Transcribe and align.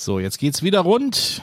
So, 0.00 0.18
jetzt 0.18 0.38
geht's 0.38 0.62
wieder 0.62 0.80
rund. 0.80 1.42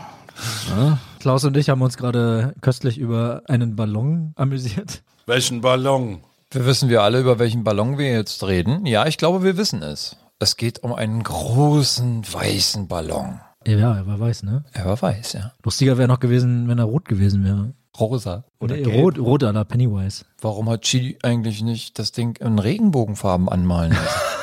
Klaus 1.19 1.45
und 1.45 1.55
ich 1.57 1.69
haben 1.69 1.83
uns 1.83 1.95
gerade 1.95 2.55
köstlich 2.59 2.97
über 2.97 3.43
einen 3.47 3.75
Ballon 3.75 4.33
amüsiert. 4.35 5.03
Welchen 5.27 5.61
Ballon? 5.61 6.21
Wir 6.49 6.65
wissen 6.65 6.89
wir 6.89 7.03
alle, 7.03 7.19
über 7.19 7.37
welchen 7.37 7.63
Ballon 7.63 7.99
wir 7.99 8.11
jetzt 8.11 8.43
reden. 8.43 8.87
Ja, 8.87 9.05
ich 9.05 9.19
glaube, 9.19 9.43
wir 9.43 9.57
wissen 9.57 9.83
es. 9.83 10.17
Es 10.39 10.57
geht 10.57 10.81
um 10.81 10.91
einen 10.91 11.21
großen 11.21 12.23
weißen 12.33 12.87
Ballon. 12.87 13.39
Ja, 13.67 13.95
er 13.95 14.07
war 14.07 14.19
weiß, 14.19 14.41
ne? 14.41 14.65
Er 14.73 14.85
war 14.85 14.99
weiß, 14.99 15.33
ja. 15.33 15.51
Lustiger 15.63 15.99
wäre 15.99 16.07
noch 16.07 16.19
gewesen, 16.19 16.67
wenn 16.67 16.79
er 16.79 16.85
rot 16.85 17.05
gewesen 17.05 17.43
wäre. 17.43 17.75
Rosa. 17.99 18.43
Oder 18.59 18.83
rot, 18.87 19.19
rot 19.19 19.43
à 19.43 19.51
la 19.51 19.65
Pennywise. 19.65 20.25
Warum 20.41 20.67
hat 20.67 20.81
Chi 20.81 21.19
eigentlich 21.21 21.61
nicht 21.61 21.99
das 21.99 22.11
Ding 22.11 22.35
in 22.37 22.57
Regenbogenfarben 22.57 23.49
anmalen 23.49 23.91
lassen? 23.91 24.19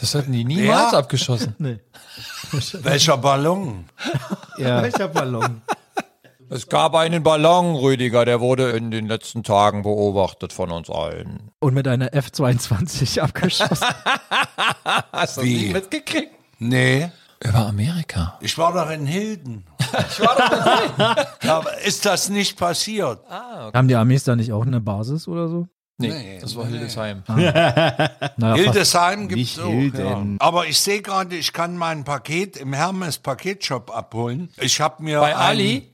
Das 0.00 0.14
hätten 0.14 0.32
die 0.32 0.44
niemals 0.44 0.92
Ja. 0.92 0.98
abgeschossen. 0.98 1.54
Nee. 1.58 1.78
Welcher 2.82 3.16
Ballon? 3.16 3.86
Ja. 4.58 4.82
Welcher 4.82 5.08
Ballon? 5.08 5.62
Es 6.50 6.68
gab 6.68 6.94
einen 6.94 7.22
Ballon, 7.22 7.74
Rüdiger, 7.74 8.24
der 8.24 8.40
wurde 8.40 8.70
in 8.70 8.90
den 8.90 9.06
letzten 9.08 9.42
Tagen 9.42 9.82
beobachtet 9.82 10.52
von 10.52 10.70
uns 10.70 10.90
allen. 10.90 11.50
Und 11.58 11.74
mit 11.74 11.88
einer 11.88 12.12
F-22 12.14 13.20
abgeschossen. 13.20 13.86
Hast 15.12 15.38
du 15.38 15.42
Wie? 15.42 15.56
nicht 15.56 15.72
mitgekriegt? 15.72 16.30
Nee, 16.58 17.10
Über 17.42 17.66
Amerika. 17.66 18.38
ich 18.40 18.56
war 18.58 18.72
doch 18.72 18.90
in 18.90 19.06
Hilden. 19.06 19.64
Ich 20.10 20.18
war 20.20 20.34
doch 20.36 20.52
in 20.52 20.96
Hilden. 20.96 21.48
Aber 21.50 21.78
ist 21.82 22.04
das 22.04 22.28
nicht 22.28 22.58
passiert? 22.58 23.20
Haben 23.28 23.86
die 23.88 23.94
Amis 23.96 24.24
da 24.24 24.34
nicht 24.36 24.52
auch 24.52 24.66
eine 24.66 24.80
Basis 24.80 25.28
oder 25.28 25.48
so? 25.48 25.66
Nee, 25.96 26.08
Nee, 26.08 26.38
das 26.40 26.56
war 26.56 26.64
nee. 26.64 26.72
Hildesheim. 26.72 27.22
Naja, 27.28 28.10
fast. 28.36 28.54
Hildesheim 28.56 29.28
gibt 29.28 29.38
Nicht 29.38 29.58
es 29.58 29.62
auch. 29.62 29.98
Ja. 29.98 30.24
Aber 30.40 30.66
ich 30.66 30.80
sehe 30.80 31.02
gerade, 31.02 31.36
ich 31.36 31.52
kann 31.52 31.76
mein 31.76 32.04
Paket 32.04 32.56
im 32.56 32.72
Hermes 32.72 33.18
Paketshop 33.18 33.94
abholen. 33.94 34.50
Ich 34.60 34.80
habe 34.80 35.02
mir 35.02 35.20
Bei 35.20 35.36
Ali? 35.36 35.88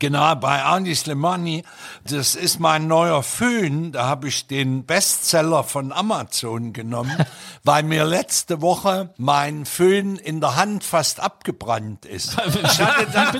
Genau, 0.00 0.34
bei 0.34 0.62
Ali 0.62 0.94
Slimani. 0.94 1.62
Das 2.04 2.34
ist 2.34 2.58
mein 2.58 2.88
neuer 2.88 3.22
Föhn. 3.22 3.92
Da 3.92 4.06
habe 4.06 4.28
ich 4.28 4.46
den 4.46 4.84
Bestseller 4.84 5.62
von 5.64 5.92
Amazon 5.92 6.72
genommen, 6.72 7.16
weil 7.64 7.84
mir 7.84 8.04
letzte 8.04 8.60
Woche 8.60 9.14
mein 9.18 9.64
Föhn 9.66 10.16
in 10.16 10.40
der 10.40 10.56
Hand 10.56 10.84
fast 10.84 11.20
abgebrannt 11.20 12.04
ist. 12.06 12.36
Ich 12.64 12.80
hatte 12.80 13.06
dann, 13.12 13.32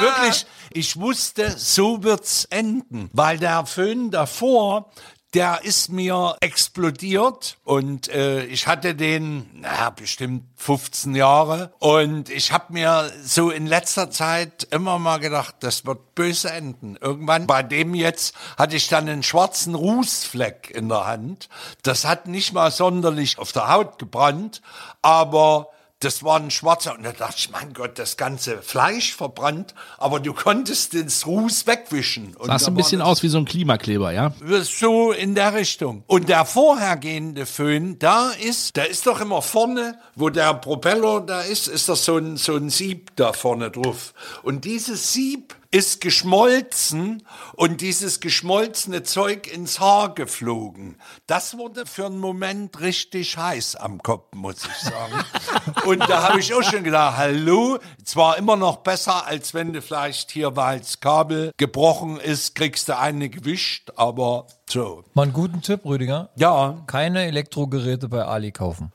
wirklich, 0.00 0.46
ich 0.70 0.98
wusste, 0.98 1.50
so 1.56 2.02
wird's 2.02 2.46
enden, 2.46 3.10
weil 3.12 3.38
der 3.38 3.66
Föhn 3.66 4.10
davor 4.10 4.90
der 5.34 5.64
ist 5.64 5.90
mir 5.90 6.36
explodiert 6.40 7.58
und 7.64 8.08
äh, 8.08 8.44
ich 8.46 8.66
hatte 8.66 8.94
den, 8.94 9.48
naja, 9.60 9.90
bestimmt 9.90 10.44
15 10.56 11.14
Jahre 11.14 11.72
und 11.78 12.30
ich 12.30 12.52
habe 12.52 12.72
mir 12.72 13.12
so 13.22 13.50
in 13.50 13.66
letzter 13.66 14.10
Zeit 14.10 14.66
immer 14.70 14.98
mal 14.98 15.18
gedacht, 15.18 15.56
das 15.60 15.86
wird 15.86 16.14
böse 16.14 16.50
enden. 16.50 16.96
Irgendwann 17.00 17.46
bei 17.46 17.62
dem 17.62 17.94
jetzt 17.94 18.34
hatte 18.58 18.76
ich 18.76 18.88
dann 18.88 19.08
einen 19.08 19.22
schwarzen 19.22 19.74
Rußfleck 19.74 20.70
in 20.74 20.88
der 20.88 21.06
Hand. 21.06 21.48
Das 21.82 22.04
hat 22.04 22.26
nicht 22.26 22.52
mal 22.52 22.72
sonderlich 22.72 23.38
auf 23.38 23.52
der 23.52 23.68
Haut 23.72 23.98
gebrannt, 23.98 24.62
aber 25.00 25.68
das 26.00 26.24
war 26.24 26.40
ein 26.40 26.50
schwarzer 26.50 26.96
und 26.96 27.04
da 27.04 27.12
dachte 27.12 27.36
ich, 27.36 27.50
mein 27.50 27.74
Gott, 27.74 27.98
das 27.98 28.16
ganze 28.16 28.62
Fleisch 28.62 29.14
verbrannt, 29.14 29.74
aber 29.98 30.18
du 30.18 30.32
konntest 30.32 30.94
den 30.94 31.08
Ruß 31.26 31.66
wegwischen. 31.66 32.34
Und 32.36 32.46
Sahst 32.46 32.68
ein 32.68 32.74
bisschen 32.74 33.02
aus 33.02 33.22
wie 33.22 33.28
so 33.28 33.36
ein 33.36 33.44
Klimakleber, 33.44 34.10
ja? 34.10 34.32
so 34.62 35.12
in 35.12 35.34
der 35.34 35.52
Richtung. 35.54 36.02
Und 36.06 36.30
der 36.30 36.46
vorhergehende 36.46 37.44
Föhn, 37.44 37.98
da 37.98 38.30
ist, 38.30 38.78
da 38.78 38.84
ist 38.84 39.06
doch 39.06 39.20
immer 39.20 39.42
vorne, 39.42 39.98
wo 40.14 40.30
der 40.30 40.54
Propeller 40.54 41.20
da 41.20 41.42
ist, 41.42 41.68
ist 41.68 41.90
doch 41.90 41.96
so 41.96 42.16
ein, 42.16 42.38
so 42.38 42.56
ein 42.56 42.70
Sieb 42.70 43.10
da 43.16 43.34
vorne 43.34 43.70
drauf. 43.70 44.14
Und 44.42 44.64
dieses 44.64 45.12
Sieb 45.12 45.54
ist 45.72 46.00
geschmolzen 46.00 47.22
und 47.54 47.80
dieses 47.80 48.18
geschmolzene 48.18 49.04
Zeug 49.04 49.46
ins 49.52 49.78
Haar 49.78 50.14
geflogen. 50.14 50.96
Das 51.28 51.56
wurde 51.56 51.86
für 51.86 52.06
einen 52.06 52.18
Moment 52.18 52.80
richtig 52.80 53.36
heiß 53.36 53.76
am 53.76 54.02
Kopf, 54.02 54.34
muss 54.34 54.64
ich 54.66 54.74
sagen. 54.74 55.24
und 55.86 56.00
da 56.00 56.28
habe 56.28 56.40
ich 56.40 56.52
auch 56.52 56.62
schon 56.62 56.82
gedacht, 56.82 57.16
hallo, 57.16 57.78
zwar 58.04 58.36
immer 58.36 58.56
noch 58.56 58.78
besser, 58.78 59.26
als 59.26 59.54
wenn 59.54 59.72
du 59.72 59.80
vielleicht 59.80 60.32
hier, 60.32 60.56
weil 60.56 60.80
das 60.80 60.98
Kabel 60.98 61.52
gebrochen 61.56 62.18
ist, 62.18 62.56
kriegst 62.56 62.88
du 62.88 62.98
eine 62.98 63.28
gewischt, 63.28 63.92
aber 63.94 64.48
so. 64.68 65.04
Mal 65.14 65.24
einen 65.24 65.32
guten 65.32 65.62
Tipp, 65.62 65.84
Rüdiger. 65.84 66.30
Ja. 66.34 66.82
Keine 66.88 67.26
Elektrogeräte 67.26 68.08
bei 68.08 68.24
Ali 68.24 68.50
kaufen. 68.50 68.92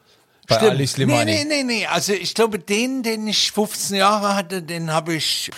Bei 0.48 0.56
Stimmt. 0.58 0.72
Ali 0.72 0.88
Slimani. 0.88 1.26
Nee, 1.32 1.44
nee, 1.46 1.64
nee, 1.64 1.64
nee. 1.64 1.86
Also 1.88 2.14
ich 2.14 2.34
glaube, 2.34 2.60
den, 2.60 3.04
den 3.04 3.28
ich 3.28 3.52
15 3.52 3.98
Jahre 3.98 4.36
hatte, 4.36 4.62
den 4.62 4.92
habe 4.92 5.16
ich, 5.16 5.50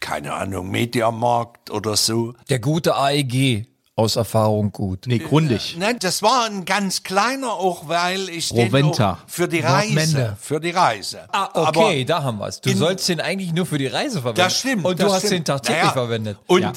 keine 0.00 0.34
Ahnung, 0.34 0.70
Mediamarkt 0.70 1.70
oder 1.70 1.96
so. 1.96 2.34
Der 2.50 2.58
gute 2.58 2.94
AEG 2.96 3.66
aus 3.96 4.16
Erfahrung 4.16 4.72
gut. 4.72 5.04
Nee, 5.06 5.18
grundig. 5.18 5.76
Ne, 5.78 5.94
das 5.98 6.20
war 6.20 6.46
ein 6.46 6.64
ganz 6.64 7.04
kleiner 7.04 7.52
auch, 7.52 7.86
weil 7.88 8.28
ich 8.28 8.50
Rowenta. 8.50 8.72
den 8.72 8.92
auch 8.92 9.18
für 9.28 9.46
die 9.48 9.60
Reise, 9.60 9.94
Nordmende. 9.94 10.36
für 10.40 10.60
die 10.60 10.70
Reise. 10.70 11.20
Ah, 11.32 11.48
okay, 11.54 12.04
da 12.04 12.22
haben 12.22 12.38
wir 12.38 12.48
es. 12.48 12.60
Du 12.60 12.70
in- 12.70 12.76
sollst 12.76 13.08
den 13.08 13.20
eigentlich 13.20 13.52
nur 13.52 13.66
für 13.66 13.78
die 13.78 13.86
Reise 13.86 14.20
verwenden. 14.20 14.40
Das 14.42 14.58
stimmt. 14.58 14.84
Und 14.84 14.98
du 15.00 15.04
hast 15.12 15.18
stimmt. 15.18 15.32
den 15.32 15.44
tagtäglich 15.44 15.82
Naja, 15.82 15.92
verwendet. 15.92 16.38
Und 16.48 16.62
Ja. 16.62 16.72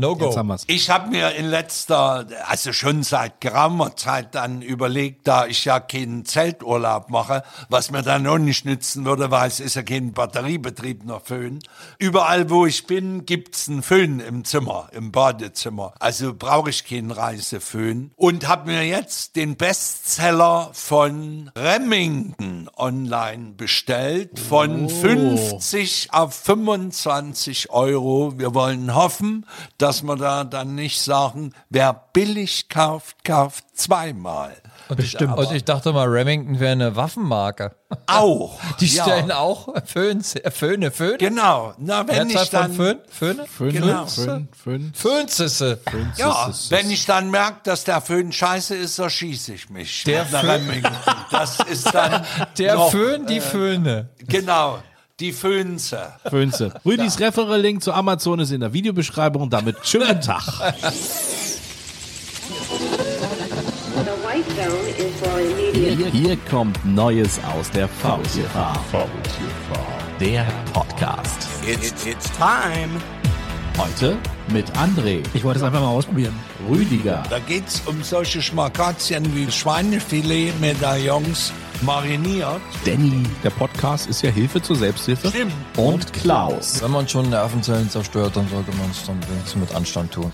No 0.00 0.14
go. 0.14 0.26
Jetzt 0.26 0.36
haben 0.36 0.46
wir's. 0.46 0.62
Ich 0.68 0.90
habe 0.90 1.10
mir 1.10 1.32
in 1.34 1.46
letzter, 1.46 2.24
also 2.46 2.72
schon 2.72 3.02
seit 3.02 3.40
geraumer 3.40 3.96
Zeit 3.96 4.36
dann 4.36 4.62
überlegt, 4.62 5.26
da 5.26 5.46
ich 5.46 5.64
ja 5.64 5.80
keinen 5.80 6.24
Zelturlaub 6.24 7.10
mache, 7.10 7.42
was 7.68 7.90
mir 7.90 8.02
dann 8.02 8.24
auch 8.28 8.38
nicht 8.38 8.64
nützen 8.64 9.04
würde, 9.04 9.32
weil 9.32 9.48
es 9.48 9.58
ist 9.58 9.74
ja 9.74 9.82
kein 9.82 10.12
batteriebetriebener 10.12 11.18
Föhn. 11.18 11.58
Überall, 11.98 12.48
wo 12.48 12.64
ich 12.64 12.86
bin, 12.86 13.26
gibt's 13.26 13.68
einen 13.68 13.82
Föhn 13.82 14.20
im 14.20 14.44
Zimmer, 14.44 14.88
im 14.92 15.10
Badezimmer. 15.10 15.94
Also 15.98 16.32
brauche 16.32 16.70
ich 16.70 16.84
keinen 16.84 17.10
Reiseföhn. 17.10 18.12
Und 18.14 18.46
habe 18.46 18.70
mir 18.70 18.86
jetzt 18.86 19.34
den 19.34 19.56
Bestseller 19.56 20.70
von 20.74 21.50
Remington 21.56 22.70
online 22.76 23.54
bestellt, 23.56 24.38
von 24.38 24.88
50 24.88 26.10
auf 26.12 26.34
25 26.34 27.70
Euro. 27.70 28.38
Wir 28.38 28.54
wollen 28.54 28.94
hoffen, 28.94 29.44
dass 29.76 29.87
wir 30.02 30.16
da 30.16 30.44
dann 30.44 30.74
nicht 30.74 31.00
sagen, 31.00 31.52
wer 31.70 31.92
billig 32.12 32.68
kauft, 32.68 33.24
kauft 33.24 33.64
zweimal. 33.74 34.54
Und 34.88 35.00
ich, 35.00 35.20
und 35.20 35.52
ich 35.52 35.64
dachte 35.64 35.92
mal, 35.92 36.06
Remington 36.08 36.60
wäre 36.60 36.72
eine 36.72 36.96
Waffenmarke. 36.96 37.72
Auch. 38.06 38.58
Die 38.80 38.86
ja. 38.86 39.02
stellen 39.02 39.30
auch 39.30 39.68
Föhns, 39.84 40.34
äh, 40.34 40.50
Föhne, 40.50 40.90
Föhn? 40.90 41.18
Genau. 41.18 41.74
Na, 41.76 42.08
wenn 42.08 42.26
Mehrzahl 42.28 42.44
ich 42.44 42.50
dann, 42.50 42.72
von 42.72 42.76
Föhn? 42.76 42.98
Föhne? 43.10 43.46
Fünf, 43.46 43.72
Genau. 43.74 44.06
fünf, 44.06 44.48
fünf. 44.56 44.98
Föhnzisse. 44.98 45.80
ja, 46.16 46.50
wenn 46.70 46.90
ich 46.90 47.04
dann 47.04 47.30
merke, 47.30 47.58
dass 47.64 47.84
der 47.84 48.00
Föhn 48.00 48.32
scheiße 48.32 48.74
ist, 48.76 48.98
dann 48.98 49.10
schieße 49.10 49.52
ich 49.52 49.68
mich. 49.68 50.04
Der 50.04 50.26
Föhn- 50.26 50.48
Remington. 50.48 50.92
Das 51.30 51.60
ist 51.60 51.94
dann 51.94 52.24
Der 52.58 52.76
noch, 52.76 52.90
Föhn, 52.90 53.26
die 53.26 53.40
Föhne. 53.40 54.08
Genau. 54.26 54.78
Die 55.20 55.32
Föhnse. 55.32 56.12
Fünze. 56.30 56.72
Rüdis 56.86 57.18
Referral-Link 57.18 57.82
zu 57.82 57.92
Amazon 57.92 58.38
ist 58.38 58.52
in 58.52 58.60
der 58.60 58.72
Videobeschreibung. 58.72 59.50
Damit 59.50 59.84
schönen 59.84 60.20
Tag. 60.20 60.42
Hier, 65.72 66.06
hier 66.10 66.36
kommt 66.48 66.78
Neues 66.84 67.40
aus 67.52 67.68
der 67.72 67.88
Faultierfarm. 67.88 68.78
Der 70.20 70.46
Podcast. 70.72 71.48
It's, 71.66 72.06
it's 72.06 72.30
time. 72.36 73.00
Heute 73.78 74.16
mit 74.52 74.68
André, 74.72 75.22
Ich 75.34 75.44
wollte 75.44 75.60
es 75.60 75.64
einfach 75.64 75.80
mal 75.80 75.86
ausprobieren. 75.86 76.34
Rüdiger, 76.68 77.22
Da 77.30 77.38
geht's 77.38 77.80
um 77.86 78.02
solche 78.02 78.42
Schmakazien 78.42 79.24
wie 79.36 79.48
Schweinefilet-Medaillons 79.48 81.52
mariniert. 81.82 82.60
Danny. 82.84 83.22
Der 83.44 83.50
Podcast 83.50 84.08
ist 84.08 84.22
ja 84.22 84.30
Hilfe 84.30 84.60
zur 84.60 84.74
Selbsthilfe. 84.74 85.28
Stimmt. 85.28 85.52
Und 85.76 86.12
Klaus. 86.12 86.82
Wenn 86.82 86.90
man 86.90 87.06
schon 87.08 87.30
Nervenzellen 87.30 87.88
zerstört, 87.88 88.34
dann 88.34 88.48
sollte 88.48 88.72
man 88.72 88.90
es 88.90 89.04
dann 89.06 89.20
wenigstens 89.30 89.54
mit 89.60 89.72
Anstand 89.72 90.10
tun. 90.10 90.32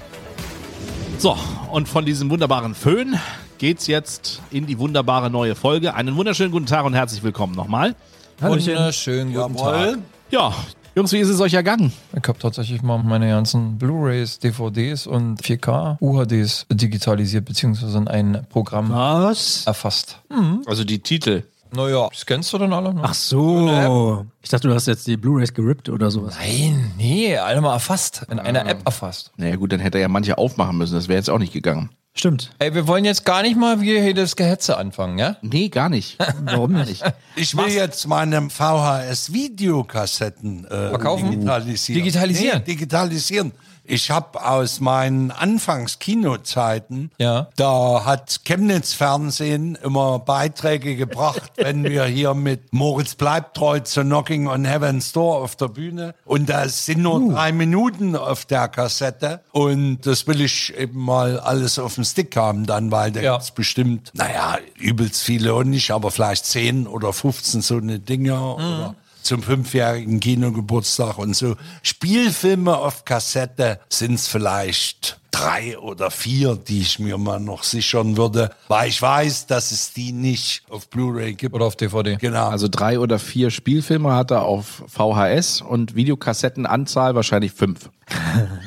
So, 1.19 1.37
und 1.71 1.87
von 1.87 2.07
diesem 2.07 2.31
wunderbaren 2.31 2.75
Föhn 2.75 3.19
geht's 3.59 3.87
jetzt 3.89 4.41
in 4.53 4.65
die 4.67 4.79
wunderbare 4.79 5.29
neue 5.29 5.55
Folge. 5.55 5.93
Einen 5.95 6.17
wunderschönen 6.17 6.51
guten 6.51 6.65
Tag 6.67 6.87
und 6.87 6.95
herzlich 6.95 7.23
willkommen 7.23 7.55
nochmal. 7.55 7.95
Wunderschönen 8.41 9.35
guten 9.35 9.55
Tag. 9.57 9.99
Ja, 10.31 10.55
Jungs, 10.97 11.13
wie 11.13 11.19
ist 11.19 11.29
es 11.29 11.41
euch 11.41 11.55
ergangen? 11.55 11.93
Ich 12.17 12.29
habe 12.29 12.39
tatsächlich 12.39 12.81
mal 12.83 13.03
meine 13.03 13.29
ganzen 13.29 13.79
Blu-rays, 13.79 14.39
DVDs 14.39 15.09
und 15.09 15.43
4K 15.43 15.97
UHDs 16.01 16.67
digitalisiert 16.71 17.45
beziehungsweise 17.47 17.99
in 17.99 18.07
ein 18.07 18.47
Programm 18.49 18.93
Was? 18.93 19.67
erfasst. 19.67 20.21
Also 20.67 20.85
die 20.85 21.01
Titel. 21.01 21.43
Naja, 21.75 22.09
scannst 22.15 22.53
du 22.53 22.59
dann 22.59 22.73
alle? 22.73 22.95
Ne? 22.95 23.01
Ach 23.03 23.15
so. 23.15 24.25
Ich 24.43 24.51
dachte, 24.51 24.69
du 24.69 24.75
hast 24.75 24.87
jetzt 24.87 25.07
die 25.07 25.17
Blu-rays 25.17 25.55
gerippt 25.55 25.89
oder 25.89 26.11
sowas. 26.11 26.35
Nein, 26.39 26.93
nee, 26.97 27.37
alle 27.37 27.61
mal 27.61 27.73
erfasst. 27.75 28.25
In 28.31 28.39
einer 28.39 28.67
App 28.67 28.83
erfasst. 28.85 29.33
Naja 29.37 29.57
gut, 29.57 29.73
dann 29.73 29.81
hätte 29.81 29.99
er 29.99 30.03
ja 30.03 30.09
manche 30.09 30.39
aufmachen 30.39 30.79
müssen. 30.79 30.95
Das 30.95 31.09
wäre 31.09 31.19
jetzt 31.19 31.31
auch 31.31 31.39
nicht 31.39 31.53
gegangen. 31.53 31.91
Stimmt. 32.17 32.53
Ey, 32.61 32.73
wir 32.75 32.87
wollen 32.87 33.05
jetzt 33.05 33.25
gar 33.25 33.43
nicht 33.43 33.57
mal 33.57 33.81
hier, 33.81 34.01
hier 34.01 34.15
das 34.15 34.37
Gehetze 34.37 34.79
anfangen, 34.79 35.19
ja? 35.19 35.37
Nee, 35.43 35.69
gar 35.69 35.89
nicht. 35.89 36.17
Warum 36.45 36.71
nicht? 36.73 37.03
Ich 37.35 37.57
will 37.57 37.67
jetzt 37.69 38.07
meine 38.07 38.51
VHS-Videokassetten 38.51 40.65
äh, 40.67 40.91
Verkaufen? 40.91 41.33
digitalisieren. 41.33 42.05
Digitalisieren? 42.05 42.59
Nee, 42.61 42.65
digitalisieren. 42.73 43.51
Ich 43.87 44.11
habe 44.11 44.43
aus 44.47 44.81
meinen 44.81 45.31
Anfangs-Kinozeiten, 45.31 47.11
Ja. 47.19 47.49
da 47.57 48.05
hat 48.05 48.41
Chemnitz 48.45 48.93
Fernsehen 48.95 49.77
immer 49.83 50.19
Beiträge 50.19 50.97
gebracht, 50.97 51.53
wenn 51.57 51.85
wir 51.85 52.05
hier 52.05 52.35
mit 52.35 52.73
Moritz 52.73 53.15
bleibt 53.15 53.57
treu 53.57 53.81
zu 53.81 54.03
Knocking 54.03 54.49
on 54.49 54.65
Heaven's 54.65 55.13
Door 55.13 55.43
auf 55.43 55.57
der 55.57 55.69
Bühne. 55.69 56.15
Und 56.25 56.49
da 56.49 56.69
sind 56.69 57.03
nur 57.03 57.33
drei 57.33 57.53
Minuten 57.53 58.17
auf 58.17 58.45
der 58.47 58.69
Kassette. 58.69 59.41
Und 59.53 60.03
das 60.07 60.27
will 60.27 60.41
ich 60.41 60.75
eben 60.77 60.99
mal 61.01 61.39
alles 61.39 61.79
auf 61.79 61.97
dem 61.97 62.05
Stick 62.05 62.37
haben 62.37 62.67
dann, 62.67 62.91
weil 62.91 63.13
da 63.13 63.21
Ja. 63.21 63.33
gibt's 63.35 63.51
bestimmt, 63.51 64.11
naja, 64.15 64.59
übelst 64.79 65.23
viele 65.23 65.55
und 65.55 65.71
nicht, 65.71 65.91
aber 65.91 66.11
vielleicht 66.11 66.47
10 66.47 66.87
oder 66.87 67.13
15 67.13 67.61
so 67.63 67.77
eine 67.77 67.99
Dinger 67.99 68.57
oder 68.57 68.95
zum 69.25 69.43
fünfjährigen 69.43 70.21
Kinogeburtstag 70.21 71.19
und 71.19 71.35
so. 71.35 71.57
Spielfilme 71.83 72.77
auf 72.77 73.05
Kassette 73.05 73.81
sind's 73.89 74.29
vielleicht 74.29 75.19
drei 75.31 75.79
oder 75.79 76.11
vier, 76.11 76.55
die 76.57 76.81
ich 76.81 76.99
mir 76.99 77.19
mal 77.19 77.41
noch 77.41 77.65
sichern 77.65 78.17
würde, 78.17 78.51
weil 78.69 78.89
ich 78.89 79.01
weiß, 79.01 79.47
dass 79.47 79.73
es 79.73 79.93
die 79.93 80.13
nicht 80.13 80.63
auf 80.71 80.89
Blu-ray 80.89 81.35
gibt. 81.35 81.55
Oder 81.55 81.65
auf 81.67 81.77
DVD. 81.77 82.17
Genau. 82.17 82.49
Also 82.49 82.69
drei 82.71 82.99
oder 82.99 83.19
vier 83.19 83.51
Spielfilme 83.51 84.15
hat 84.15 84.31
er 84.31 84.43
auf 84.43 84.85
VHS 84.87 85.61
und 85.61 85.95
Videokassettenanzahl 85.97 87.15
wahrscheinlich 87.15 87.53
fünf. 87.53 87.91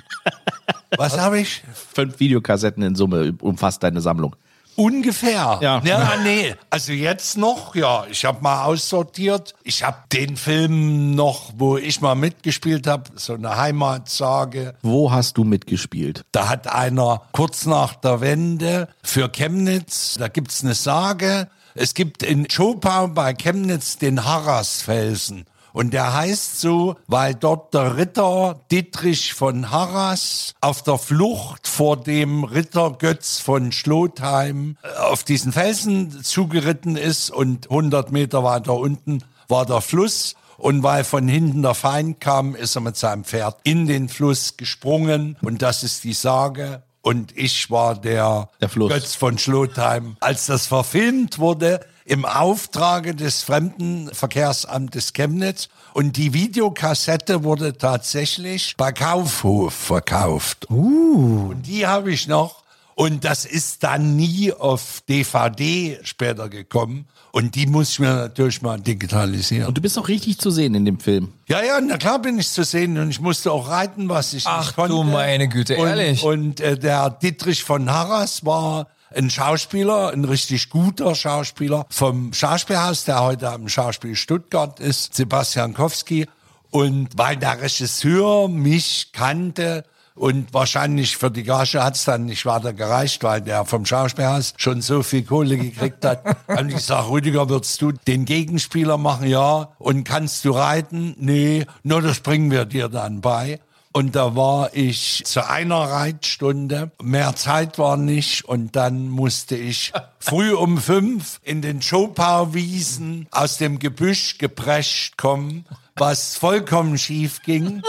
was 0.98 1.18
habe 1.18 1.40
ich? 1.40 1.64
Fünf 1.94 2.20
Videokassetten 2.20 2.84
in 2.84 2.96
Summe 2.96 3.34
umfasst 3.40 3.84
deine 3.84 4.02
Sammlung. 4.02 4.36
Ungefähr. 4.78 5.58
Ja. 5.60 5.82
ja, 5.84 6.14
nee. 6.24 6.54
Also 6.70 6.92
jetzt 6.92 7.36
noch, 7.36 7.74
ja. 7.74 8.06
Ich 8.12 8.24
habe 8.26 8.44
mal 8.44 8.66
aussortiert. 8.66 9.56
Ich 9.64 9.84
habe 9.84 9.98
den 10.14 10.38
Film 10.38 11.16
noch, 11.16 11.52
wo 11.58 11.78
ich 11.78 12.00
mal 12.00 12.14
mitgespielt 12.14 12.86
habe, 12.86 13.06
so 13.16 13.34
eine 13.34 13.58
Heimatsage. 13.58 14.76
Wo 14.84 15.12
hast 15.12 15.38
du 15.38 15.44
mitgespielt? 15.44 16.26
Da 16.32 16.48
hat 16.48 16.72
einer 16.72 17.24
kurz 17.32 17.66
nach 17.66 17.96
der 17.96 18.22
Wende 18.22 18.88
für 19.02 19.30
Chemnitz, 19.30 20.16
da 20.20 20.28
gibt's 20.28 20.64
eine 20.64 20.76
Sage, 20.76 21.48
es 21.74 21.96
gibt 21.96 22.22
in 22.22 22.48
Schopau 22.50 23.08
bei 23.08 23.34
Chemnitz 23.34 23.98
den 23.98 24.26
Harrasfelsen. 24.26 25.46
Und 25.78 25.94
der 25.94 26.12
heißt 26.12 26.60
so, 26.60 26.96
weil 27.06 27.36
dort 27.36 27.76
der 27.76 27.98
Ritter 27.98 28.60
Dietrich 28.72 29.36
von 29.36 29.70
Harras 29.70 30.56
auf 30.60 30.82
der 30.82 30.98
Flucht 30.98 31.68
vor 31.68 31.98
dem 31.98 32.44
Ritter 32.44 32.96
Götz 32.98 33.40
von 33.40 33.72
Schlotheim 33.72 34.78
äh, 34.82 34.98
auf 34.98 35.24
diesen 35.24 35.52
Felsen 35.52 36.24
zugeritten 36.24 36.98
ist 36.98 37.30
und 37.30 37.70
100 37.70 38.12
Meter 38.12 38.44
weiter 38.44 38.74
unten 38.74 39.24
war 39.48 39.68
der 39.68 39.82
Fluss. 39.82 40.34
Und 40.58 40.82
weil 40.82 41.04
von 41.04 41.28
hinten 41.28 41.62
der 41.62 41.76
Feind 41.76 42.20
kam, 42.20 42.56
ist 42.56 42.76
er 42.76 42.82
mit 42.82 42.98
seinem 42.98 43.24
Pferd 43.24 43.60
in 43.62 43.86
den 43.86 44.10
Fluss 44.10 44.58
gesprungen. 44.58 45.38
Und 45.44 45.62
das 45.62 45.84
ist 45.84 46.04
die 46.04 46.14
Sage. 46.14 46.82
Und 47.04 47.38
ich 47.38 47.70
war 47.70 47.94
der, 47.94 48.50
Der. 48.60 48.70
Götz 48.70 49.14
von 49.14 49.38
Schlotheim. 49.38 50.18
Als 50.22 50.48
das 50.48 50.66
verfilmt 50.66 51.38
wurde, 51.38 51.82
im 52.08 52.24
Auftrage 52.26 53.14
des 53.14 53.44
Fremdenverkehrsamtes 53.44 55.12
Chemnitz. 55.12 55.68
Und 55.94 56.16
die 56.16 56.34
Videokassette 56.34 57.44
wurde 57.44 57.78
tatsächlich 57.78 58.76
bei 58.78 58.94
Kaufhof 58.94 59.74
verkauft. 59.74 60.66
Und 60.70 61.64
die 61.64 61.86
habe 61.86 62.12
ich 62.12 62.28
noch. 62.28 62.64
Und 62.96 63.26
das 63.26 63.46
ist 63.46 63.84
dann 63.84 64.16
nie 64.16 64.54
auf 64.54 65.04
DVD 65.08 66.00
später 66.04 66.50
gekommen. 66.50 67.06
Und 67.32 67.56
die 67.56 67.68
muss 67.68 67.92
ich 67.92 68.00
mir 68.00 68.16
natürlich 68.16 68.62
mal 68.62 68.80
digitalisieren. 68.80 69.68
Und 69.68 69.78
du 69.78 69.82
bist 69.82 70.00
auch 70.00 70.08
richtig 70.08 70.40
zu 70.40 70.50
sehen 70.50 70.74
in 70.76 70.86
dem 70.86 71.00
Film. 71.00 71.34
Ja, 71.48 71.62
ja, 71.62 71.80
na 71.82 71.98
klar 71.98 72.20
bin 72.20 72.40
ich 72.40 72.50
zu 72.50 72.64
sehen 72.64 72.98
und 72.98 73.10
ich 73.10 73.20
musste 73.20 73.52
auch 73.52 73.70
reiten, 73.70 74.10
was 74.10 74.34
ich 74.34 74.48
Ach 74.48 74.66
nicht 74.66 74.76
konnte. 74.76 74.96
du 74.96 75.04
meine 75.04 75.48
Güte, 75.48 75.76
und, 75.76 75.88
ehrlich? 75.88 76.24
Und 76.24 76.60
äh, 76.62 76.80
der 76.80 77.10
Dietrich 77.10 77.64
von 77.64 77.92
Harras 77.92 78.46
war 78.46 78.88
ein 79.16 79.30
Schauspieler, 79.30 80.12
ein 80.12 80.26
richtig 80.26 80.70
guter 80.70 81.16
Schauspieler 81.16 81.86
vom 81.90 82.34
Schauspielhaus, 82.34 83.06
der 83.06 83.22
heute 83.22 83.50
am 83.50 83.70
Schauspiel 83.70 84.16
Stuttgart 84.16 84.80
ist, 84.80 85.16
Sebastian 85.16 85.74
Kowski. 85.74 86.28
Und 86.70 87.10
weil 87.18 87.38
der 87.38 87.62
Regisseur 87.62 88.50
mich 88.50 89.12
kannte, 89.14 89.86
und 90.18 90.52
wahrscheinlich 90.52 91.16
für 91.16 91.30
die 91.30 91.44
Gage 91.44 91.84
hat's 91.84 92.06
dann 92.06 92.26
nicht 92.26 92.46
weiter 92.46 92.74
gereicht, 92.74 93.24
weil 93.24 93.40
der 93.40 93.66
vom 93.66 93.86
Schauspielhaus 93.86 94.56
schon 94.58 94.82
so 94.82 95.04
viel 95.04 95.24
Kohle 95.24 95.58
gekriegt 95.58 96.04
hat. 96.04 96.24
Und 96.48 96.72
ich 96.72 96.82
sag, 96.82 97.08
Rüdiger, 97.08 97.50
würdest 97.50 97.82
du 97.84 97.92
den 97.92 98.26
Gegenspieler 98.26 98.98
machen? 98.98 99.28
Ja. 99.28 99.70
Und 99.78 100.06
kannst 100.06 100.44
du 100.44 100.52
reiten? 100.52 101.16
Nee. 101.20 101.68
Nur 101.84 102.02
das 102.02 102.22
bringen 102.22 102.50
wir 102.50 102.66
dir 102.66 102.90
dann 102.90 103.22
bei. 103.22 103.60
Und 103.98 104.16
da 104.16 104.36
war 104.36 104.76
ich 104.76 105.24
zu 105.26 105.50
einer 105.50 105.80
Reitstunde. 105.80 106.92
Mehr 107.02 107.36
Zeit 107.36 107.80
war 107.80 107.98
nicht. 107.98 108.46
Und 108.46 108.76
dann 108.76 109.10
musste 109.10 109.56
ich 109.56 109.92
früh 110.20 110.54
um 110.54 110.78
fünf 110.78 111.40
in 111.42 111.64
den 111.64 111.82
Schopauwiesen 111.82 113.28
aus 113.32 113.58
dem 113.58 113.80
Gebüsch 113.80 114.38
geprescht 114.38 115.18
kommen, 115.18 115.66
was 115.96 116.38
vollkommen 116.38 117.00
schief 117.00 117.42
ging. 117.42 117.82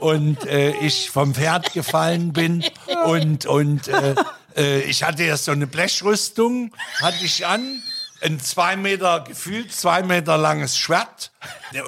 Und 0.00 0.44
äh, 0.46 0.72
ich 0.80 1.10
vom 1.10 1.32
Pferd 1.32 1.72
gefallen 1.72 2.32
bin. 2.32 2.64
Und, 3.04 3.46
und 3.46 3.86
äh, 3.86 4.16
äh, 4.56 4.80
ich 4.80 5.04
hatte 5.04 5.22
erst 5.22 5.44
so 5.44 5.52
eine 5.52 5.68
Blechrüstung, 5.68 6.72
hatte 7.00 7.24
ich 7.24 7.46
an 7.46 7.84
ein 8.20 8.40
zwei 8.40 8.74
Meter, 8.74 9.20
gefühlt 9.20 9.72
zwei 9.72 10.02
Meter 10.02 10.38
langes 10.38 10.76
Schwert. 10.76 11.30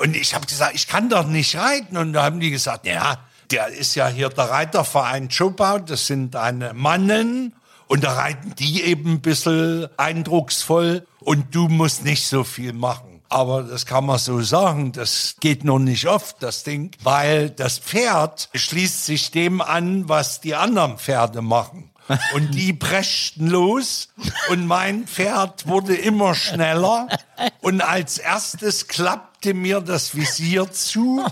Und 0.00 0.14
ich 0.14 0.36
habe 0.36 0.46
gesagt, 0.46 0.76
ich 0.76 0.86
kann 0.86 1.08
doch 1.08 1.26
nicht 1.26 1.56
reiten. 1.56 1.96
Und 1.96 2.12
da 2.12 2.22
haben 2.22 2.38
die 2.38 2.52
gesagt, 2.52 2.86
ja, 2.86 3.18
der 3.50 3.68
ist 3.68 3.94
ja 3.94 4.08
hier 4.08 4.28
der 4.28 4.50
Reiterverein 4.50 5.30
Schopau, 5.30 5.78
das 5.78 6.06
sind 6.06 6.36
eine 6.36 6.74
Mannen. 6.74 7.54
Und 7.86 8.04
da 8.04 8.12
reiten 8.12 8.54
die 8.58 8.82
eben 8.82 9.12
ein 9.12 9.20
bisschen 9.22 9.88
eindrucksvoll 9.96 11.06
und 11.20 11.54
du 11.54 11.68
musst 11.68 12.04
nicht 12.04 12.26
so 12.26 12.44
viel 12.44 12.74
machen. 12.74 13.22
Aber 13.30 13.62
das 13.62 13.86
kann 13.86 14.06
man 14.06 14.18
so 14.18 14.40
sagen, 14.42 14.92
das 14.92 15.36
geht 15.40 15.64
noch 15.64 15.78
nicht 15.78 16.06
oft, 16.06 16.42
das 16.42 16.64
Ding, 16.64 16.90
weil 17.02 17.50
das 17.50 17.78
Pferd 17.78 18.48
schließt 18.54 19.04
sich 19.04 19.30
dem 19.30 19.60
an, 19.60 20.08
was 20.08 20.40
die 20.40 20.54
anderen 20.54 20.98
Pferde 20.98 21.42
machen. 21.42 21.90
Und 22.34 22.54
die 22.54 22.72
preschten 22.72 23.48
los 23.48 24.08
und 24.48 24.66
mein 24.66 25.06
Pferd 25.06 25.66
wurde 25.66 25.94
immer 25.94 26.34
schneller 26.34 27.06
und 27.60 27.82
als 27.82 28.16
erstes 28.16 28.88
klappte 29.40 29.54
mir 29.54 29.80
das 29.80 30.14
Visier 30.16 30.70
zu, 30.70 31.24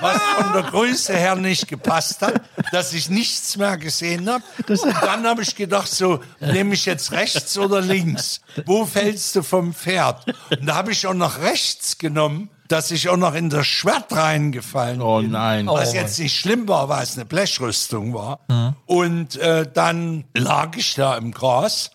was 0.00 0.20
von 0.36 0.52
der 0.52 0.62
Größe 0.64 1.14
her 1.16 1.36
nicht 1.36 1.68
gepasst 1.68 2.20
hat, 2.22 2.40
dass 2.72 2.92
ich 2.92 3.08
nichts 3.08 3.56
mehr 3.56 3.76
gesehen 3.76 4.28
habe. 4.28 4.42
Und 4.68 4.94
dann 5.02 5.24
habe 5.26 5.42
ich 5.42 5.54
gedacht, 5.54 5.88
so, 5.88 6.20
nehme 6.40 6.74
ich 6.74 6.86
jetzt 6.86 7.12
rechts 7.12 7.56
oder 7.58 7.80
links? 7.80 8.40
Wo 8.66 8.84
fällst 8.84 9.36
du 9.36 9.42
vom 9.42 9.74
Pferd? 9.74 10.24
Und 10.50 10.66
da 10.66 10.74
habe 10.74 10.92
ich 10.92 11.06
auch 11.06 11.14
noch 11.14 11.38
rechts 11.40 11.98
genommen, 11.98 12.50
dass 12.68 12.90
ich 12.90 13.08
auch 13.08 13.16
noch 13.16 13.34
in 13.34 13.48
das 13.50 13.66
Schwert 13.66 14.10
reingefallen 14.12 15.00
Oh 15.00 15.20
bin. 15.20 15.30
nein. 15.32 15.66
Was 15.66 15.92
jetzt 15.92 16.18
nicht 16.18 16.34
schlimm 16.38 16.66
war, 16.68 16.88
weil 16.88 17.02
es 17.04 17.14
eine 17.14 17.26
Blechrüstung 17.26 18.12
war. 18.14 18.40
Und 18.86 19.36
äh, 19.36 19.66
dann 19.72 20.24
lag 20.34 20.76
ich 20.76 20.94
da 20.94 21.16
im 21.16 21.30
Gras 21.32 21.90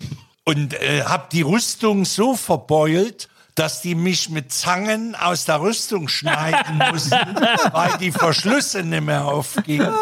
und 0.46 0.74
äh, 0.76 1.04
habe 1.04 1.28
die 1.32 1.42
Rüstung 1.42 2.06
so 2.06 2.36
verbeult, 2.36 3.28
dass 3.58 3.82
die 3.82 3.96
mich 3.96 4.30
mit 4.30 4.52
Zangen 4.54 5.16
aus 5.16 5.46
der 5.46 5.60
Rüstung 5.60 6.08
schneiden 6.08 6.80
mussten, 6.92 7.16
weil 7.72 7.98
die 7.98 8.12
Verschlüsse 8.12 8.84
nicht 8.84 9.04
mehr 9.04 9.26
aufgingen. 9.26 9.94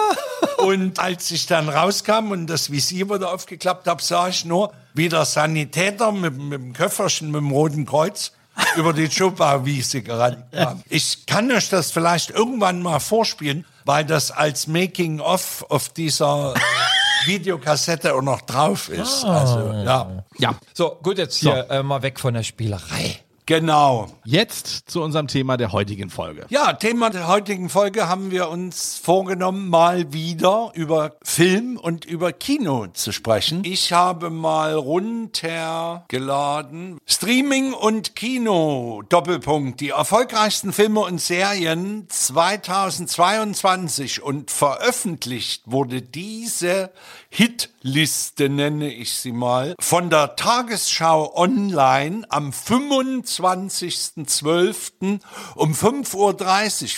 Und 0.57 0.99
als 0.99 1.31
ich 1.31 1.47
dann 1.47 1.69
rauskam 1.69 2.31
und 2.31 2.47
das 2.47 2.69
Visier 2.69 3.09
wieder 3.09 3.33
aufgeklappt 3.33 3.87
habe, 3.87 4.03
sah 4.03 4.27
ich 4.27 4.43
nur, 4.43 4.73
wie 4.93 5.07
der 5.07 5.23
Sanitäter 5.23 6.11
mit, 6.11 6.37
mit 6.37 6.61
dem 6.61 6.73
Köfferchen 6.73 7.31
mit 7.31 7.39
dem 7.39 7.51
Roten 7.51 7.85
Kreuz 7.85 8.33
über 8.75 8.91
die 8.91 9.07
Chupa-Wiese 9.07 10.01
gerannt 10.01 10.51
kam. 10.51 10.83
Ich 10.89 11.25
kann 11.25 11.49
euch 11.49 11.69
das 11.69 11.91
vielleicht 11.91 12.31
irgendwann 12.31 12.81
mal 12.81 12.99
vorspielen, 12.99 13.65
weil 13.85 14.03
das 14.03 14.31
als 14.31 14.67
Making-of 14.67 15.65
auf 15.69 15.89
dieser 15.89 16.55
Videokassette 17.25 18.13
auch 18.15 18.21
noch 18.21 18.41
drauf 18.41 18.89
ist. 18.89 19.23
Also, 19.23 19.71
ja. 19.71 20.23
Ja. 20.39 20.55
So, 20.73 20.99
gut, 21.01 21.17
jetzt 21.17 21.37
hier 21.37 21.69
äh, 21.69 21.83
mal 21.83 22.01
weg 22.01 22.19
von 22.19 22.33
der 22.33 22.43
Spielerei. 22.43 23.19
Genau. 23.47 24.07
Jetzt 24.23 24.89
zu 24.89 25.03
unserem 25.03 25.27
Thema 25.27 25.55
der 25.55 25.71
heutigen 25.71 26.09
Folge. 26.09 26.47
Ja, 26.49 26.73
Thema 26.73 27.11
der 27.11 27.27
heutigen 27.27 27.69
Folge 27.69 28.07
haben 28.07 28.31
wir 28.31 28.49
uns 28.49 28.97
vorgenommen, 28.97 29.69
mal 29.69 30.11
wieder 30.13 30.71
über 30.73 31.15
Film 31.21 31.77
und 31.77 32.05
über 32.05 32.33
Kino 32.33 32.87
zu 32.87 33.11
sprechen. 33.11 33.61
Ich 33.63 33.93
habe 33.93 34.31
mal 34.31 34.73
runtergeladen 34.73 36.97
Streaming 37.05 37.73
und 37.73 38.15
Kino, 38.15 39.03
Doppelpunkt, 39.09 39.79
die 39.79 39.89
erfolgreichsten 39.89 40.73
Filme 40.73 41.01
und 41.01 41.21
Serien 41.21 42.07
2022 42.09 44.23
und 44.23 44.49
veröffentlicht 44.49 45.61
wurde 45.65 46.01
diese 46.01 46.89
Hitliste, 47.35 48.47
nenne 48.47 48.93
ich 48.93 49.13
sie 49.13 49.33
mal, 49.33 49.75
von 49.81 50.09
der 50.09 50.37
Tagesschau 50.37 51.35
Online 51.35 52.23
am 52.29 52.51
25.12. 52.51 55.19
um 55.55 55.73
5.30 55.73 56.15
Uhr 56.15 56.33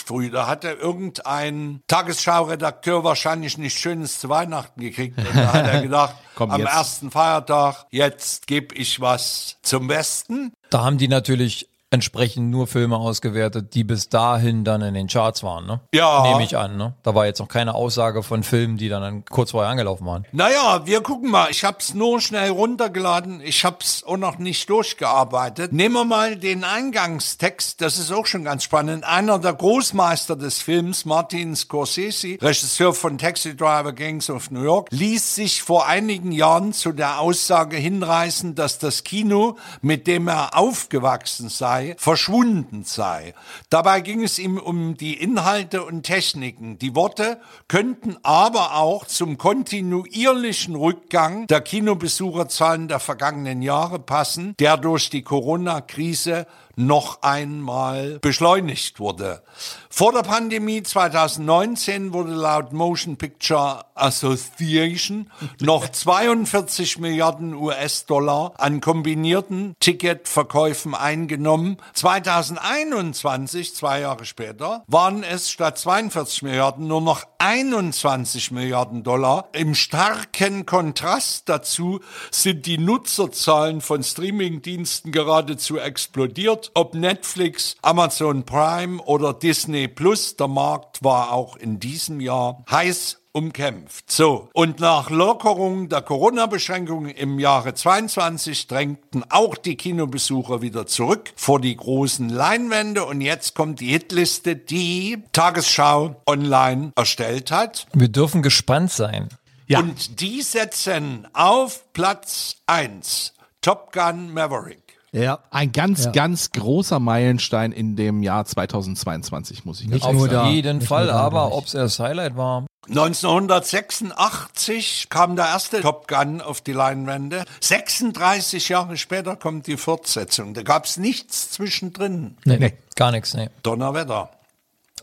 früh. 0.06 0.30
Da 0.30 0.46
hatte 0.46 0.68
irgendein 0.68 1.80
Tagesschau-Redakteur 1.88 3.02
wahrscheinlich 3.02 3.58
nichts 3.58 3.80
Schönes 3.80 4.20
zu 4.20 4.28
Weihnachten 4.28 4.80
gekriegt. 4.80 5.18
Und 5.18 5.34
da 5.34 5.54
hat 5.54 5.66
er 5.66 5.82
gedacht, 5.88 6.14
am 6.36 6.60
jetzt. 6.60 6.70
ersten 6.70 7.10
Feiertag, 7.10 7.86
jetzt 7.90 8.46
gebe 8.46 8.76
ich 8.76 9.00
was 9.00 9.56
zum 9.62 9.88
Besten. 9.88 10.52
Da 10.70 10.84
haben 10.84 10.98
die 10.98 11.08
natürlich 11.08 11.67
entsprechend 11.90 12.50
nur 12.50 12.66
Filme 12.66 12.96
ausgewertet, 12.96 13.74
die 13.74 13.82
bis 13.82 14.08
dahin 14.10 14.64
dann 14.64 14.82
in 14.82 14.94
den 14.94 15.06
Charts 15.06 15.42
waren, 15.42 15.66
ne? 15.66 15.80
Ja. 15.94 16.22
Nehme 16.22 16.44
ich 16.44 16.56
an, 16.56 16.76
ne? 16.76 16.94
Da 17.02 17.14
war 17.14 17.24
jetzt 17.26 17.38
noch 17.38 17.48
keine 17.48 17.74
Aussage 17.74 18.22
von 18.22 18.42
Filmen, 18.42 18.76
die 18.76 18.88
dann 18.90 19.24
kurz 19.24 19.52
vorher 19.52 19.70
angelaufen 19.70 20.06
waren. 20.06 20.26
Naja, 20.32 20.82
wir 20.84 21.02
gucken 21.02 21.30
mal. 21.30 21.50
Ich 21.50 21.64
hab's 21.64 21.94
nur 21.94 22.20
schnell 22.20 22.50
runtergeladen. 22.50 23.40
Ich 23.40 23.64
hab's 23.64 24.04
auch 24.04 24.18
noch 24.18 24.38
nicht 24.38 24.68
durchgearbeitet. 24.68 25.72
Nehmen 25.72 25.94
wir 25.94 26.04
mal 26.04 26.36
den 26.36 26.64
Eingangstext. 26.64 27.80
Das 27.80 27.98
ist 27.98 28.12
auch 28.12 28.26
schon 28.26 28.44
ganz 28.44 28.64
spannend. 28.64 29.04
Einer 29.04 29.38
der 29.38 29.54
Großmeister 29.54 30.36
des 30.36 30.60
Films, 30.60 31.06
Martin 31.06 31.56
Scorsese, 31.56 32.36
Regisseur 32.40 32.92
von 32.92 33.16
Taxi 33.16 33.56
Driver 33.56 33.94
Gangs 33.94 34.28
of 34.28 34.50
New 34.50 34.62
York, 34.62 34.88
ließ 34.90 35.36
sich 35.36 35.62
vor 35.62 35.86
einigen 35.86 36.32
Jahren 36.32 36.74
zu 36.74 36.92
der 36.92 37.20
Aussage 37.20 37.78
hinreißen, 37.78 38.54
dass 38.54 38.78
das 38.78 39.04
Kino, 39.04 39.56
mit 39.80 40.06
dem 40.06 40.28
er 40.28 40.56
aufgewachsen 40.56 41.48
sei, 41.48 41.77
verschwunden 41.98 42.84
sei. 42.84 43.34
Dabei 43.70 44.00
ging 44.00 44.22
es 44.22 44.38
ihm 44.38 44.58
um 44.58 44.96
die 44.96 45.14
Inhalte 45.14 45.84
und 45.84 46.02
Techniken. 46.02 46.78
Die 46.78 46.94
Worte 46.94 47.40
könnten 47.68 48.16
aber 48.22 48.76
auch 48.76 49.06
zum 49.06 49.38
kontinuierlichen 49.38 50.74
Rückgang 50.74 51.46
der 51.46 51.60
Kinobesucherzahlen 51.60 52.88
der 52.88 53.00
vergangenen 53.00 53.62
Jahre 53.62 53.98
passen, 53.98 54.54
der 54.58 54.76
durch 54.76 55.10
die 55.10 55.22
Corona-Krise 55.22 56.46
noch 56.78 57.22
einmal 57.22 58.20
beschleunigt 58.20 59.00
wurde. 59.00 59.42
Vor 59.90 60.12
der 60.12 60.22
Pandemie 60.22 60.82
2019 60.82 62.12
wurde 62.12 62.32
laut 62.32 62.72
Motion 62.72 63.16
Picture 63.16 63.86
Association 63.94 65.30
noch 65.60 65.88
42 65.92 66.98
Milliarden 66.98 67.54
US-Dollar 67.54 68.52
an 68.58 68.80
kombinierten 68.80 69.74
Ticketverkäufen 69.80 70.94
eingenommen. 70.94 71.78
2021, 71.94 73.74
zwei 73.74 74.00
Jahre 74.00 74.26
später, 74.26 74.84
waren 74.88 75.22
es 75.22 75.50
statt 75.50 75.78
42 75.78 76.42
Milliarden 76.42 76.86
nur 76.86 77.00
noch 77.00 77.24
21 77.38 78.50
Milliarden 78.50 79.02
Dollar. 79.02 79.48
Im 79.52 79.74
starken 79.74 80.66
Kontrast 80.66 81.48
dazu 81.48 82.00
sind 82.30 82.66
die 82.66 82.78
Nutzerzahlen 82.78 83.80
von 83.80 84.02
Streamingdiensten 84.02 85.12
geradezu 85.12 85.78
explodiert. 85.78 86.70
Ob 86.74 86.94
Netflix, 86.94 87.76
Amazon 87.80 88.44
Prime 88.44 89.02
oder 89.02 89.32
Disney 89.32 89.77
Plus, 89.86 90.34
der 90.34 90.48
Markt 90.48 91.04
war 91.04 91.32
auch 91.32 91.54
in 91.56 91.78
diesem 91.78 92.20
Jahr 92.20 92.64
heiß 92.68 93.18
umkämpft. 93.32 94.10
So, 94.10 94.48
und 94.52 94.80
nach 94.80 95.10
Lockerung 95.10 95.88
der 95.88 96.02
Corona-Beschränkungen 96.02 97.10
im 97.10 97.38
Jahre 97.38 97.74
22 97.74 98.66
drängten 98.66 99.24
auch 99.30 99.56
die 99.56 99.76
Kinobesucher 99.76 100.60
wieder 100.60 100.86
zurück 100.86 101.32
vor 101.36 101.60
die 101.60 101.76
großen 101.76 102.28
Leinwände 102.28 103.04
und 103.04 103.20
jetzt 103.20 103.54
kommt 103.54 103.78
die 103.80 103.90
Hitliste, 103.90 104.56
die 104.56 105.22
Tagesschau 105.32 106.16
online 106.26 106.92
erstellt 106.96 107.52
hat. 107.52 107.86
Wir 107.92 108.08
dürfen 108.08 108.42
gespannt 108.42 108.90
sein. 108.90 109.28
Ja. 109.68 109.80
Und 109.80 110.20
die 110.20 110.42
setzen 110.42 111.28
auf 111.34 111.92
Platz 111.92 112.56
1 112.66 113.34
Top 113.60 113.92
Gun 113.92 114.32
Maverick. 114.32 114.87
Ja. 115.12 115.38
Ein 115.50 115.72
ganz, 115.72 116.04
Ja. 116.04 116.10
ganz 116.12 116.50
großer 116.52 116.98
Meilenstein 117.00 117.72
in 117.72 117.96
dem 117.96 118.22
Jahr 118.22 118.44
2022, 118.44 119.64
muss 119.64 119.80
ich 119.80 119.88
Nicht 119.88 120.02
ganz 120.02 120.04
Auf 120.04 120.12
nur 120.14 120.28
da. 120.28 120.48
jeden 120.48 120.78
Nicht 120.78 120.88
Fall, 120.88 121.06
da, 121.06 121.14
aber 121.16 121.54
ob 121.54 121.64
es 121.66 121.72
das 121.72 121.98
Highlight 121.98 122.36
war, 122.36 122.66
1986 122.88 125.08
kam 125.10 125.36
der 125.36 125.46
erste 125.46 125.80
Top 125.80 126.08
Gun 126.08 126.40
auf 126.40 126.60
die 126.60 126.72
Leinwände. 126.72 127.44
36 127.60 128.68
Jahre 128.70 128.96
später 128.96 129.36
kommt 129.36 129.66
die 129.66 129.76
Fortsetzung. 129.76 130.54
Da 130.54 130.62
gab 130.62 130.86
es 130.86 130.96
nichts 130.96 131.50
zwischendrin. 131.50 132.36
Nee. 132.44 132.56
Nee. 132.58 132.72
gar 132.96 133.10
nichts, 133.12 133.34
nee. 133.34 133.48
Donnerwetter. 133.62 134.30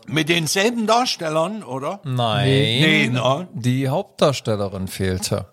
Mit 0.08 0.28
denselben 0.28 0.86
Darstellern, 0.86 1.62
oder? 1.64 2.00
Nein. 2.04 2.44
Nee, 2.46 3.08
ne? 3.08 3.48
Die 3.54 3.88
Hauptdarstellerin 3.88 4.86
fehlte. 4.88 5.46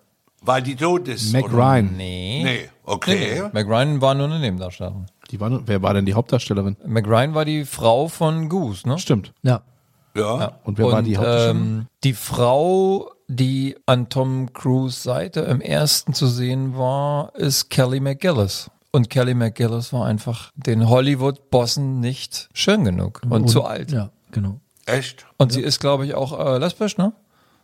Weil 0.46 0.62
die 0.62 0.76
tot 0.76 1.08
ist. 1.08 1.32
Mac 1.34 1.46
oder? 1.46 1.54
Ryan. 1.54 1.96
Nee. 1.98 2.42
Nee, 2.44 2.70
okay. 2.84 3.44
Mac 3.54 3.66
Ryan 3.68 4.02
war 4.02 4.14
nur 4.14 4.26
eine 4.28 4.40
Nebendarstellerin. 4.40 5.06
Die 5.32 5.40
war, 5.40 5.50
nur- 5.50 5.64
wer 5.66 5.82
war 5.82 5.94
denn 5.94 6.06
die 6.06 6.14
Hauptdarstellerin? 6.14 6.76
Mac 6.86 7.08
Ryan 7.08 7.34
war 7.34 7.46
die 7.46 7.66
Frau 7.66 8.08
von 8.08 8.50
Goose, 8.50 8.88
ne? 8.88 9.00
Stimmt. 9.00 9.34
Ja. 9.42 9.62
Ja. 10.16 10.60
Und 10.64 10.78
wer 10.78 10.86
war 10.92 11.02
die 11.02 11.18
Hauptdarstellerin? 11.18 11.58
Ähm, 11.58 11.88
die 12.04 12.14
Frau, 12.14 13.10
die 13.28 13.76
an 13.86 14.10
Tom 14.10 14.52
Cruise 14.54 15.02
Seite 15.02 15.42
im 15.42 15.62
ersten 15.62 16.14
zu 16.14 16.28
sehen 16.28 16.78
war, 16.78 17.34
ist 17.36 17.70
Kelly 17.70 18.00
McGillis. 18.00 18.70
Und 18.92 19.10
Kelly 19.10 19.34
McGillis 19.34 19.92
war 19.92 20.06
einfach 20.06 20.52
den 20.56 20.88
Hollywood-Bossen 20.88 22.00
nicht 22.00 22.50
schön 22.54 22.84
genug 22.84 23.22
und, 23.28 23.48
zu 23.50 23.64
alt. 23.64 23.92
Ja, 23.92 24.12
genau. 24.32 24.60
Echt? 24.86 25.26
Und 25.38 25.52
sie 25.52 25.62
ist, 25.62 25.80
glaube 25.80 26.06
ich, 26.06 26.14
auch 26.14 26.38
äh, 26.38 26.58
lesbisch, 26.60 26.98
ne? 26.98 27.14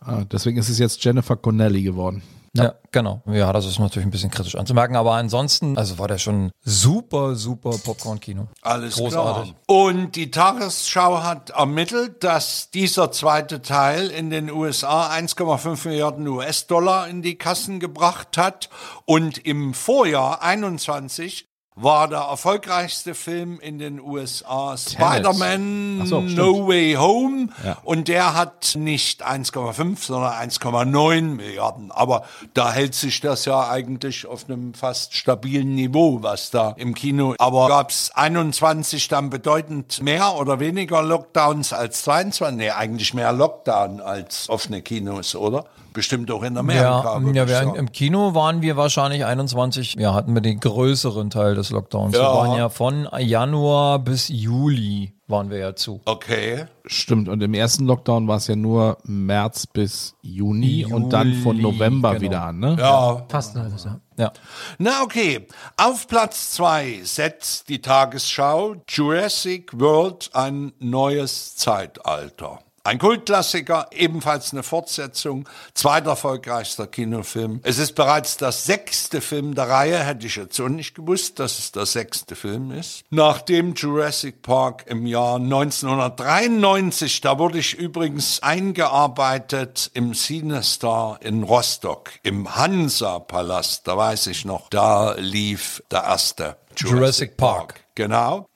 Ah, 0.01 0.23
deswegen 0.31 0.57
ist 0.57 0.69
es 0.69 0.79
jetzt 0.79 1.03
Jennifer 1.03 1.35
Connelly 1.35 1.83
geworden. 1.83 2.23
Ja. 2.53 2.75
genau. 2.91 3.21
Ja, 3.27 3.53
das 3.53 3.65
ist 3.65 3.79
natürlich 3.79 4.07
ein 4.07 4.11
bisschen 4.11 4.31
kritisch 4.31 4.55
anzumerken, 4.55 4.95
aber 4.95 5.13
ansonsten, 5.13 5.77
also 5.77 5.97
war 5.99 6.07
der 6.07 6.17
schon 6.17 6.51
super, 6.63 7.35
super 7.35 7.71
Popcorn-Kino. 7.83 8.47
Alles 8.61 8.95
Großartig. 8.95 9.53
klar. 9.53 9.77
Und 9.85 10.15
die 10.15 10.31
Tagesschau 10.31 11.21
hat 11.21 11.51
ermittelt, 11.51 12.23
dass 12.23 12.71
dieser 12.71 13.11
zweite 13.11 13.61
Teil 13.61 14.07
in 14.07 14.29
den 14.29 14.51
USA 14.51 15.09
1,5 15.09 15.87
Milliarden 15.87 16.27
US-Dollar 16.27 17.07
in 17.07 17.21
die 17.21 17.35
Kassen 17.35 17.79
gebracht 17.79 18.37
hat. 18.37 18.69
Und 19.05 19.37
im 19.37 19.73
Vorjahr 19.73 20.41
21 20.41 21.48
war 21.81 22.07
der 22.07 22.19
erfolgreichste 22.19 23.15
Film 23.15 23.59
in 23.59 23.79
den 23.79 23.99
USA 24.01 24.77
Spider-Man 24.77 26.01
so. 26.05 26.21
No 26.21 26.67
Way 26.67 26.95
Home. 26.95 27.49
Ja. 27.63 27.77
Und 27.83 28.07
der 28.07 28.35
hat 28.35 28.75
nicht 28.75 29.25
1,5, 29.25 30.05
sondern 30.05 30.33
1,9 30.33 31.21
Milliarden. 31.21 31.91
Aber 31.91 32.23
da 32.53 32.71
hält 32.71 32.95
sich 32.95 33.21
das 33.21 33.45
ja 33.45 33.69
eigentlich 33.69 34.25
auf 34.25 34.45
einem 34.49 34.73
fast 34.73 35.15
stabilen 35.15 35.75
Niveau, 35.75 36.21
was 36.21 36.51
da 36.51 36.73
im 36.77 36.93
Kino. 36.93 37.35
Aber 37.37 37.67
gab 37.67 37.91
es 37.91 38.11
21 38.13 39.07
dann 39.07 39.29
bedeutend 39.29 40.01
mehr 40.01 40.35
oder 40.35 40.59
weniger 40.59 41.01
Lockdowns 41.01 41.73
als 41.73 42.03
22? 42.03 42.57
Nee, 42.57 42.71
eigentlich 42.71 43.13
mehr 43.13 43.31
Lockdown 43.31 44.01
als 44.01 44.49
offene 44.49 44.81
Kinos, 44.81 45.35
oder? 45.35 45.65
Bestimmt 45.93 46.31
auch 46.31 46.43
in 46.43 46.57
Amerika. 46.57 47.19
Ja, 47.19 47.45
ja 47.45 47.47
wir, 47.47 47.75
im 47.75 47.91
Kino 47.91 48.33
waren 48.35 48.61
wir 48.61 48.77
wahrscheinlich 48.77 49.25
21, 49.25 49.95
ja, 49.95 50.13
hatten 50.13 50.33
wir 50.33 50.41
den 50.41 50.59
größeren 50.59 51.29
Teil 51.29 51.55
des 51.55 51.69
Lockdowns. 51.71 52.13
Wir 52.13 52.21
Ja. 52.21 52.33
waren 52.35 52.57
ja 52.57 52.69
von 52.69 53.07
Januar 53.19 53.99
bis 53.99 54.29
Juli 54.29 55.13
waren 55.29 55.49
wir 55.49 55.59
ja 55.59 55.75
zu. 55.75 56.01
Okay. 56.05 56.65
Stimmt. 56.85 57.29
Und 57.29 57.41
im 57.41 57.53
ersten 57.53 57.85
Lockdown 57.85 58.27
war 58.27 58.37
es 58.37 58.47
ja 58.47 58.55
nur 58.55 58.97
März 59.03 59.67
bis 59.67 60.15
Juni, 60.21 60.85
und 60.85 61.13
dann 61.13 61.33
von 61.35 61.55
Juli, 61.57 61.71
November 61.71 62.11
genau. 62.13 62.21
wieder 62.21 62.41
an, 62.43 62.59
ne? 62.59 62.75
Ja, 62.79 63.25
Fast 63.29 63.55
ein 63.55 63.63
halbes 63.63 63.83
Jahr. 63.85 64.01
Ja. 64.17 64.33
Na 64.79 65.03
okay, 65.03 65.47
auf 65.77 66.07
Platz 66.07 66.51
zwei 66.51 66.99
setzt 67.03 67.69
die 67.69 67.79
Tagesschau 67.79 68.75
Jurassic 68.87 69.79
World 69.79 70.29
ein 70.33 70.73
neues 70.79 71.55
Zeitalter. 71.55 72.59
Ein 72.89 72.97
Kultklassiker, 72.97 73.89
ebenfalls 73.91 74.51
eine 74.51 74.63
Fortsetzung, 74.63 75.47
zweiter 75.75 76.09
erfolgreichster 76.09 76.87
Kinofilm. 76.87 77.59
Es 77.61 77.77
ist 77.77 77.93
bereits 77.93 78.37
das 78.37 78.65
sechste 78.65 79.21
Film 79.21 79.53
der 79.53 79.69
Reihe, 79.69 79.99
hätte 79.99 80.25
ich 80.25 80.37
jetzt 80.37 80.55
so 80.55 80.67
nicht 80.67 80.95
gewusst, 80.95 81.37
dass 81.37 81.59
es 81.59 81.71
der 81.71 81.85
sechste 81.85 82.35
Film 82.35 82.71
ist. 82.71 83.03
Nachdem 83.11 83.75
Jurassic 83.75 84.41
Park 84.41 84.85
im 84.87 85.05
Jahr 85.05 85.35
1993, 85.35 87.21
da 87.21 87.37
wurde 87.37 87.59
ich 87.59 87.75
übrigens 87.75 88.41
eingearbeitet 88.41 89.91
im 89.93 90.15
Cinestar 90.15 91.19
in 91.21 91.43
Rostock, 91.43 92.09
im 92.23 92.55
Hansa-Palast, 92.55 93.87
da 93.87 93.97
weiß 93.97 94.25
ich 94.25 94.45
noch, 94.45 94.67
da 94.69 95.13
lief 95.13 95.83
der 95.91 96.05
erste 96.05 96.57
Jurassic, 96.75 96.97
Jurassic 96.97 97.37
Park. 97.37 97.81
Genau. 97.93 98.47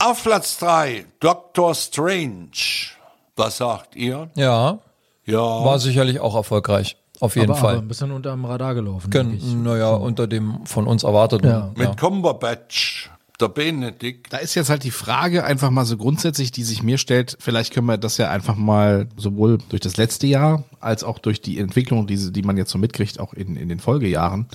Auf 0.00 0.24
Platz 0.24 0.58
drei 0.58 1.06
Doctor 1.20 1.72
Strange. 1.76 2.95
Was 3.36 3.58
sagt 3.58 3.94
ihr? 3.96 4.30
Ja, 4.34 4.78
Ja. 5.26 5.38
war 5.64 5.78
sicherlich 5.78 6.20
auch 6.20 6.34
erfolgreich. 6.34 6.96
Auf 7.20 7.36
jeden 7.36 7.50
aber, 7.50 7.58
Fall. 7.60 7.74
aber 7.74 7.82
ein 7.82 7.88
bisschen 7.88 8.12
unter 8.12 8.30
dem 8.32 8.44
Radar 8.44 8.74
gelaufen. 8.74 9.10
Können, 9.10 9.62
naja, 9.62 9.90
unter 9.94 10.26
dem 10.26 10.66
von 10.66 10.86
uns 10.86 11.02
erwarteten. 11.02 11.46
Ja. 11.46 11.70
Mit 11.74 11.96
Cumberbatch, 11.96 13.10
der 13.40 13.48
Benedikt. 13.48 14.32
Da 14.32 14.38
ist 14.38 14.54
jetzt 14.54 14.68
halt 14.68 14.84
die 14.84 14.90
Frage 14.90 15.44
einfach 15.44 15.70
mal 15.70 15.84
so 15.86 15.96
grundsätzlich, 15.96 16.50
die 16.52 16.62
sich 16.62 16.82
mir 16.82 16.98
stellt. 16.98 17.36
Vielleicht 17.40 17.72
können 17.72 17.86
wir 17.86 17.96
das 17.96 18.18
ja 18.18 18.30
einfach 18.30 18.56
mal 18.56 19.08
sowohl 19.16 19.58
durch 19.70 19.80
das 19.80 19.96
letzte 19.96 20.26
Jahr 20.26 20.64
als 20.80 21.04
auch 21.04 21.18
durch 21.18 21.40
die 21.40 21.58
Entwicklung, 21.58 22.06
diese, 22.06 22.32
die 22.32 22.42
man 22.42 22.56
jetzt 22.58 22.70
so 22.70 22.78
mitkriegt, 22.78 23.18
auch 23.18 23.32
in, 23.32 23.56
in 23.56 23.68
den 23.68 23.80
Folgejahren. 23.80 24.46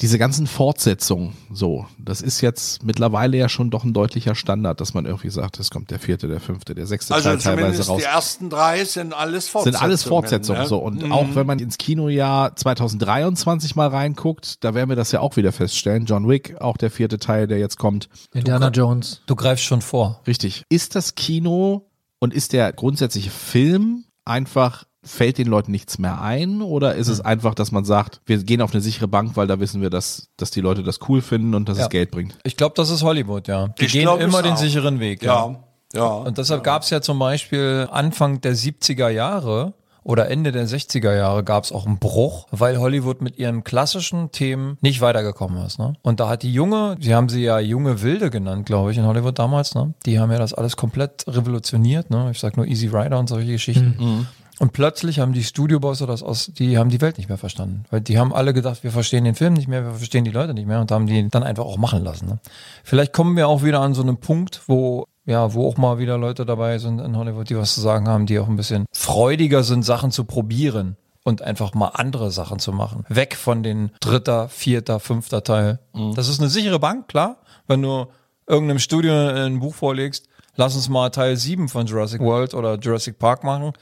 Diese 0.00 0.18
ganzen 0.18 0.46
Fortsetzungen, 0.46 1.34
so, 1.52 1.86
das 1.98 2.20
ist 2.20 2.40
jetzt 2.40 2.82
mittlerweile 2.82 3.36
ja 3.36 3.48
schon 3.48 3.70
doch 3.70 3.84
ein 3.84 3.92
deutlicher 3.92 4.34
Standard, 4.34 4.80
dass 4.80 4.94
man 4.94 5.06
irgendwie 5.06 5.30
sagt, 5.30 5.58
es 5.60 5.70
kommt 5.70 5.90
der 5.90 5.98
vierte, 5.98 6.26
der 6.28 6.40
fünfte, 6.40 6.74
der 6.74 6.86
sechste 6.86 7.14
Also 7.14 7.28
Teil 7.28 7.38
teilweise 7.38 7.86
raus. 7.86 8.00
die 8.00 8.04
ersten 8.04 8.50
drei 8.50 8.84
sind 8.84 9.14
alles 9.14 9.48
Fortsetzungen. 9.48 9.78
sind 9.78 9.82
alles 9.82 10.02
Fortsetzungen 10.04 10.62
ne? 10.62 10.66
so 10.66 10.78
und 10.78 11.10
auch 11.12 11.34
wenn 11.34 11.46
man 11.46 11.58
ins 11.58 11.78
Kinojahr 11.78 12.56
2023 12.56 13.76
mal 13.76 13.88
reinguckt, 13.88 14.64
da 14.64 14.74
werden 14.74 14.88
wir 14.88 14.96
das 14.96 15.12
ja 15.12 15.20
auch 15.20 15.36
wieder 15.36 15.52
feststellen. 15.52 16.06
John 16.06 16.28
Wick, 16.28 16.60
auch 16.60 16.76
der 16.76 16.90
vierte 16.90 17.18
Teil, 17.18 17.46
der 17.46 17.58
jetzt 17.58 17.78
kommt. 17.78 18.08
Indiana 18.32 18.70
Jones. 18.70 19.22
Du 19.26 19.36
greifst 19.36 19.64
schon 19.64 19.82
vor. 19.82 20.20
Richtig. 20.26 20.64
Ist 20.68 20.94
das 20.94 21.14
Kino 21.14 21.88
und 22.18 22.34
ist 22.34 22.52
der 22.52 22.72
grundsätzliche 22.72 23.30
Film 23.30 24.04
einfach 24.24 24.84
fällt 25.04 25.38
den 25.38 25.46
Leuten 25.48 25.70
nichts 25.70 25.98
mehr 25.98 26.20
ein 26.20 26.62
oder 26.62 26.94
ist 26.94 27.08
es 27.08 27.18
Hm. 27.18 27.26
einfach, 27.26 27.54
dass 27.54 27.70
man 27.72 27.84
sagt, 27.84 28.20
wir 28.26 28.38
gehen 28.42 28.60
auf 28.62 28.72
eine 28.72 28.80
sichere 28.80 29.06
Bank, 29.08 29.36
weil 29.36 29.46
da 29.46 29.60
wissen 29.60 29.80
wir, 29.82 29.90
dass, 29.90 30.28
dass 30.36 30.50
die 30.50 30.60
Leute 30.60 30.82
das 30.82 30.98
cool 31.08 31.20
finden 31.22 31.54
und 31.54 31.68
dass 31.68 31.78
Ja. 31.78 31.84
es 31.84 31.90
Geld 31.90 32.10
bringt? 32.10 32.36
Ich 32.44 32.56
glaube, 32.56 32.74
das 32.76 32.90
ist 32.90 33.02
Hollywood, 33.02 33.46
ja. 33.48 33.68
Die 33.78 33.84
Ich 33.84 33.92
gehen 33.92 34.02
glaub, 34.02 34.20
immer 34.20 34.42
den 34.42 34.54
auch. 34.54 34.56
sicheren 34.58 35.00
Weg. 35.00 35.22
Ja, 35.22 35.56
ja. 35.94 36.06
Und 36.06 36.38
deshalb 36.38 36.64
gab 36.64 36.82
es 36.82 36.90
ja 36.90 37.00
zum 37.00 37.18
Beispiel 37.18 37.88
Anfang 37.90 38.40
der 38.40 38.56
70er 38.56 39.08
Jahre 39.10 39.74
oder 40.02 40.30
Ende 40.30 40.52
der 40.52 40.66
60er 40.68 41.14
Jahre 41.16 41.44
gab 41.44 41.64
es 41.64 41.72
auch 41.72 41.86
einen 41.86 41.98
Bruch, 41.98 42.46
weil 42.50 42.78
Hollywood 42.78 43.22
mit 43.22 43.38
ihren 43.38 43.64
klassischen 43.64 44.30
Themen 44.32 44.76
nicht 44.82 45.00
weitergekommen 45.00 45.64
ist. 45.64 45.78
Ne? 45.78 45.94
Und 46.02 46.20
da 46.20 46.28
hat 46.28 46.42
die 46.42 46.52
junge, 46.52 46.96
sie 47.00 47.14
haben 47.14 47.30
sie 47.30 47.42
ja 47.42 47.58
junge 47.58 48.02
Wilde 48.02 48.28
genannt, 48.28 48.66
glaube 48.66 48.92
ich, 48.92 48.98
in 48.98 49.06
Hollywood 49.06 49.38
damals. 49.38 49.74
Ne? 49.74 49.94
Die 50.04 50.18
haben 50.18 50.30
ja 50.30 50.38
das 50.38 50.52
alles 50.52 50.76
komplett 50.76 51.24
revolutioniert. 51.26 52.10
Ne? 52.10 52.28
Ich 52.32 52.38
sag 52.40 52.56
nur 52.58 52.66
Easy 52.66 52.88
Rider 52.88 53.18
und 53.18 53.28
solche 53.30 53.52
Geschichten. 53.52 54.26
Und 54.64 54.72
plötzlich 54.72 55.20
haben 55.20 55.34
die 55.34 55.44
Studiobosse 55.44 56.06
das 56.06 56.22
aus, 56.22 56.46
die 56.46 56.78
haben 56.78 56.88
die 56.88 57.02
Welt 57.02 57.18
nicht 57.18 57.28
mehr 57.28 57.36
verstanden. 57.36 57.84
Weil 57.90 58.00
die 58.00 58.18
haben 58.18 58.32
alle 58.32 58.54
gedacht, 58.54 58.82
wir 58.82 58.92
verstehen 58.92 59.24
den 59.24 59.34
Film 59.34 59.52
nicht 59.52 59.68
mehr, 59.68 59.84
wir 59.84 59.92
verstehen 59.92 60.24
die 60.24 60.30
Leute 60.30 60.54
nicht 60.54 60.66
mehr 60.66 60.80
und 60.80 60.90
haben 60.90 61.06
die 61.06 61.28
dann 61.28 61.42
einfach 61.42 61.66
auch 61.66 61.76
machen 61.76 62.02
lassen. 62.02 62.28
Ne? 62.28 62.38
Vielleicht 62.82 63.12
kommen 63.12 63.36
wir 63.36 63.46
auch 63.46 63.62
wieder 63.62 63.80
an 63.80 63.92
so 63.92 64.00
einen 64.00 64.16
Punkt, 64.16 64.62
wo 64.66 65.06
ja, 65.26 65.52
wo 65.52 65.68
auch 65.68 65.76
mal 65.76 65.98
wieder 65.98 66.16
Leute 66.16 66.46
dabei 66.46 66.78
sind 66.78 66.98
in 66.98 67.14
Hollywood, 67.14 67.50
die 67.50 67.58
was 67.58 67.74
zu 67.74 67.82
sagen 67.82 68.08
haben, 68.08 68.24
die 68.24 68.38
auch 68.38 68.48
ein 68.48 68.56
bisschen 68.56 68.86
freudiger 68.90 69.64
sind, 69.64 69.82
Sachen 69.82 70.10
zu 70.10 70.24
probieren 70.24 70.96
und 71.24 71.42
einfach 71.42 71.74
mal 71.74 71.88
andere 71.88 72.30
Sachen 72.30 72.58
zu 72.58 72.72
machen. 72.72 73.04
Weg 73.10 73.36
von 73.36 73.62
den 73.62 73.90
dritter, 74.00 74.48
vierter, 74.48 74.98
fünfter 74.98 75.44
Teil. 75.44 75.78
Das 76.14 76.28
ist 76.28 76.40
eine 76.40 76.48
sichere 76.48 76.78
Bank, 76.78 77.08
klar. 77.08 77.36
Wenn 77.66 77.82
du 77.82 78.06
irgendeinem 78.46 78.78
Studio 78.78 79.12
ein 79.12 79.60
Buch 79.60 79.74
vorlegst, 79.74 80.26
lass 80.56 80.74
uns 80.74 80.88
mal 80.88 81.10
Teil 81.10 81.36
7 81.36 81.68
von 81.68 81.84
Jurassic 81.84 82.22
World 82.22 82.54
oder 82.54 82.78
Jurassic 82.78 83.18
Park 83.18 83.44
machen, 83.44 83.74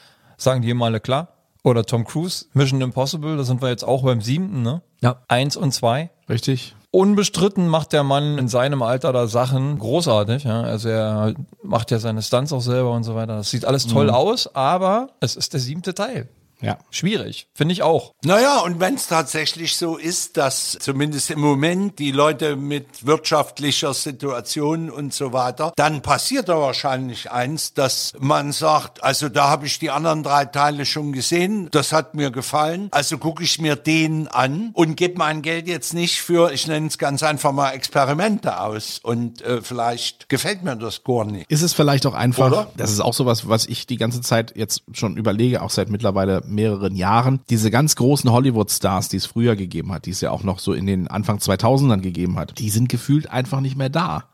sagen 0.43 0.63
die 0.63 0.71
immer 0.71 0.87
alle 0.87 1.01
klar. 1.01 1.29
Oder 1.65 1.85
Tom 1.85 2.05
Cruise, 2.05 2.47
Mission 2.55 2.81
Impossible, 2.81 3.37
da 3.37 3.45
sind 3.45 3.63
wir 3.63 3.69
jetzt 3.69 3.85
auch 3.85 4.03
beim 4.03 4.21
siebten, 4.21 4.63
ne? 4.63 4.83
Ja. 5.01 5.23
Eins 5.29 5.57
und 5.57 5.73
zwei. 5.73 6.11
Richtig? 6.29 6.75
Unbestritten 6.91 7.69
macht 7.69 7.93
der 7.93 8.03
Mann 8.03 8.37
in 8.37 8.49
seinem 8.49 8.83
Alter 8.83 9.13
da 9.13 9.27
Sachen 9.27 9.79
großartig. 9.79 10.45
Ja? 10.45 10.63
Also 10.63 10.91
er 10.91 11.35
macht 11.63 11.91
ja 11.91 11.99
seine 11.99 12.21
Stunts 12.21 12.53
auch 12.53 12.61
selber 12.61 12.93
und 12.93 13.05
so 13.05 13.15
weiter. 13.15 13.37
Das 13.37 13.51
sieht 13.51 13.65
alles 13.65 13.87
toll 13.87 14.11
aus, 14.11 14.55
aber 14.55 15.09
es 15.21 15.35
ist 15.37 15.55
der 15.55 15.61
siebte 15.61 15.95
Teil. 15.95 16.29
Ja. 16.63 16.79
Schwierig, 16.91 17.49
finde 17.55 17.73
ich 17.73 17.83
auch. 17.83 18.15
Naja, 18.25 18.61
und 18.61 18.81
wenn 18.81 18.95
es 18.95 19.09
tatsächlich 19.09 19.77
so 19.77 19.97
ist, 19.97 20.37
dass 20.37 20.79
zumindest 20.81 21.31
im 21.31 21.41
Moment 21.41 21.99
die 21.99 22.13
Leute 22.13 22.57
mit 22.57 23.05
wirtschaftlicher 23.05 23.95
Situation 23.95 24.89
und 24.91 25.13
so 25.13 25.33
weiter, 25.33 25.73
dann 25.77 26.03
passiert 26.03 26.49
da 26.49 26.59
wahrscheinlich 26.59 27.31
eins, 27.31 27.75
dass 27.75 28.13
man 28.19 28.53
sagt, 28.53 29.03
also 29.03 29.29
da 29.29 29.49
habe 29.49 29.67
ich 29.67 29.79
die 29.79 29.91
anderen 29.91 30.23
drei 30.23 30.45
Teile 30.45 30.87
schon 30.87 31.13
gesehen, 31.13 31.69
das 31.73 31.93
hat 31.93 32.15
mir 32.15 32.31
gefallen, 32.31 32.89
also 32.93 33.19
gucke 33.19 33.43
ich 33.43 33.61
mir 33.61 33.77
den 33.77 34.29
an 34.29 34.71
und 34.75 34.97
gebe 34.97 35.19
mein 35.19 35.43
Geld 35.43 35.67
jetzt 35.67 35.95
nicht 35.95 36.21
für, 36.21 36.53
ich 36.53 36.67
nenne 36.69 36.87
es 36.87 36.99
ganz 36.99 37.23
einfach 37.23 37.53
mal 37.53 37.73
Experimente 37.73 38.61
aus 38.61 39.01
und 39.03 39.43
äh, 39.43 39.61
vielleicht 39.63 40.29
gefällt 40.29 40.63
mir 40.63 40.77
das 40.77 41.03
gar 41.03 41.25
nicht. 41.25 41.51
Ist 41.51 41.63
es 41.63 41.73
vielleicht 41.73 42.07
auch 42.07 42.15
einfach, 42.15 42.47
Oder? 42.47 42.71
das 42.77 42.93
ist 42.93 43.01
auch 43.01 43.15
sowas, 43.15 43.49
was 43.49 43.67
ich 43.67 43.87
die 43.87 43.97
ganze 43.97 44.21
Zeit 44.21 44.55
jetzt 44.57 44.83
schon 44.93 45.17
überlege, 45.17 45.63
auch 45.63 45.71
seit 45.71 45.89
mittlerweile 45.89 46.43
mehreren 46.53 46.95
Jahren, 46.95 47.41
diese 47.51 47.71
ganz 47.71 47.97
großen 47.97 48.31
Hollywood-Stars, 48.31 49.09
die 49.09 49.17
es 49.17 49.27
früher 49.27 49.57
gegeben 49.57 49.93
hat, 49.93 50.07
die 50.07 50.11
es 50.11 50.21
ja 50.21 50.31
auch 50.31 50.45
noch 50.45 50.59
so 50.59 50.73
in 50.73 50.87
den 50.87 51.09
Anfang 51.09 51.39
2000ern 51.39 52.01
gegeben 52.01 52.39
hat, 52.39 52.59
die 52.59 52.71
sind 52.71 52.89
gefühlt 52.89 53.31
einfach 53.31 53.61
nicht 53.61 53.77
mehr 53.77 53.89
da. 53.91 54.25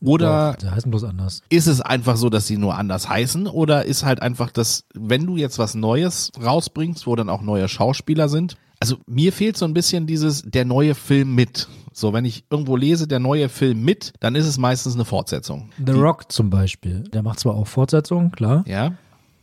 Oder 0.00 0.56
Die 0.60 0.70
heißen 0.70 0.90
bloß 0.90 1.04
anders. 1.04 1.42
ist 1.48 1.66
es 1.66 1.80
einfach 1.80 2.16
so, 2.16 2.30
dass 2.30 2.46
sie 2.46 2.56
nur 2.56 2.76
anders 2.76 3.08
heißen? 3.08 3.48
Oder 3.48 3.84
ist 3.84 4.04
halt 4.04 4.22
einfach 4.22 4.50
das, 4.52 4.84
wenn 4.94 5.26
du 5.26 5.36
jetzt 5.36 5.58
was 5.58 5.74
Neues 5.74 6.30
rausbringst, 6.40 7.06
wo 7.06 7.16
dann 7.16 7.28
auch 7.28 7.42
neue 7.42 7.68
Schauspieler 7.68 8.28
sind? 8.28 8.56
Also 8.80 8.96
mir 9.08 9.32
fehlt 9.32 9.56
so 9.56 9.64
ein 9.64 9.74
bisschen 9.74 10.06
dieses, 10.06 10.42
der 10.42 10.64
neue 10.64 10.94
Film 10.94 11.34
mit. 11.34 11.66
So, 11.92 12.12
wenn 12.12 12.24
ich 12.24 12.44
irgendwo 12.48 12.76
lese, 12.76 13.08
der 13.08 13.18
neue 13.18 13.48
Film 13.48 13.82
mit, 13.84 14.12
dann 14.20 14.36
ist 14.36 14.46
es 14.46 14.56
meistens 14.56 14.94
eine 14.94 15.04
Fortsetzung. 15.04 15.70
The 15.84 15.90
Rock 15.92 16.30
zum 16.30 16.48
Beispiel. 16.48 17.02
Der 17.12 17.24
macht 17.24 17.40
zwar 17.40 17.56
auch 17.56 17.66
Fortsetzungen, 17.66 18.30
klar, 18.30 18.62
Ja? 18.68 18.92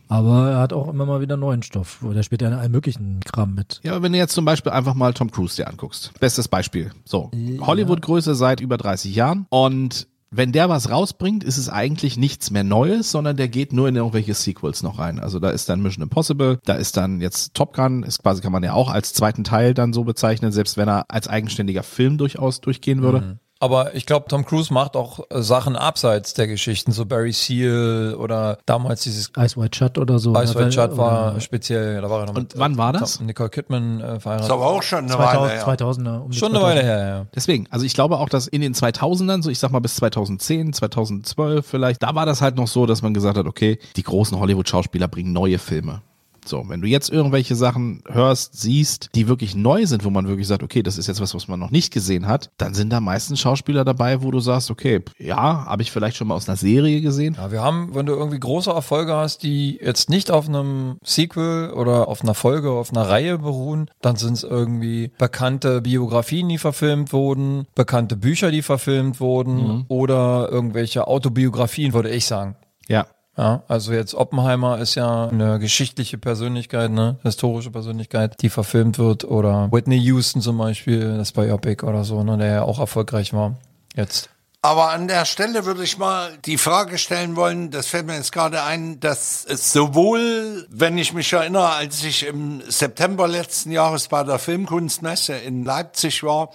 Aber 0.07 0.51
er 0.51 0.59
hat 0.59 0.73
auch 0.73 0.87
immer 0.87 1.05
mal 1.05 1.21
wieder 1.21 1.37
neuen 1.37 1.63
Stoff. 1.63 1.99
Der 2.03 2.23
spielt 2.23 2.41
ja 2.41 2.49
in 2.49 2.53
allen 2.53 2.71
möglichen 2.71 3.19
Kram 3.21 3.53
mit. 3.53 3.79
Ja, 3.83 3.93
aber 3.93 4.03
wenn 4.03 4.11
du 4.11 4.17
jetzt 4.17 4.33
zum 4.33 4.45
Beispiel 4.45 4.71
einfach 4.71 4.93
mal 4.93 5.13
Tom 5.13 5.31
Cruise 5.31 5.55
dir 5.55 5.67
anguckst. 5.67 6.11
Bestes 6.19 6.47
Beispiel. 6.47 6.91
So, 7.05 7.31
Hollywood-Größe 7.61 8.35
seit 8.35 8.59
über 8.59 8.77
30 8.77 9.15
Jahren 9.15 9.45
und 9.49 10.07
wenn 10.31 10.51
der 10.51 10.67
was 10.69 10.89
rausbringt, 10.89 11.43
ist 11.43 11.57
es 11.57 11.69
eigentlich 11.69 12.17
nichts 12.17 12.51
mehr 12.51 12.63
Neues, 12.63 13.11
sondern 13.11 13.37
der 13.37 13.47
geht 13.47 13.71
nur 13.71 13.87
in 13.87 13.95
irgendwelche 13.95 14.33
Sequels 14.33 14.83
noch 14.83 14.99
rein. 14.99 15.19
Also 15.19 15.39
da 15.39 15.49
ist 15.49 15.69
dann 15.69 15.81
Mission 15.81 16.03
Impossible, 16.03 16.59
da 16.65 16.73
ist 16.73 16.97
dann 16.97 17.21
jetzt 17.21 17.53
Top 17.53 17.73
Gun, 17.73 18.03
ist 18.03 18.21
quasi 18.21 18.41
kann 18.41 18.51
man 18.51 18.63
ja 18.63 18.73
auch 18.73 18.89
als 18.89 19.13
zweiten 19.13 19.43
Teil 19.43 19.73
dann 19.73 19.93
so 19.93 20.03
bezeichnen, 20.03 20.51
selbst 20.51 20.75
wenn 20.77 20.89
er 20.89 21.05
als 21.07 21.27
eigenständiger 21.27 21.83
Film 21.83 22.17
durchaus 22.17 22.59
durchgehen 22.59 23.01
würde. 23.01 23.39
Aber 23.59 23.95
ich 23.95 24.05
glaube, 24.05 24.27
Tom 24.27 24.45
Cruise 24.45 24.73
macht 24.73 24.95
auch 24.97 25.19
äh, 25.29 25.41
Sachen 25.41 25.75
abseits 25.77 26.33
der 26.33 26.45
Geschichten, 26.47 26.91
so 26.91 27.05
Barry 27.05 27.31
Seal 27.31 28.15
oder 28.19 28.57
damals 28.65 29.03
dieses 29.03 29.31
Ice 29.37 29.59
White 29.59 29.77
Shut 29.77 29.97
oder 29.97 30.19
so. 30.19 30.35
Ice 30.35 30.55
White 30.55 30.73
Shut 30.73 30.97
war 30.97 31.31
Oder 31.31 31.39
speziell, 31.41 32.01
da 32.01 32.09
war 32.09 32.19
er 32.21 32.25
noch 32.25 32.35
Und 32.35 32.53
mit 32.53 32.59
wann 32.59 32.77
war 32.77 32.91
das? 32.91 33.21
Nicole 33.21 33.49
Kidman 33.49 34.01
äh, 34.01 34.15
Ist 34.17 34.23
verheiratet. 34.23 34.51
aber 34.51 34.65
auch 34.67 34.83
schon 34.83 34.99
eine 35.05 35.07
2000, 35.13 35.41
Weile 35.41 35.53
her. 35.53 35.67
2000er. 35.67 36.19
Um 36.21 36.31
die 36.31 36.37
Schon 36.37 36.49
eine 36.49 36.59
2000er. 36.59 36.63
Weile 36.67 36.83
her, 36.83 37.07
ja. 37.07 37.25
Deswegen, 37.33 37.67
also 37.69 37.85
ich 37.85 37.93
glaube 37.93 38.17
auch, 38.19 38.27
dass 38.29 38.47
in 38.47 38.59
den 38.61 38.73
2000ern, 38.73 39.41
so 39.41 39.49
ich 39.49 39.59
sag 39.59 39.71
mal 39.71 39.79
bis 39.79 39.95
2010, 39.95 40.73
2012 40.73 41.65
vielleicht, 41.65 42.03
da 42.03 42.13
war 42.13 42.25
das 42.25 42.41
halt 42.41 42.57
noch 42.57 42.67
so, 42.67 42.85
dass 42.85 43.01
man 43.01 43.13
gesagt 43.13 43.37
hat, 43.37 43.45
okay, 43.45 43.79
die 43.95 44.03
großen 44.03 44.37
Hollywood-Schauspieler 44.37 45.07
bringen 45.07 45.31
neue 45.31 45.59
Filme. 45.59 46.01
So, 46.47 46.63
wenn 46.67 46.81
du 46.81 46.87
jetzt 46.87 47.09
irgendwelche 47.09 47.55
Sachen 47.55 48.03
hörst, 48.07 48.59
siehst, 48.59 49.09
die 49.15 49.27
wirklich 49.27 49.55
neu 49.55 49.85
sind, 49.85 50.03
wo 50.03 50.09
man 50.09 50.27
wirklich 50.27 50.47
sagt, 50.47 50.63
okay, 50.63 50.83
das 50.83 50.97
ist 50.97 51.07
jetzt 51.07 51.21
was, 51.21 51.33
was 51.33 51.47
man 51.47 51.59
noch 51.59 51.71
nicht 51.71 51.93
gesehen 51.93 52.27
hat, 52.27 52.51
dann 52.57 52.73
sind 52.73 52.91
da 52.91 52.99
meistens 52.99 53.39
Schauspieler 53.39 53.83
dabei, 53.85 54.21
wo 54.21 54.31
du 54.31 54.39
sagst, 54.39 54.71
okay, 54.71 55.01
ja, 55.17 55.65
habe 55.65 55.81
ich 55.81 55.91
vielleicht 55.91 56.17
schon 56.17 56.27
mal 56.27 56.35
aus 56.35 56.47
einer 56.47 56.57
Serie 56.57 57.01
gesehen. 57.01 57.35
Ja, 57.37 57.51
wir 57.51 57.61
haben, 57.61 57.95
wenn 57.95 58.05
du 58.05 58.13
irgendwie 58.13 58.39
große 58.39 58.69
Erfolge 58.69 59.15
hast, 59.15 59.43
die 59.43 59.79
jetzt 59.81 60.09
nicht 60.09 60.31
auf 60.31 60.47
einem 60.47 60.97
Sequel 61.03 61.71
oder 61.71 62.07
auf 62.07 62.21
einer 62.21 62.35
Folge, 62.35 62.71
auf 62.71 62.91
einer 62.91 63.09
Reihe 63.09 63.37
beruhen, 63.37 63.89
dann 64.01 64.15
sind 64.15 64.33
es 64.33 64.43
irgendwie 64.43 65.11
bekannte 65.17 65.81
Biografien, 65.81 66.49
die 66.49 66.57
verfilmt 66.57 67.13
wurden, 67.13 67.65
bekannte 67.75 68.15
Bücher, 68.15 68.51
die 68.51 68.61
verfilmt 68.61 69.19
wurden 69.19 69.85
oder 69.87 70.49
irgendwelche 70.51 71.07
Autobiografien, 71.07 71.93
würde 71.93 72.09
ich 72.09 72.25
sagen. 72.25 72.55
Ja. 72.87 73.07
Ja, 73.37 73.63
also 73.67 73.91
jetzt 73.91 74.15
Oppenheimer 74.15 74.79
ist 74.79 74.95
ja 74.95 75.27
eine 75.27 75.59
geschichtliche 75.59 76.17
Persönlichkeit, 76.17 76.91
ne, 76.91 77.17
historische 77.23 77.69
Persönlichkeit, 77.69 78.35
die 78.41 78.49
verfilmt 78.49 78.97
wird 78.97 79.25
oder 79.25 79.69
Whitney 79.71 79.97
Houston 79.97 80.41
zum 80.41 80.57
Beispiel, 80.57 81.17
das 81.17 81.33
Biopic 81.33 81.85
oder 81.85 82.05
so, 82.05 82.23
ne, 82.23 82.37
der 82.37 82.47
ja 82.47 82.61
auch 82.63 82.79
erfolgreich 82.79 83.33
war. 83.33 83.55
Jetzt. 83.95 84.29
Aber 84.65 84.89
an 84.89 85.07
der 85.07 85.25
Stelle 85.25 85.65
würde 85.65 85.83
ich 85.83 85.99
mal 85.99 86.39
die 86.43 86.57
Frage 86.57 86.97
stellen 86.97 87.35
wollen, 87.35 87.69
das 87.69 87.85
fällt 87.85 88.07
mir 88.07 88.15
jetzt 88.15 88.31
gerade 88.31 88.63
ein, 88.63 88.99
dass 88.99 89.45
es 89.45 89.71
sowohl, 89.71 90.65
wenn 90.71 90.97
ich 90.97 91.13
mich 91.13 91.31
erinnere, 91.33 91.69
als 91.69 92.03
ich 92.03 92.25
im 92.25 92.63
September 92.67 93.27
letzten 93.27 93.71
Jahres 93.71 94.07
bei 94.07 94.23
der 94.23 94.39
Filmkunstmesse 94.39 95.35
in 95.35 95.65
Leipzig 95.65 96.23
war, 96.23 96.49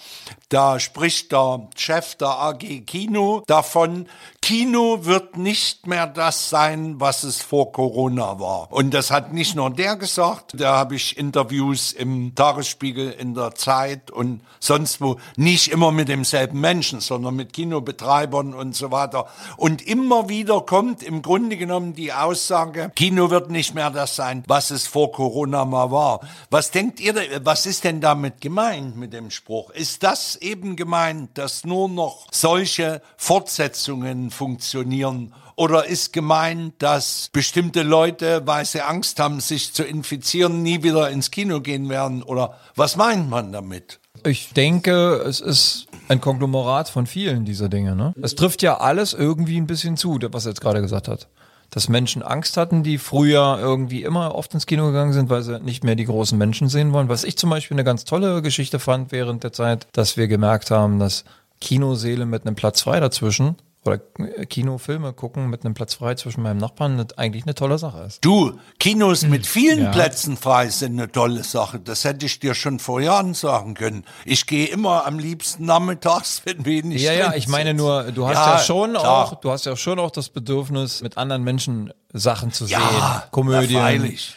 da 0.49 0.81
spricht 0.81 1.31
der 1.31 1.69
Chef 1.77 2.17
der 2.17 2.31
AG 2.31 2.85
Kino 2.85 3.45
davon, 3.47 4.09
Kino 4.43 5.05
wird 5.05 5.37
nicht 5.37 5.87
mehr 5.87 6.07
das 6.07 6.51
sein, 6.51 6.99
was 6.99 7.23
es 7.23 7.41
vor 7.41 7.71
Corona 7.73 8.41
war. 8.41 8.73
Und 8.73 8.93
das 8.95 9.11
hat 9.11 9.33
nicht 9.33 9.55
nur 9.55 9.71
der 9.71 9.97
gesagt, 9.97 10.55
da 10.59 10.77
habe 10.77 10.97
ich 10.97 11.17
Interviews 11.17 11.93
im 11.93 12.35
Tagesspiegel, 12.35 13.13
in 13.13 13.35
der 13.35 13.55
Zeit 13.55 14.11
und 14.11 14.41
sonst 14.59 15.01
wo, 15.01 15.19
nicht 15.37 15.69
immer 15.69 15.93
mit 15.93 16.09
demselben 16.09 16.59
Menschen, 16.61 17.01
sondern 17.01 17.37
mit 17.37 17.53
Kinobetreibern 17.53 18.55
und 18.55 18.75
so 18.75 18.91
weiter. 18.91 19.27
Und 19.57 19.87
immer 19.87 20.29
wieder 20.29 20.63
kommt 20.63 21.03
im 21.03 21.23
Grunde 21.23 21.57
genommen 21.57 21.95
die 21.95 22.13
Aussage, 22.13 22.91
Kino 22.97 23.31
wird 23.31 23.51
nicht 23.51 23.75
mehr 23.75 23.91
das 23.91 24.17
sein, 24.17 24.43
was 24.49 24.71
es 24.71 24.87
vor 24.87 25.13
Corona 25.13 25.65
mal 25.65 25.93
war. 25.93 26.21
Was 26.51 26.71
denkt 26.71 26.99
ihr, 26.99 27.15
was 27.45 27.67
ist 27.67 27.85
denn 27.85 28.01
damit 28.01 28.41
gemeint 28.41 28.97
mit 28.97 29.13
dem 29.13 29.31
Spruch? 29.31 29.71
Ist 29.71 30.03
das 30.03 30.35
eben 30.37 30.75
gemeint, 30.75 31.39
dass 31.39 31.65
nur 31.65 31.89
noch 31.89 32.27
solche 32.33 33.03
Fortsetzungen 33.17 34.30
funktionieren? 34.31 35.35
Oder 35.61 35.85
ist 35.85 36.15
gemeint, 36.15 36.75
dass 36.79 37.29
bestimmte 37.35 37.83
Leute, 37.83 38.43
weil 38.47 38.65
sie 38.65 38.81
Angst 38.81 39.21
haben, 39.21 39.41
sich 39.41 39.75
zu 39.75 39.83
infizieren, 39.85 40.63
nie 40.63 40.83
wieder 40.83 41.11
ins 41.11 41.31
Kino 41.31 41.61
gehen 41.61 41.91
werden? 41.91 42.23
Oder 42.23 42.55
was 42.77 42.97
meint 42.97 43.29
man 43.29 43.53
damit? 43.53 44.01
Ich 44.25 44.55
denke, 44.55 45.17
es 45.17 45.41
ist 45.41 45.87
ein 46.09 46.21
Konglomerat 46.21 46.89
von 46.89 47.07
vielen 47.07 47.45
dieser 47.45 47.69
Dinge. 47.69 47.95
Ne? 47.95 48.15
Es 48.23 48.35
trifft 48.35 48.63
ja 48.63 48.79
alles 48.79 49.13
irgendwie 49.13 49.59
ein 49.59 49.67
bisschen 49.67 49.99
zu, 49.99 50.19
was 50.31 50.47
er 50.47 50.53
jetzt 50.53 50.63
gerade 50.63 50.81
gesagt 50.81 51.09
hat. 51.09 51.29
Dass 51.69 51.89
Menschen 51.91 52.23
Angst 52.23 52.57
hatten, 52.57 52.83
die 52.83 52.99
früher 52.99 53.59
irgendwie 53.61 54.03
immer 54.03 54.35
oft 54.35 54.55
ins 54.55 54.67
Kino 54.67 54.87
gegangen 54.87 55.13
sind, 55.13 55.31
weil 55.31 55.43
sie 55.43 55.61
nicht 55.61 55.85
mehr 55.85 55.95
die 55.95 56.07
großen 56.07 56.39
Menschen 56.39 56.69
sehen 56.69 56.93
wollen. 56.93 57.09
Was 57.09 57.23
ich 57.23 57.37
zum 57.37 57.51
Beispiel 57.51 57.75
eine 57.75 57.85
ganz 57.85 58.05
tolle 58.05 58.41
Geschichte 58.43 58.79
fand 58.79 59.13
während 59.13 59.45
der 59.45 59.53
Zeit, 59.53 59.87
dass 59.93 60.17
wir 60.17 60.27
gemerkt 60.27 60.71
haben, 60.71 60.99
dass 60.99 61.25
Kinoseele 61.61 62.27
mit 62.27 62.47
einem 62.47 62.57
Platz 62.57 62.81
frei 62.81 62.99
dazwischen 62.99 63.57
oder 63.85 63.99
Kinofilme 63.99 65.15
gucken 65.15 65.49
mit 65.49 65.65
einem 65.65 65.73
Platz 65.75 65.95
frei 65.95 66.15
zwischen 66.15 66.43
meinem 66.43 66.59
Nachbarn 66.59 67.03
eigentlich 67.17 67.45
eine 67.45 67.55
tolle 67.55 67.79
Sache 67.79 68.03
ist. 68.03 68.23
Du, 68.25 68.59
Kinos 68.79 69.23
mit 69.23 69.47
vielen 69.47 69.91
Plätzen 69.91 70.37
frei 70.37 70.69
sind 70.69 70.93
eine 70.99 71.11
tolle 71.11 71.45
Sache. 71.45 71.81
Das 71.81 72.05
hätte 72.05 72.27
ich 72.27 72.39
dir 72.41 72.55
schon 72.55 72.79
vor 72.79 73.01
Jahren 73.01 73.33
sagen 73.33 73.73
können. 73.75 74.05
Ich 74.27 74.47
gehe 74.47 74.67
immer 74.67 75.07
am 75.07 75.19
liebsten 75.19 75.65
nachmittags, 75.65 76.43
wenn 76.45 76.67
wenig 76.67 77.03
Ja, 77.03 77.13
ja, 77.13 77.33
ich 77.35 77.49
meine 77.49 77.73
nur, 77.73 78.13
du 78.13 78.27
hast 78.29 78.35
Ja, 78.37 78.57
ja, 78.57 78.59
schon 78.59 78.93
klar. 78.93 79.25
auch, 79.25 79.41
du 79.41 79.51
hast 79.51 79.65
ja 79.65 79.75
schon 79.77 79.99
auch 79.99 80.11
das 80.11 80.29
Bedürfnis, 80.29 81.01
mit 81.01 81.17
anderen 81.17 81.43
Menschen 81.43 81.93
Sachen 82.13 82.53
zu 82.53 82.67
Ja, 82.67 82.81
sehen. 82.81 83.31
Komödien, 83.31 83.81
freilich. 83.81 84.37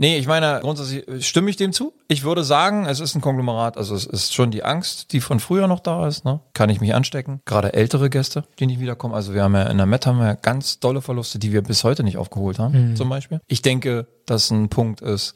Nee, 0.00 0.16
ich 0.16 0.26
meine, 0.26 0.60
grundsätzlich 0.62 1.04
stimme 1.26 1.50
ich 1.50 1.56
dem 1.56 1.74
zu. 1.74 1.92
Ich 2.08 2.24
würde 2.24 2.42
sagen, 2.42 2.86
es 2.86 3.00
ist 3.00 3.14
ein 3.14 3.20
Konglomerat. 3.20 3.76
Also 3.76 3.94
es 3.94 4.06
ist 4.06 4.32
schon 4.32 4.50
die 4.50 4.62
Angst, 4.62 5.12
die 5.12 5.20
von 5.20 5.40
früher 5.40 5.66
noch 5.66 5.80
da 5.80 6.08
ist. 6.08 6.24
Ne? 6.24 6.40
Kann 6.54 6.70
ich 6.70 6.80
mich 6.80 6.94
anstecken? 6.94 7.42
Gerade 7.44 7.74
ältere 7.74 8.08
Gäste, 8.08 8.44
die 8.58 8.66
nicht 8.66 8.80
wiederkommen. 8.80 9.12
Also 9.12 9.34
wir 9.34 9.42
haben 9.42 9.54
ja 9.54 9.64
in 9.64 9.76
der 9.76 9.84
Met 9.84 10.06
haben 10.06 10.16
wir 10.18 10.24
ja 10.24 10.34
ganz 10.36 10.80
dolle 10.80 11.02
Verluste, 11.02 11.38
die 11.38 11.52
wir 11.52 11.60
bis 11.60 11.84
heute 11.84 12.02
nicht 12.02 12.16
aufgeholt 12.16 12.58
haben, 12.58 12.96
zum 12.96 13.10
Beispiel. 13.10 13.42
Ich 13.46 13.60
denke, 13.60 14.06
dass 14.24 14.50
ein 14.50 14.70
Punkt 14.70 15.02
ist, 15.02 15.34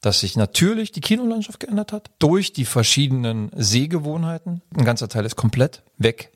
dass 0.00 0.18
sich 0.18 0.36
natürlich 0.36 0.90
die 0.90 1.00
Kinolandschaft 1.00 1.60
geändert 1.60 1.92
hat 1.92 2.10
durch 2.18 2.52
die 2.52 2.64
verschiedenen 2.64 3.52
Sehgewohnheiten. 3.54 4.62
Ein 4.76 4.84
ganzer 4.84 5.08
Teil 5.08 5.24
ist 5.24 5.36
komplett 5.36 5.84
weg. 5.96 6.32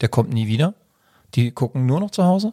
Der 0.00 0.08
kommt 0.08 0.32
nie 0.32 0.46
wieder. 0.46 0.74
Die 1.34 1.50
gucken 1.50 1.84
nur 1.84 1.98
noch 1.98 2.12
zu 2.12 2.22
Hause, 2.22 2.52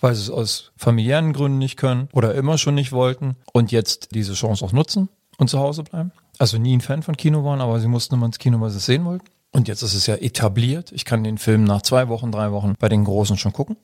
weil 0.00 0.14
sie 0.14 0.22
es 0.22 0.30
aus 0.30 0.72
familiären 0.76 1.32
Gründen 1.32 1.58
nicht 1.58 1.76
können 1.76 2.08
oder 2.12 2.34
immer 2.34 2.58
schon 2.58 2.74
nicht 2.74 2.92
wollten 2.92 3.36
und 3.52 3.72
jetzt 3.72 4.14
diese 4.14 4.34
Chance 4.34 4.64
auch 4.64 4.72
nutzen 4.72 5.08
und 5.38 5.48
zu 5.48 5.58
Hause 5.58 5.82
bleiben. 5.82 6.12
Also 6.38 6.58
nie 6.58 6.76
ein 6.76 6.80
Fan 6.80 7.02
von 7.02 7.16
Kino 7.16 7.44
waren, 7.44 7.60
aber 7.60 7.80
sie 7.80 7.88
mussten 7.88 8.14
immer 8.14 8.26
ins 8.26 8.38
Kino, 8.38 8.60
weil 8.60 8.70
sie 8.70 8.78
es 8.78 8.86
sehen 8.86 9.04
wollten. 9.04 9.26
Und 9.52 9.68
jetzt 9.68 9.82
ist 9.82 9.94
es 9.94 10.06
ja 10.06 10.16
etabliert. 10.16 10.92
Ich 10.92 11.04
kann 11.04 11.24
den 11.24 11.38
Film 11.38 11.64
nach 11.64 11.82
zwei 11.82 12.08
Wochen, 12.08 12.30
drei 12.30 12.52
Wochen 12.52 12.74
bei 12.78 12.88
den 12.88 13.04
Großen 13.04 13.38
schon 13.38 13.52
gucken. 13.52 13.76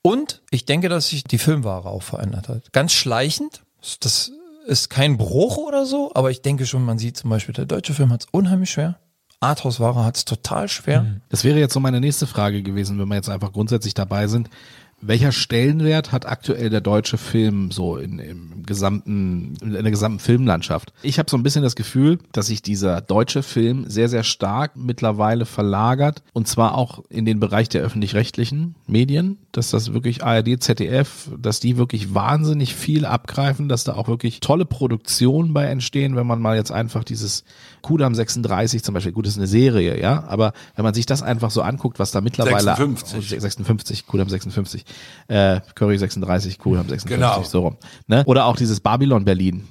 Und 0.00 0.40
ich 0.50 0.64
denke, 0.64 0.88
dass 0.88 1.08
sich 1.08 1.24
die 1.24 1.38
Filmware 1.38 1.86
auch 1.88 2.02
verändert 2.02 2.48
hat. 2.48 2.72
Ganz 2.72 2.92
schleichend. 2.92 3.62
Das 4.00 4.32
ist 4.66 4.88
kein 4.88 5.18
Bruch 5.18 5.56
oder 5.58 5.84
so, 5.84 6.12
aber 6.14 6.30
ich 6.30 6.42
denke 6.42 6.66
schon, 6.66 6.84
man 6.84 6.98
sieht 6.98 7.16
zum 7.16 7.30
Beispiel, 7.30 7.54
der 7.54 7.66
deutsche 7.66 7.94
Film 7.94 8.10
hat 8.12 8.22
es 8.22 8.28
unheimlich 8.30 8.70
schwer. 8.70 8.98
Arthouse-Ware 9.40 10.04
hat 10.04 10.16
es 10.16 10.24
total 10.24 10.68
schwer. 10.68 11.06
Das 11.28 11.44
wäre 11.44 11.58
jetzt 11.58 11.72
so 11.72 11.80
meine 11.80 12.00
nächste 12.00 12.26
Frage 12.26 12.62
gewesen, 12.62 12.98
wenn 12.98 13.08
wir 13.08 13.14
jetzt 13.14 13.28
einfach 13.28 13.52
grundsätzlich 13.52 13.94
dabei 13.94 14.26
sind. 14.26 14.50
Welcher 15.00 15.32
Stellenwert 15.32 16.10
hat 16.10 16.26
aktuell 16.26 16.70
der 16.70 16.80
deutsche 16.80 17.18
Film 17.18 17.70
so 17.70 17.96
in, 17.96 18.18
im 18.18 18.62
gesamten, 18.64 19.54
in 19.62 19.72
der 19.72 19.90
gesamten 19.90 20.18
Filmlandschaft? 20.18 20.92
Ich 21.02 21.18
habe 21.18 21.30
so 21.30 21.36
ein 21.36 21.42
bisschen 21.42 21.62
das 21.62 21.76
Gefühl, 21.76 22.18
dass 22.32 22.48
sich 22.48 22.62
dieser 22.62 23.00
deutsche 23.00 23.42
Film 23.42 23.88
sehr, 23.88 24.08
sehr 24.08 24.24
stark 24.24 24.76
mittlerweile 24.76 25.46
verlagert 25.46 26.22
und 26.32 26.48
zwar 26.48 26.76
auch 26.76 27.04
in 27.08 27.24
den 27.24 27.38
Bereich 27.38 27.68
der 27.68 27.82
öffentlich-rechtlichen 27.82 28.74
Medien, 28.86 29.38
dass 29.52 29.70
das 29.70 29.92
wirklich 29.92 30.24
ARD, 30.24 30.62
ZDF, 30.62 31.30
dass 31.38 31.60
die 31.60 31.76
wirklich 31.76 32.14
wahnsinnig 32.14 32.74
viel 32.74 33.04
abgreifen, 33.04 33.68
dass 33.68 33.84
da 33.84 33.94
auch 33.94 34.08
wirklich 34.08 34.40
tolle 34.40 34.64
Produktionen 34.64 35.54
bei 35.54 35.66
entstehen, 35.66 36.16
wenn 36.16 36.26
man 36.26 36.40
mal 36.40 36.56
jetzt 36.56 36.72
einfach 36.72 37.04
dieses 37.04 37.44
Kudam 37.82 38.14
36 38.14 38.82
zum 38.82 38.94
Beispiel, 38.94 39.12
gut, 39.12 39.26
das 39.26 39.32
ist 39.34 39.38
eine 39.38 39.46
Serie, 39.46 40.00
ja, 40.00 40.24
aber 40.28 40.52
wenn 40.76 40.84
man 40.84 40.94
sich 40.94 41.06
das 41.06 41.22
einfach 41.22 41.50
so 41.50 41.62
anguckt, 41.62 41.98
was 41.98 42.10
da 42.10 42.20
mittlerweile 42.20 42.74
56. 42.76 43.40
56, 43.40 44.06
Kudam 44.06 44.28
56, 44.28 44.84
äh, 45.28 45.60
Curry 45.74 45.98
36, 45.98 46.58
Kudam 46.58 46.88
56, 46.88 47.08
Genau. 47.08 47.42
so 47.42 47.60
rum. 47.60 47.76
Ne? 48.06 48.24
Oder 48.26 48.46
auch 48.46 48.56
dieses 48.56 48.80
Babylon 48.80 49.24
Berlin. 49.24 49.64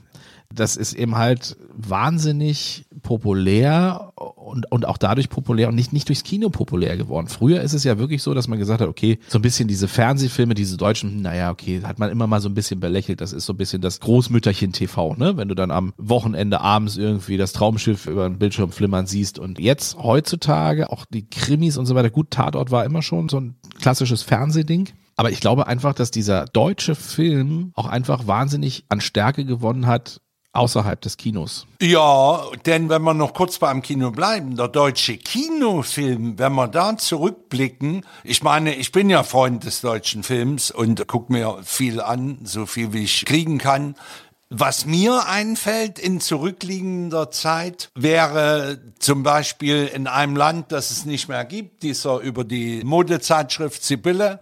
Das 0.58 0.76
ist 0.76 0.94
eben 0.94 1.16
halt 1.16 1.56
wahnsinnig 1.76 2.86
populär 3.04 4.12
und, 4.16 4.72
und 4.72 4.88
auch 4.88 4.98
dadurch 4.98 5.30
populär 5.30 5.70
und 5.70 5.76
nicht, 5.76 5.94
nicht 5.94 6.10
durchs 6.10 6.24
Kino 6.24 6.50
populär 6.50 6.98
geworden. 6.98 7.28
Früher 7.28 7.62
ist 7.62 7.74
es 7.74 7.84
ja 7.84 7.98
wirklich 8.00 8.24
so, 8.24 8.34
dass 8.34 8.48
man 8.48 8.60
gesagt 8.60 8.82
hat, 8.82 8.88
okay, 8.88 9.20
so 9.28 9.38
ein 9.38 9.42
bisschen 9.42 9.68
diese 9.68 9.88
Fernsehfilme, 9.88 10.56
diese 10.56 10.78
deutschen, 10.78 11.22
naja, 11.22 11.52
okay, 11.52 11.82
hat 11.84 12.00
man 12.00 12.10
immer 12.10 12.28
mal 12.28 12.42
so 12.42 12.50
ein 12.50 12.54
bisschen 12.54 12.80
belächelt. 12.80 13.22
Das 13.22 13.34
ist 13.34 13.46
so 13.46 13.54
ein 13.54 13.58
bisschen 13.58 13.82
das 13.82 14.00
Großmütterchen 14.00 14.74
TV, 14.74 15.16
ne? 15.16 15.38
Wenn 15.38 15.48
du 15.48 15.56
dann 15.56 15.72
am 15.72 15.94
Wochenende 15.98 16.62
abends 16.62 16.98
irgendwie 16.98 17.38
das 17.38 17.54
Traumschiff 17.54 18.08
über 18.08 18.28
den 18.28 18.40
Bildschirm 18.40 18.72
flimmern 18.72 19.06
siehst. 19.06 19.40
Und 19.40 19.60
jetzt 19.60 19.98
heutzutage 19.98 20.92
auch 20.92 21.06
die 21.06 21.30
Krimis 21.30 21.78
und 21.78 21.86
so 21.86 21.96
weiter. 21.96 22.10
Gut, 22.10 22.32
Tatort 22.32 22.72
war 22.72 22.84
immer 22.86 23.02
schon 23.02 23.30
so 23.30 23.40
ein 23.40 23.56
klassisches 23.80 24.24
Fernsehding. 24.24 24.90
Aber 25.16 25.32
ich 25.32 25.40
glaube 25.40 25.66
einfach, 25.66 25.94
dass 25.94 26.12
dieser 26.12 26.46
deutsche 26.46 26.94
Film 26.94 27.72
auch 27.74 27.88
einfach 27.88 28.28
wahnsinnig 28.28 28.86
an 28.90 29.02
Stärke 29.02 29.46
gewonnen 29.46 29.88
hat 29.88 30.22
außerhalb 30.54 31.00
des 31.02 31.18
Kinos. 31.18 31.68
Ja, 31.82 32.42
denn 32.66 32.90
wenn 32.90 33.04
wir 33.04 33.14
noch 33.14 33.34
kurz 33.34 33.60
beim 33.60 33.82
Kino 33.82 34.12
bleiben, 34.12 34.56
der 34.56 34.68
deutsche 34.68 35.18
Kinofilm, 35.18 36.40
wenn 36.40 36.54
wir 36.54 36.68
da 36.68 36.98
zurückblicken, 36.98 38.06
ich 38.24 38.44
meine, 38.44 38.76
ich 38.76 38.92
bin 38.92 39.10
ja 39.10 39.24
Freund 39.24 39.64
des 39.64 39.82
deutschen 39.82 40.24
Films 40.24 40.72
und 40.72 41.08
gucke 41.08 41.32
mir 41.32 41.60
viel 41.64 42.02
an, 42.02 42.40
so 42.44 42.66
viel 42.66 42.94
wie 42.94 43.04
ich 43.04 43.26
kriegen 43.26 43.60
kann. 43.60 43.96
Was 44.50 44.86
mir 44.86 45.28
einfällt 45.28 46.00
in 46.00 46.22
zurückliegender 46.22 47.32
Zeit 47.32 47.90
wäre 47.96 48.80
zum 48.98 49.22
Beispiel 49.22 49.88
in 49.94 50.08
einem 50.08 50.38
Land, 50.38 50.72
das 50.72 50.90
es 50.90 51.06
nicht 51.06 51.28
mehr 51.28 51.44
gibt, 51.44 51.84
dieser 51.84 52.20
über 52.20 52.46
die 52.46 52.82
Modezeitschrift 52.86 53.84
Sibylle 53.84 54.40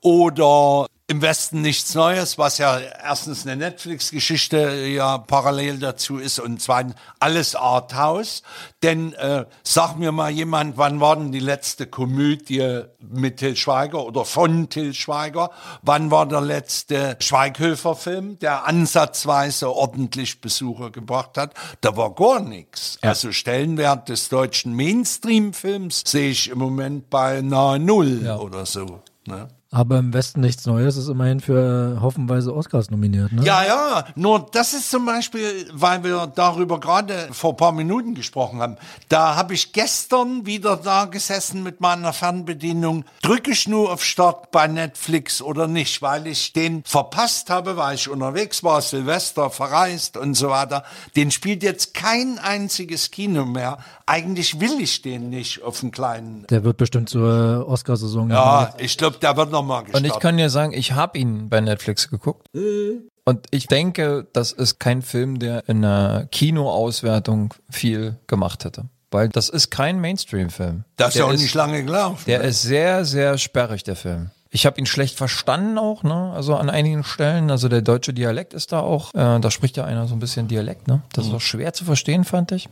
oder 0.00 0.86
im 1.10 1.22
Westen 1.22 1.62
nichts 1.62 1.94
Neues, 1.94 2.36
was 2.36 2.58
ja 2.58 2.78
erstens 2.78 3.46
eine 3.46 3.56
Netflix-Geschichte 3.56 4.84
ja 4.88 5.16
parallel 5.16 5.78
dazu 5.78 6.18
ist 6.18 6.38
und 6.38 6.60
zweitens 6.60 6.96
alles 7.18 7.54
Arthouse. 7.54 8.42
Denn 8.82 9.14
äh, 9.14 9.46
sag 9.62 9.96
mir 9.96 10.12
mal 10.12 10.30
jemand, 10.30 10.76
wann 10.76 11.00
war 11.00 11.16
denn 11.16 11.32
die 11.32 11.40
letzte 11.40 11.86
Komödie 11.86 12.82
mit 13.00 13.38
Till 13.38 13.56
Schweiger 13.56 14.04
oder 14.04 14.26
von 14.26 14.68
Till 14.68 14.92
Schweiger? 14.92 15.50
Wann 15.80 16.10
war 16.10 16.26
der 16.26 16.42
letzte 16.42 17.16
Schweighöfer-Film, 17.18 18.38
der 18.40 18.66
ansatzweise 18.66 19.74
ordentlich 19.74 20.42
Besucher 20.42 20.90
gebracht 20.90 21.38
hat? 21.38 21.54
Da 21.80 21.96
war 21.96 22.14
gar 22.14 22.40
nichts. 22.40 22.98
Also 23.00 23.32
Stellenwert 23.32 24.10
des 24.10 24.28
deutschen 24.28 24.74
Mainstream-Films 24.74 26.02
sehe 26.06 26.28
ich 26.28 26.50
im 26.50 26.58
Moment 26.58 27.08
bei 27.08 27.40
nahe 27.40 27.78
Null 27.78 28.28
oder 28.28 28.66
so. 28.66 29.00
Ne? 29.24 29.48
Aber 29.70 29.98
im 29.98 30.14
Westen 30.14 30.40
nichts 30.40 30.64
Neues 30.64 30.96
ist 30.96 31.08
immerhin 31.08 31.40
für 31.40 31.98
haufenweise 32.00 32.54
Oscars 32.54 32.90
nominiert, 32.90 33.32
ne? 33.32 33.44
Ja, 33.44 33.62
ja, 33.64 34.06
nur 34.14 34.46
das 34.50 34.72
ist 34.72 34.90
zum 34.90 35.04
Beispiel, 35.04 35.68
weil 35.74 36.02
wir 36.04 36.26
darüber 36.34 36.80
gerade 36.80 37.28
vor 37.32 37.50
ein 37.50 37.56
paar 37.58 37.72
Minuten 37.72 38.14
gesprochen 38.14 38.60
haben. 38.60 38.76
Da 39.10 39.36
habe 39.36 39.52
ich 39.52 39.74
gestern 39.74 40.46
wieder 40.46 40.76
da 40.78 41.04
gesessen 41.04 41.62
mit 41.62 41.82
meiner 41.82 42.14
Fernbedienung. 42.14 43.04
Drücke 43.20 43.50
ich 43.50 43.68
nur 43.68 43.92
auf 43.92 44.02
Start 44.02 44.50
bei 44.52 44.68
Netflix 44.68 45.42
oder 45.42 45.66
nicht, 45.66 46.00
weil 46.00 46.26
ich 46.26 46.54
den 46.54 46.82
verpasst 46.84 47.50
habe, 47.50 47.76
weil 47.76 47.96
ich 47.96 48.08
unterwegs 48.08 48.64
war, 48.64 48.80
Silvester 48.80 49.50
verreist 49.50 50.16
und 50.16 50.32
so 50.32 50.48
weiter. 50.48 50.82
Den 51.14 51.30
spielt 51.30 51.62
jetzt 51.62 51.92
kein 51.92 52.38
einziges 52.38 53.10
Kino 53.10 53.44
mehr. 53.44 53.76
Eigentlich 54.06 54.58
will 54.60 54.80
ich 54.80 55.02
den 55.02 55.28
nicht 55.28 55.62
auf 55.62 55.82
einen 55.82 55.90
kleinen. 55.90 56.46
Der 56.48 56.64
wird 56.64 56.78
bestimmt 56.78 57.10
zur 57.10 57.66
Oscarsaison. 57.68 58.30
Ja, 58.30 58.72
ich 58.78 58.96
glaube, 58.96 59.18
der 59.18 59.36
wird 59.36 59.52
nochmal 59.60 59.80
Und 59.80 59.86
gestartet. 59.86 60.12
ich 60.14 60.20
kann 60.20 60.36
dir 60.36 60.50
sagen, 60.50 60.72
ich 60.72 60.92
habe 60.92 61.18
ihn 61.18 61.48
bei 61.48 61.60
Netflix 61.60 62.08
geguckt. 62.10 62.46
Und 63.24 63.46
ich 63.50 63.66
denke, 63.66 64.26
das 64.32 64.52
ist 64.52 64.78
kein 64.80 65.02
Film, 65.02 65.38
der 65.38 65.68
in 65.68 65.84
einer 65.84 66.26
Kinoauswertung 66.30 67.54
viel 67.70 68.16
gemacht 68.26 68.64
hätte. 68.64 68.84
Weil 69.10 69.28
das 69.28 69.48
ist 69.48 69.70
kein 69.70 70.00
Mainstream-Film. 70.00 70.84
das 70.96 71.14
ist 71.14 71.20
ja 71.20 71.24
auch 71.24 71.32
nicht 71.32 71.54
lange 71.54 71.82
gelaufen. 71.84 72.22
Der 72.26 72.42
ist 72.42 72.62
sehr, 72.62 73.04
sehr 73.04 73.38
sperrig, 73.38 73.82
der 73.84 73.96
Film. 73.96 74.30
Ich 74.50 74.64
habe 74.64 74.78
ihn 74.78 74.86
schlecht 74.86 75.16
verstanden 75.16 75.76
auch, 75.76 76.02
ne? 76.02 76.32
Also 76.34 76.56
an 76.56 76.70
einigen 76.70 77.04
Stellen. 77.04 77.50
Also 77.50 77.68
der 77.68 77.82
deutsche 77.82 78.14
Dialekt 78.14 78.54
ist 78.54 78.72
da 78.72 78.80
auch. 78.80 79.12
Äh, 79.14 79.40
da 79.40 79.50
spricht 79.50 79.76
ja 79.76 79.84
einer 79.84 80.06
so 80.06 80.14
ein 80.14 80.20
bisschen 80.20 80.48
Dialekt, 80.48 80.88
ne? 80.88 81.02
Das 81.12 81.26
ist 81.26 81.34
auch 81.34 81.40
schwer 81.42 81.74
zu 81.74 81.84
verstehen, 81.84 82.24
fand 82.24 82.52
ich. 82.52 82.68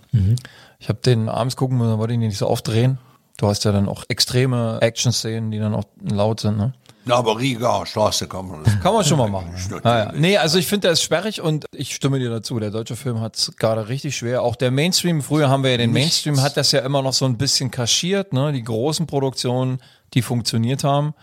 Ich 0.78 0.88
habe 0.88 1.00
den 1.04 1.28
abends 1.28 1.56
gucken 1.56 1.76
müssen, 1.76 1.98
wollte 1.98 2.14
ich 2.14 2.16
ihn 2.20 2.26
nicht 2.26 2.38
so 2.38 2.46
aufdrehen. 2.46 2.98
Du 3.36 3.46
hast 3.46 3.64
ja 3.64 3.72
dann 3.72 3.88
auch 3.88 4.04
extreme 4.08 4.78
Action-Szenen, 4.80 5.50
die 5.50 5.58
dann 5.58 5.74
auch 5.74 5.84
laut 6.02 6.40
sind, 6.40 6.56
ne? 6.56 6.72
Ja, 7.06 7.16
aber 7.16 7.38
Riga 7.38 7.86
Straße 7.86 8.26
kann 8.26 8.48
man 8.48 8.64
das. 8.64 8.80
Kann 8.80 8.92
man 8.92 9.04
schon 9.04 9.18
mal 9.18 9.28
machen. 9.28 9.52
Natürlich. 9.62 9.84
Ah, 9.84 9.98
ja. 9.98 10.12
Nee, 10.12 10.38
also 10.38 10.58
ich 10.58 10.66
finde, 10.66 10.88
der 10.88 10.92
ist 10.92 11.02
sperrig 11.02 11.40
und 11.40 11.64
ich 11.72 11.94
stimme 11.94 12.18
dir 12.18 12.30
dazu. 12.30 12.58
Der 12.58 12.70
deutsche 12.70 12.96
Film 12.96 13.20
hat 13.20 13.36
es 13.36 13.52
gerade 13.56 13.88
richtig 13.88 14.16
schwer. 14.16 14.42
Auch 14.42 14.56
der 14.56 14.72
Mainstream, 14.72 15.22
früher 15.22 15.48
haben 15.48 15.62
wir 15.62 15.70
ja 15.70 15.76
den 15.76 15.92
Mainstream, 15.92 16.42
hat 16.42 16.56
das 16.56 16.72
ja 16.72 16.80
immer 16.80 17.02
noch 17.02 17.12
so 17.12 17.24
ein 17.24 17.36
bisschen 17.36 17.70
kaschiert, 17.70 18.32
ne? 18.32 18.52
Die 18.52 18.64
großen 18.64 19.06
Produktionen, 19.06 19.78
die 20.14 20.22
funktioniert 20.22 20.82
haben. 20.82 21.14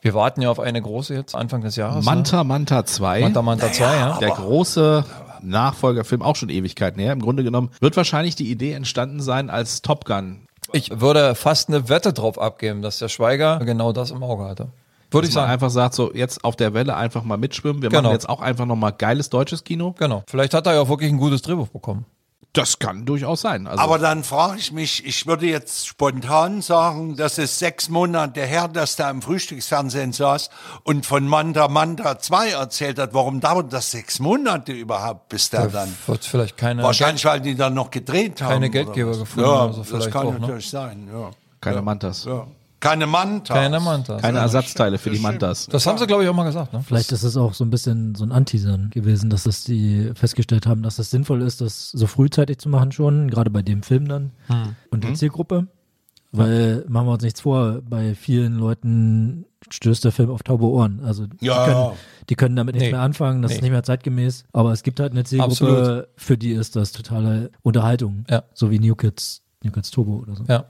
Wir 0.00 0.14
warten 0.14 0.42
ja 0.42 0.50
auf 0.50 0.60
eine 0.60 0.80
große 0.80 1.14
jetzt, 1.14 1.34
Anfang 1.34 1.60
des 1.62 1.76
Jahres. 1.76 2.04
Manta 2.04 2.44
Manta 2.44 2.84
2. 2.84 3.18
Ne? 3.18 3.24
Manta 3.24 3.42
Manta 3.42 3.72
2, 3.72 3.96
ja. 3.96 4.18
Der 4.18 4.30
große 4.30 5.04
Nachfolgerfilm, 5.42 6.22
auch 6.22 6.36
schon 6.36 6.50
Ewigkeiten 6.50 7.00
her. 7.00 7.12
Im 7.12 7.20
Grunde 7.20 7.42
genommen 7.44 7.70
wird 7.80 7.96
wahrscheinlich 7.96 8.36
die 8.36 8.50
Idee 8.50 8.72
entstanden 8.72 9.20
sein 9.20 9.50
als 9.50 9.82
Top 9.82 10.04
Gun. 10.04 10.41
Ich 10.72 11.00
würde 11.00 11.34
fast 11.34 11.68
eine 11.68 11.88
Wette 11.88 12.12
drauf 12.12 12.40
abgeben, 12.40 12.82
dass 12.82 12.98
der 12.98 13.08
Schweiger 13.08 13.58
genau 13.58 13.92
das 13.92 14.10
im 14.10 14.22
Auge 14.22 14.44
hatte. 14.44 14.68
Würde 15.10 15.28
ich 15.28 15.34
sagen. 15.34 15.50
einfach 15.50 15.68
sagt, 15.68 15.94
so 15.94 16.12
jetzt 16.14 16.42
auf 16.42 16.56
der 16.56 16.72
Welle 16.72 16.96
einfach 16.96 17.22
mal 17.22 17.36
mitschwimmen. 17.36 17.82
Wir 17.82 17.90
Genau. 17.90 18.02
machen 18.02 18.12
jetzt 18.12 18.28
auch 18.28 18.40
einfach 18.40 18.64
nochmal 18.64 18.92
geiles 18.92 19.28
deutsches 19.28 19.62
Kino. 19.62 19.94
Genau. 19.98 20.22
Vielleicht 20.26 20.54
hat 20.54 20.66
er 20.66 20.74
ja 20.74 20.80
auch 20.80 20.88
wirklich 20.88 21.10
ein 21.10 21.18
gutes 21.18 21.42
Drehbuch 21.42 21.68
bekommen. 21.68 22.06
Das 22.54 22.78
kann 22.78 23.06
durchaus 23.06 23.40
sein. 23.40 23.66
Also, 23.66 23.82
Aber 23.82 23.98
dann 23.98 24.24
frage 24.24 24.58
ich 24.58 24.72
mich, 24.72 25.06
ich 25.06 25.26
würde 25.26 25.46
jetzt 25.46 25.86
spontan 25.86 26.60
sagen, 26.60 27.16
das 27.16 27.38
ist 27.38 27.58
sechs 27.58 27.88
Monate 27.88 28.44
her, 28.44 28.68
dass 28.68 28.96
der 28.96 29.08
im 29.08 29.22
Frühstücksfernsehen 29.22 30.12
saß 30.12 30.50
und 30.82 31.06
von 31.06 31.26
Manta 31.26 31.68
Manta 31.68 32.18
2 32.18 32.50
erzählt 32.50 32.98
hat. 32.98 33.14
Warum 33.14 33.40
dauert 33.40 33.72
das 33.72 33.90
sechs 33.90 34.18
Monate 34.18 34.72
überhaupt, 34.72 35.30
bis 35.30 35.48
der 35.48 35.68
dann... 35.68 35.96
Wird 36.06 36.26
vielleicht 36.26 36.58
keine. 36.58 36.82
Wahrscheinlich, 36.82 37.24
weil 37.24 37.40
die 37.40 37.54
dann 37.54 37.72
noch 37.72 37.90
gedreht 37.90 38.42
haben. 38.42 38.50
Keine 38.50 38.68
Geldgeber 38.68 39.16
gefunden 39.16 39.48
Ja, 39.48 39.64
oder 39.64 39.72
so 39.72 39.78
das 39.80 39.88
vielleicht 39.88 40.10
kann 40.10 40.26
auch, 40.26 40.32
ne? 40.34 40.40
natürlich 40.40 40.68
sein, 40.68 41.08
ja. 41.10 41.30
keine 41.58 41.80
Mantas. 41.80 42.26
ja. 42.26 42.46
Keine 42.82 43.06
Manta. 43.06 43.54
Keine 43.54 43.78
Manta. 43.78 44.16
Keine 44.18 44.40
Ersatzteile 44.40 44.98
für 44.98 45.10
die 45.10 45.20
Mantas. 45.20 45.68
Das 45.68 45.86
haben 45.86 45.98
sie, 45.98 46.06
glaube 46.08 46.24
ich, 46.24 46.28
auch 46.28 46.34
mal 46.34 46.42
gesagt. 46.44 46.72
Ne? 46.72 46.82
Vielleicht 46.84 47.12
ist 47.12 47.22
es 47.22 47.36
auch 47.36 47.54
so 47.54 47.64
ein 47.64 47.70
bisschen 47.70 48.16
so 48.16 48.24
ein 48.24 48.32
Anteasern 48.32 48.90
gewesen, 48.90 49.30
dass 49.30 49.44
das 49.44 49.62
die 49.62 50.10
festgestellt 50.14 50.66
haben, 50.66 50.82
dass 50.82 50.98
es 50.98 51.08
sinnvoll 51.10 51.42
ist, 51.42 51.60
das 51.60 51.90
so 51.90 52.08
frühzeitig 52.08 52.58
zu 52.58 52.68
machen 52.68 52.90
schon, 52.90 53.30
gerade 53.30 53.50
bei 53.50 53.62
dem 53.62 53.84
Film 53.84 54.08
dann 54.08 54.32
und 54.90 55.04
der 55.04 55.14
Zielgruppe. 55.14 55.68
Weil, 56.34 56.84
machen 56.88 57.06
wir 57.08 57.12
uns 57.12 57.22
nichts 57.22 57.42
vor, 57.42 57.82
bei 57.88 58.14
vielen 58.14 58.54
Leuten 58.54 59.44
stößt 59.70 60.02
der 60.06 60.12
Film 60.12 60.30
auf 60.30 60.42
taube 60.42 60.64
Ohren. 60.64 61.00
Also 61.04 61.26
die, 61.26 61.44
Ja, 61.44 61.66
können, 61.66 61.90
die 62.30 62.34
können 62.36 62.56
damit 62.56 62.74
nichts 62.74 62.86
Nee. 62.86 62.92
mehr 62.92 63.02
anfangen, 63.02 63.42
das 63.42 63.50
Nee. 63.50 63.56
ist 63.56 63.62
nicht 63.62 63.70
mehr 63.70 63.82
zeitgemäß. 63.82 64.44
Aber 64.52 64.72
es 64.72 64.82
gibt 64.82 64.98
halt 64.98 65.12
eine 65.12 65.24
Zielgruppe, 65.24 65.52
Absolut. 65.52 66.08
für 66.16 66.38
die 66.38 66.52
ist 66.52 66.74
das 66.74 66.92
totale 66.92 67.50
Unterhaltung. 67.62 68.24
Ja. 68.30 68.44
So 68.54 68.70
wie 68.70 68.78
New 68.78 68.94
Kids, 68.96 69.41
New 69.64 69.70
Kids 69.70 69.90
Turbo 69.90 70.22
oder 70.22 70.36
so. 70.36 70.44
Ja. 70.48 70.64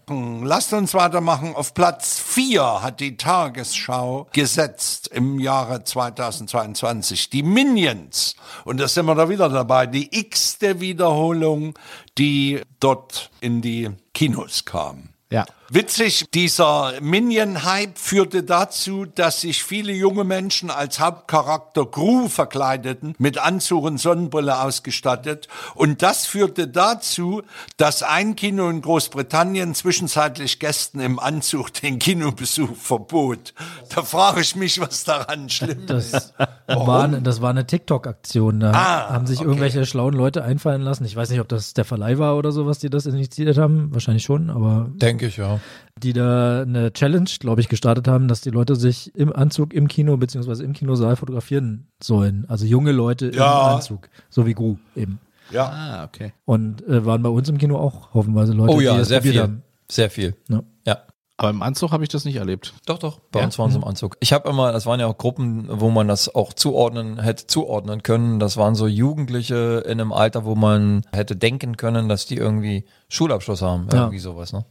Lasst 0.45 0.73
uns 0.73 0.95
weitermachen. 0.95 1.55
Auf 1.55 1.75
Platz 1.75 2.19
4 2.19 2.83
hat 2.83 3.01
die 3.01 3.17
Tagesschau 3.17 4.29
gesetzt 4.33 5.09
im 5.09 5.39
Jahre 5.39 5.85
2022 5.85 7.31
die 7.31 7.43
Minions. 7.43 8.37
Und 8.65 8.81
da 8.81 8.89
sind 8.89 9.07
wir 9.07 9.15
da 9.15 9.29
wieder 9.29 9.49
dabei. 9.49 9.87
Die 9.87 10.09
x-te 10.19 10.81
Wiederholung, 10.81 11.75
die 12.19 12.61
dort 12.81 13.31
in 13.41 13.63
die 13.63 13.91
Kinos 14.15 14.65
kam. 14.65 15.11
Ja. 15.31 15.47
Witzig, 15.71 16.27
dieser 16.35 16.93
Minion-Hype 17.01 17.97
führte 17.97 18.43
dazu, 18.43 19.07
dass 19.07 19.41
sich 19.41 19.65
viele 19.65 19.93
junge 19.93 20.23
Menschen 20.23 20.71
als 20.71 21.01
Hauptcharakter 21.01 21.87
Gru 21.87 22.29
verkleideten, 22.29 23.15
mit 23.19 23.39
Anzug 23.39 23.85
und 23.85 23.99
Sonnenbrille 23.99 24.61
ausgestattet. 24.61 25.49
Und 25.75 26.03
das 26.03 26.27
führte 26.27 26.69
dazu, 26.69 27.41
dass 27.79 28.03
ein 28.03 28.37
Kino 28.37 28.69
in 28.69 28.83
Großbritannien 28.83 29.75
zwischenzeitlich 29.75 30.59
Gästen 30.59 31.01
im 31.01 31.19
Anzug 31.19 31.73
den 31.73 31.99
Kinobesuch 31.99 32.77
verbot. 32.77 33.55
Da 33.95 34.03
frage 34.03 34.43
ich 34.43 34.55
mich, 34.55 34.79
was 34.79 35.05
daran 35.05 35.49
schlimm 35.49 35.87
ist. 35.89 36.35
Das 36.67 36.77
war, 36.87 37.05
eine- 37.05 37.23
das 37.23 37.41
war 37.41 37.49
eine 37.51 37.67
TikTok-Aktion. 37.67 38.61
Da 38.61 38.73
Ah, 38.73 39.11
haben 39.15 39.27
sich 39.27 39.39
okay. 39.39 39.49
irgendwelche 39.49 39.87
schlauen 39.87 40.13
Leute 40.15 40.45
einfallen 40.45 40.83
lassen. 40.83 41.07
Ich 41.07 41.17
weiß 41.17 41.31
nicht, 41.31 41.41
ob 41.41 41.49
das 41.49 41.73
der 41.73 41.87
Verleih 41.87 42.19
war 42.19 42.37
oder 42.37 42.53
sowas, 42.53 42.79
die 42.79 42.91
das 42.91 43.07
initiiert 43.07 43.57
haben. 43.57 43.89
Wahrscheinlich 43.95 44.25
schon, 44.25 44.51
aber 44.51 44.91
Denke 44.97 45.27
ich, 45.29 45.39
ja. 45.39 45.61
Die 46.03 46.13
da 46.13 46.63
eine 46.63 46.93
Challenge, 46.93 47.29
glaube 47.41 47.61
ich, 47.61 47.69
gestartet 47.69 48.09
haben, 48.09 48.29
dass 48.29 48.41
die 48.41 48.51
Leute 48.51 48.77
sich 48.77 49.15
im 49.15 49.33
Anzug 49.35 49.73
im 49.75 49.89
Kino 49.89 50.17
beziehungsweise 50.17 50.65
im 50.65 50.73
Kinosaal 50.73 51.17
fotografieren 51.17 51.89
sollen. 52.03 52.45
Also 52.49 52.67
junge 52.67 52.93
Leute 52.93 53.31
Ja. 53.35 53.71
im 53.71 53.77
Anzug. 53.77 54.09
So 54.31 54.47
wie 54.47 54.55
Gru 54.55 54.77
eben. 54.97 55.19
Ja. 55.51 55.69
Ah, 55.69 56.05
okay. 56.05 56.33
Und 56.45 56.87
äh, 56.89 57.05
waren 57.05 57.23
bei 57.23 57.29
uns 57.29 57.49
im 57.49 57.59
Kino 57.59 57.77
auch 57.79 58.15
haufenweise 58.15 58.53
Leute, 58.53 58.73
Oh 58.75 58.79
die 58.79 58.87
ja, 58.87 58.97
das 58.97 59.09
sehr 59.09 59.23
viel. 59.23 59.41
haben. 59.41 59.63
Sehr 59.91 60.09
viel. 60.11 60.35
Ja. 60.49 60.63
Ja. 60.87 60.99
Aber 61.39 61.51
im 61.51 61.63
Anzug 61.63 61.91
habe 61.91 62.05
ich 62.05 62.09
das 62.09 62.25
nicht 62.25 62.37
erlebt. 62.37 62.73
Doch, 62.87 62.99
doch. 62.99 63.19
Bei 63.33 63.43
uns 63.43 63.59
waren 63.59 63.71
sie 63.71 63.77
im 63.77 63.85
Anzug. 63.85 64.17
Ich 64.21 64.33
habe 64.33 64.49
immer, 64.49 64.71
das 64.71 64.87
waren 64.87 65.01
ja 65.01 65.07
auch 65.09 65.19
Gruppen, 65.19 65.67
wo 65.69 65.91
man 65.91 66.07
das 66.07 66.33
auch 66.33 66.53
zuordnen, 66.53 67.19
hätte 67.21 67.47
zuordnen 67.49 68.03
können. 68.05 68.39
Das 68.39 68.57
waren 68.57 68.75
so 68.77 68.87
Jugendliche 68.87 69.83
in 69.87 70.01
einem 70.01 70.13
Alter, 70.13 70.45
wo 70.45 70.55
man 70.55 71.03
hätte 71.13 71.35
denken 71.35 71.77
können, 71.77 72.09
dass 72.09 72.27
die 72.27 72.37
irgendwie 72.37 72.85
Schulabschluss 73.09 73.61
haben. 73.61 73.89
Ja. 73.93 74.03
Irgendwie 74.03 74.21
sowas, 74.21 74.53
ne? 74.53 74.65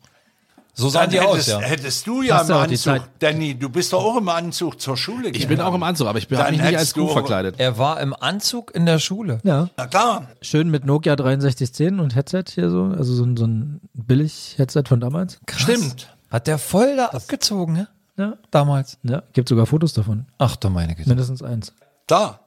So 0.74 0.88
sahen 0.90 1.10
die 1.10 1.20
hättest, 1.20 1.34
aus, 1.34 1.48
ja. 1.48 1.60
hättest 1.60 2.08
du 2.08 2.22
ja 2.22 2.36
Hast 2.36 2.44
im 2.44 2.48
du 2.50 2.54
auch 2.56 2.66
die 2.66 2.72
Anzug, 2.76 2.84
Zeit- 2.94 3.02
Danny, 3.20 3.56
du 3.60 3.70
bist 3.70 3.92
doch 3.92 4.04
auch 4.04 4.18
im 4.18 4.30
Anzug 4.30 4.80
zur 4.80 4.96
Schule 4.96 5.30
Ich 5.30 5.48
bin 5.48 5.60
auch 5.60 5.74
im 5.74 5.84
Anzug, 5.84 6.08
aber 6.08 6.18
ich 6.18 6.28
bin 6.30 6.38
Dann 6.38 6.46
hab 6.46 6.52
mich 6.52 6.62
nicht 6.62 6.68
als 6.78 6.90
hättest 6.90 6.94
Kuh 6.96 7.08
verkleidet. 7.10 7.56
Er 7.58 7.78
war 7.78 8.00
im 8.00 8.14
Anzug 8.14 8.74
in 8.74 8.86
der 8.86 9.00
Schule. 9.00 9.40
Ja, 9.44 9.70
Na 9.76 9.88
klar. 9.88 10.28
schön 10.42 10.70
mit 10.70 10.86
Nokia 10.86 11.16
6310 11.18 12.00
und 12.00 12.16
Headset 12.16 12.46
hier 12.54 12.70
so. 12.70 12.84
Also 12.86 13.14
so 13.14 13.26
ein, 13.26 13.36
so 13.36 13.46
ein 13.46 13.82
Billig-Headset 13.94 14.84
von 14.88 15.00
damals. 15.02 15.40
Stimmt. 15.56 16.16
Hat 16.30 16.48
der 16.48 16.58
voll 16.58 16.96
da 16.96 17.08
abgezogen, 17.08 17.74
ne? 17.74 17.88
Ja. 18.18 18.34
Damals. 18.52 18.98
Ja, 19.04 19.24
gibt 19.34 19.50
sogar 19.50 19.66
Fotos 19.66 19.94
davon. 19.94 20.26
Ach 20.38 20.56
du 20.56 20.70
meine 20.70 20.96
Güte. 20.96 21.10
Mindestens 21.10 21.42
eins. 21.44 21.74
Da. 22.08 22.40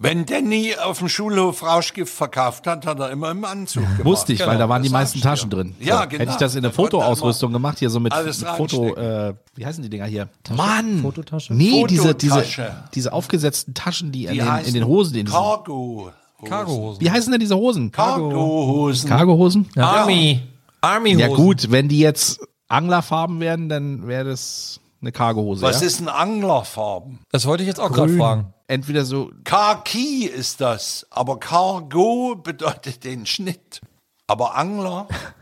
Wenn 0.00 0.26
Danny 0.26 0.76
auf 0.76 0.98
dem 0.98 1.08
Schulhof 1.08 1.64
Rauschgift 1.64 2.14
verkauft 2.14 2.68
hat, 2.68 2.86
hat 2.86 3.00
er 3.00 3.10
immer 3.10 3.32
im 3.32 3.44
Anzug 3.44 3.82
gemacht. 3.82 4.04
Wusste 4.04 4.32
ich, 4.32 4.46
weil 4.46 4.56
da 4.56 4.68
waren 4.68 4.82
die 4.82 4.90
meisten. 4.90 5.20
Taschen 5.20 5.50
drin. 5.50 5.74
Ja, 5.80 6.02
So, 6.02 6.08
genau. 6.08 6.20
Hätte 6.20 6.32
ich 6.32 6.36
das 6.36 6.54
in 6.54 6.62
der 6.62 6.70
er 6.70 6.74
Fotoausrüstung 6.74 7.52
gemacht, 7.52 7.80
hier 7.80 7.90
so 7.90 7.98
mit 7.98 8.14
Foto, 8.14 8.94
äh, 8.94 9.34
wie 9.56 9.66
heißen 9.66 9.82
die 9.82 9.90
Dinger 9.90 10.06
hier? 10.06 10.28
Mann! 10.50 11.02
Fototasche? 11.02 11.52
Nee, 11.52 11.84
diese, 11.88 12.14
diese, 12.14 12.34
Fototasche. 12.34 12.84
diese 12.94 13.12
aufgesetzten 13.12 13.74
Taschen, 13.74 14.12
die, 14.12 14.26
Die 14.26 14.38
in, 14.38 14.44
den, 14.44 14.64
in 14.66 14.74
den 14.74 14.86
Hosen, 14.86 15.16
in 15.16 15.26
diesen, 15.26 15.36
Cargo. 15.36 16.12
Cargohosen. 16.44 17.00
wie 17.00 17.10
heißen 17.10 17.32
denn 17.32 17.40
diese 17.40 17.56
Hosen? 17.56 17.90
Cargo-Hosen. 17.90 19.08
Cargohosen? 19.08 19.68
Army. 19.76 20.42
Army 20.80 21.14
Ja 21.14 21.26
gut, 21.28 21.72
wenn 21.72 21.88
die 21.88 21.98
jetzt 21.98 22.40
Anglerfarben 22.68 23.40
wären, 23.40 23.68
dann 23.68 24.06
wäre 24.06 24.24
das 24.24 24.80
eine 25.00 25.10
Cargohose. 25.10 25.62
Was 25.62 25.80
ja? 25.80 25.86
ist 25.86 26.00
ein 26.00 26.08
Anglerfarben? 26.08 27.18
Das 27.32 27.46
wollte 27.46 27.64
ich 27.64 27.66
jetzt 27.66 27.80
auch 27.80 27.90
gerade 27.90 28.16
fragen. 28.16 28.54
Entweder 28.68 29.04
so, 29.04 29.32
Khaki 29.44 30.26
ist 30.26 30.60
das, 30.60 31.06
aber 31.10 31.40
Cargo 31.40 32.36
bedeutet 32.36 33.02
den 33.02 33.26
Schnitt. 33.26 33.80
Aber 34.26 34.56
Angler, 34.56 35.08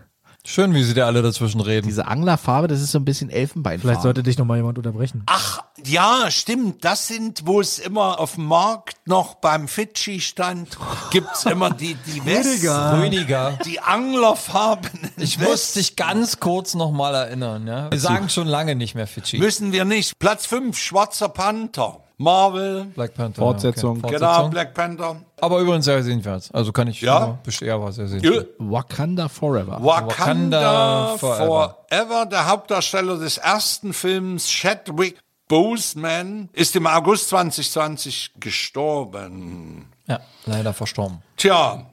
Schön, 0.49 0.75
wie 0.75 0.85
sie 0.85 0.95
da 0.95 1.07
alle 1.07 1.23
dazwischen 1.23 1.61
reden. 1.61 1.89
Diese 1.89 2.07
Anglerfarbe, 2.07 2.69
das 2.69 2.81
ist 2.81 2.93
so 2.93 3.01
ein 3.01 3.05
bisschen 3.05 3.31
Elfenbeinfarbe. 3.31 3.81
Vielleicht 3.81 4.03
sollte 4.03 4.23
dich 4.23 4.39
noch 4.39 4.45
mal 4.45 4.57
jemand 4.57 4.79
unterbrechen. 4.79 5.25
Ach, 5.27 5.61
ja, 5.85 6.31
stimmt. 6.31 6.85
Das 6.85 7.09
sind, 7.09 7.47
wo 7.47 7.61
es 7.61 7.81
immer 7.81 8.21
auf 8.21 8.37
dem 8.37 8.47
Markt 8.47 8.97
noch 9.07 9.35
beim 9.35 9.67
Fidschi 9.67 10.21
stand, 10.21 10.79
gibt's 11.11 11.47
immer 11.47 11.71
die, 11.71 11.97
die 12.07 12.25
West, 12.25 12.62
Rüdiger. 12.62 13.59
die 13.65 13.81
Anglerfarben. 13.81 15.11
Ich 15.17 15.41
muss 15.41 15.73
dich 15.73 15.97
ganz 15.97 16.39
kurz 16.39 16.75
nochmal 16.75 17.17
erinnern. 17.17 17.67
Ja? 17.67 17.91
Wir 17.91 17.99
sagen 17.99 18.29
schon 18.29 18.47
lange 18.47 18.77
nicht 18.77 18.95
mehr 18.95 19.09
Fidschi. 19.09 19.39
Müssen 19.39 19.73
wir 19.73 19.85
nicht. 19.85 20.21
Platz 20.21 20.47
5, 20.47 20.79
Schwarzer 20.79 21.29
Panther. 21.29 22.06
Marvel. 22.18 22.85
Black 22.94 23.12
Panther. 23.14 23.40
Fortsetzung. 23.42 23.98
Okay. 24.02 24.14
Genau, 24.14 24.48
Black 24.48 24.72
Panther. 24.72 25.16
Aber 25.40 25.59
übrigens 25.59 25.85
sehr 25.85 26.02
sehenswert. 26.02 26.48
Also 26.52 26.72
kann 26.72 26.88
ich 26.88 27.00
Ja? 27.02 27.26
nur 27.26 27.38
best- 27.44 27.61
ja, 27.61 27.79
war 27.81 27.92
sehr 27.92 28.09
sehenswert. 28.09 28.48
Wakanda 28.59 29.29
Forever. 29.29 29.79
Wakanda, 29.83 30.61
Wakanda 30.62 31.18
Forever. 31.18 31.76
Forever. 31.90 32.26
Der 32.26 32.46
Hauptdarsteller 32.48 33.18
des 33.18 33.37
ersten 33.38 33.92
Films, 33.92 34.48
Chadwick 34.48 35.18
Boseman, 35.48 36.48
ist 36.55 36.74
im 36.74 36.87
August 36.87 37.29
2020 37.29 38.33
gestorben. 38.40 39.87
Ja, 40.07 40.20
leider 40.46 40.72
verstorben. 40.72 41.22
Tja, 41.37 41.85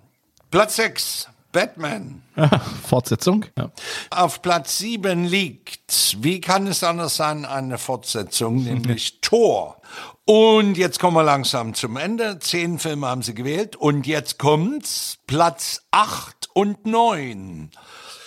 Platz 0.50 0.76
6, 0.78 1.28
Batman. 1.54 2.22
Fortsetzung. 2.86 3.46
Ja. 3.58 3.72
Auf 4.10 4.42
Platz 4.42 4.80
7 4.80 5.24
liegt, 5.24 6.18
wie 6.22 6.42
kann 6.42 6.68
es 6.68 6.84
anders 6.84 7.16
sein, 7.16 7.46
eine 7.46 7.78
Fortsetzung, 7.78 8.64
nämlich 8.64 9.22
Thor. 9.22 9.82
Und 10.26 10.78
jetzt 10.78 11.00
kommen 11.00 11.16
wir 11.16 11.24
langsam 11.24 11.74
zum 11.74 11.96
Ende. 11.96 12.40
Zehn 12.40 12.80
Filme 12.80 13.08
haben 13.08 13.22
sie 13.22 13.36
gewählt. 13.36 13.76
Und 13.78 14.08
jetzt 14.08 14.40
kommt's, 14.40 15.20
Platz 15.28 15.82
8 15.92 16.50
und 16.54 16.86
9. 16.86 17.72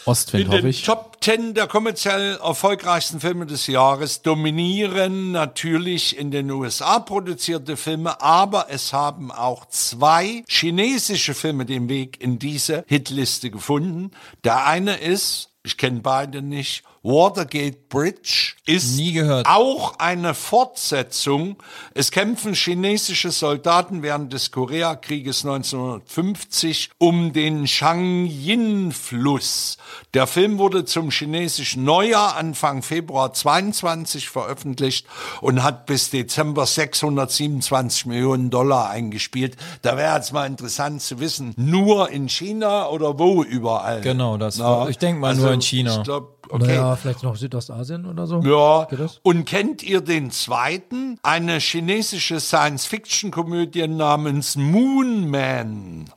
Ostwind, 0.06 0.46
In 0.46 0.52
hoffe 0.52 0.68
ich. 0.68 0.82
Top 0.82 1.16
10 1.20 1.54
der 1.54 1.66
kommerziell 1.66 2.36
erfolgreichsten 2.36 3.20
Filme 3.20 3.46
des 3.46 3.66
Jahres 3.66 4.22
dominieren 4.22 5.32
natürlich 5.32 6.16
in 6.16 6.30
den 6.30 6.50
USA 6.50 7.00
produzierte 7.00 7.76
Filme, 7.76 8.20
aber 8.20 8.66
es 8.70 8.92
haben 8.92 9.32
auch 9.32 9.66
zwei 9.66 10.44
chinesische 10.48 11.34
Filme 11.34 11.66
den 11.66 11.88
Weg 11.88 12.20
in 12.20 12.38
diese 12.38 12.84
Hitliste 12.86 13.50
gefunden. 13.50 14.12
Der 14.44 14.66
eine 14.66 14.96
ist, 14.96 15.50
ich 15.64 15.76
kenne 15.76 16.00
beide 16.00 16.42
nicht, 16.42 16.84
Watergate 17.06 17.88
Bridge 17.88 18.54
ist 18.66 18.96
Nie 18.96 19.12
gehört. 19.12 19.46
auch 19.46 20.00
eine 20.00 20.34
Fortsetzung. 20.34 21.54
Es 21.94 22.10
kämpfen 22.10 22.54
chinesische 22.54 23.30
Soldaten 23.30 24.02
während 24.02 24.32
des 24.32 24.50
Koreakrieges 24.50 25.44
1950 25.44 26.90
um 26.98 27.32
den 27.32 27.68
Changyin-Fluss. 27.68 29.76
Der 30.14 30.26
Film 30.26 30.58
wurde 30.58 30.84
zum 30.84 31.12
chinesischen 31.12 31.84
Neujahr 31.84 32.36
Anfang 32.36 32.82
Februar 32.82 33.32
22 33.32 34.28
veröffentlicht 34.28 35.06
und 35.40 35.62
hat 35.62 35.86
bis 35.86 36.10
Dezember 36.10 36.66
627 36.66 38.06
Millionen 38.06 38.50
Dollar 38.50 38.90
eingespielt. 38.90 39.56
Da 39.82 39.96
wäre 39.96 40.16
jetzt 40.16 40.32
mal 40.32 40.46
interessant 40.46 41.02
zu 41.02 41.20
wissen, 41.20 41.54
nur 41.56 42.10
in 42.10 42.28
China 42.28 42.88
oder 42.88 43.16
wo 43.16 43.44
überall? 43.44 44.00
Genau, 44.00 44.38
das 44.38 44.58
Na, 44.58 44.88
ich 44.88 44.98
denk 44.98 45.20
mal 45.20 45.36
nur 45.36 45.52
in 45.52 45.62
China. 45.62 45.98
Ich 45.98 46.02
glaub, 46.02 46.35
okay. 46.50 46.66
Naja, 46.66 46.96
vielleicht 46.96 47.22
noch 47.22 47.36
Südostasien 47.36 48.06
oder 48.06 48.26
so. 48.26 48.40
Ja, 48.40 48.86
und 49.22 49.44
kennt 49.44 49.82
ihr 49.82 50.00
den 50.00 50.30
zweiten? 50.30 51.18
Eine 51.22 51.58
chinesische 51.58 52.40
Science-Fiction-Komödie 52.40 53.88
namens 53.88 54.56
Moon 54.56 55.28
Man. 55.28 56.10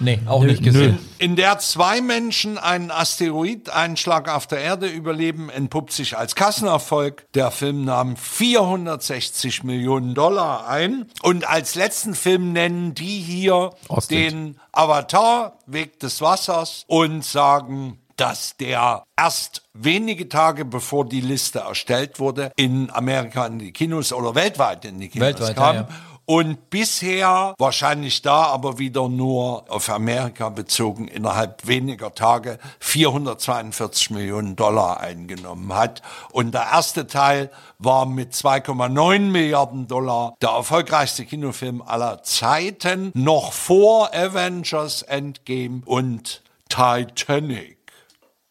Nee, 0.00 0.20
auch 0.26 0.44
nicht 0.44 0.62
gesehen. 0.62 0.98
In 1.18 1.34
der 1.34 1.58
zwei 1.58 2.00
Menschen 2.00 2.56
einen 2.56 2.92
Asteroideinschlag 2.92 4.32
auf 4.32 4.46
der 4.46 4.60
Erde 4.60 4.86
überleben, 4.86 5.50
entpuppt 5.50 5.92
sich 5.92 6.16
als 6.16 6.36
Kassenerfolg. 6.36 7.26
Der 7.34 7.50
Film 7.50 7.84
nahm 7.84 8.16
460 8.16 9.64
Millionen 9.64 10.14
Dollar 10.14 10.68
ein. 10.68 11.06
Und 11.22 11.48
als 11.48 11.74
letzten 11.74 12.14
Film 12.14 12.52
nennen 12.52 12.94
die 12.94 13.18
hier 13.20 13.70
Ostwind. 13.88 14.32
den 14.32 14.60
Avatar, 14.70 15.58
Weg 15.66 15.98
des 15.98 16.20
Wassers, 16.20 16.84
und 16.86 17.24
sagen, 17.24 17.98
dass 18.18 18.56
der 18.56 19.04
erst 19.16 19.62
wenige 19.72 20.28
Tage 20.28 20.64
bevor 20.64 21.04
die 21.04 21.20
Liste 21.20 21.60
erstellt 21.60 22.20
wurde, 22.20 22.52
in 22.56 22.90
Amerika 22.90 23.46
in 23.46 23.58
die 23.58 23.72
Kinos 23.72 24.12
oder 24.12 24.34
weltweit 24.34 24.84
in 24.84 25.00
die 25.00 25.08
Kinos 25.08 25.26
Weltweit, 25.26 25.56
kam. 25.56 25.74
ja, 25.76 25.82
ja. 25.82 25.88
Und 26.30 26.68
bisher, 26.68 27.54
wahrscheinlich 27.56 28.20
da, 28.20 28.42
aber 28.42 28.78
wieder 28.78 29.08
nur 29.08 29.64
auf 29.70 29.88
Amerika 29.88 30.50
bezogen, 30.50 31.08
innerhalb 31.08 31.66
weniger 31.66 32.14
Tage 32.14 32.58
442 32.80 34.10
Millionen 34.10 34.54
Dollar 34.54 35.00
eingenommen 35.00 35.72
hat. 35.74 36.02
Und 36.30 36.52
der 36.52 36.66
erste 36.70 37.06
Teil 37.06 37.50
war 37.78 38.04
mit 38.04 38.34
2,9 38.34 39.20
Milliarden 39.20 39.88
Dollar 39.88 40.34
der 40.42 40.50
erfolgreichste 40.50 41.24
Kinofilm 41.24 41.80
aller 41.80 42.22
Zeiten, 42.22 43.10
noch 43.14 43.54
vor 43.54 44.14
Avengers 44.14 45.00
Endgame 45.00 45.80
und 45.86 46.42
Titanic. 46.68 47.77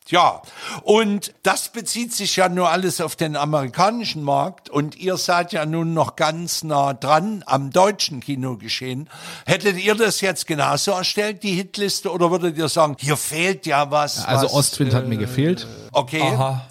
Ja, 0.10 0.42
und 0.84 1.34
das 1.44 1.70
bezieht 1.70 2.14
sich 2.14 2.38
ja 2.38 2.48
nur 2.48 2.70
alles 2.70 3.02
auf 3.02 3.16
den 3.18 3.36
amerikanischen 3.36 4.24
Markt 4.24 4.70
und 4.70 4.96
ihr 4.96 5.18
seid 5.18 5.52
ja 5.52 5.66
nun 5.66 5.94
noch 5.94 6.16
ganz 6.16 6.64
nah 6.64 6.94
dran 6.94 7.44
am 7.46 7.72
deutschen 7.72 8.22
Kinogeschehen. 8.22 9.10
Hättet 9.46 9.78
ihr 9.78 9.96
das 9.96 10.22
jetzt 10.22 10.48
genauso 10.48 10.92
erstellt, 10.92 11.44
die 11.44 11.54
Hitliste, 11.54 12.12
oder 12.12 12.32
würdet 12.32 12.58
ihr 12.58 12.70
sagen, 12.70 12.96
hier 13.00 13.18
fehlt 13.18 13.66
ja 13.66 13.92
was? 13.92 14.26
Also 14.26 14.46
was, 14.46 14.54
Ostwind 14.54 14.94
hat 14.94 15.08
mir 15.08 15.18
gefehlt. 15.18 15.68
Okay. 15.92 16.22
Aha. 16.22 16.62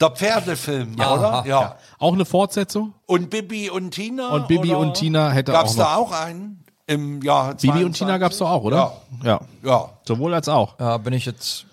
Der 0.00 0.10
Pferdefilm, 0.10 0.94
oder? 0.94 1.44
Ja. 1.46 1.76
Auch 1.98 2.12
eine 2.12 2.24
Fortsetzung. 2.24 2.92
Und 3.06 3.30
Bibi 3.30 3.70
und 3.70 3.92
Tina? 3.92 4.28
Und 4.28 4.48
Bibi 4.48 4.70
oder? 4.70 4.78
und 4.80 4.94
Tina 4.94 5.30
hätte 5.30 5.52
Gab's 5.52 5.72
auch 5.72 5.76
noch. 5.76 5.84
da 5.84 5.96
auch 5.96 6.12
einen 6.12 6.64
im 6.86 7.22
Jahr 7.22 7.54
Bibi 7.54 7.84
und 7.84 7.92
Tina 7.94 8.18
gab's 8.18 8.38
doch 8.38 8.50
auch, 8.50 8.64
oder? 8.64 9.00
Ja. 9.22 9.40
Ja. 9.62 9.90
Sowohl 10.06 10.34
als 10.34 10.48
auch. 10.48 10.78
Ja, 10.78 10.98
bin 10.98 11.14
ich 11.14 11.24
jetzt 11.24 11.64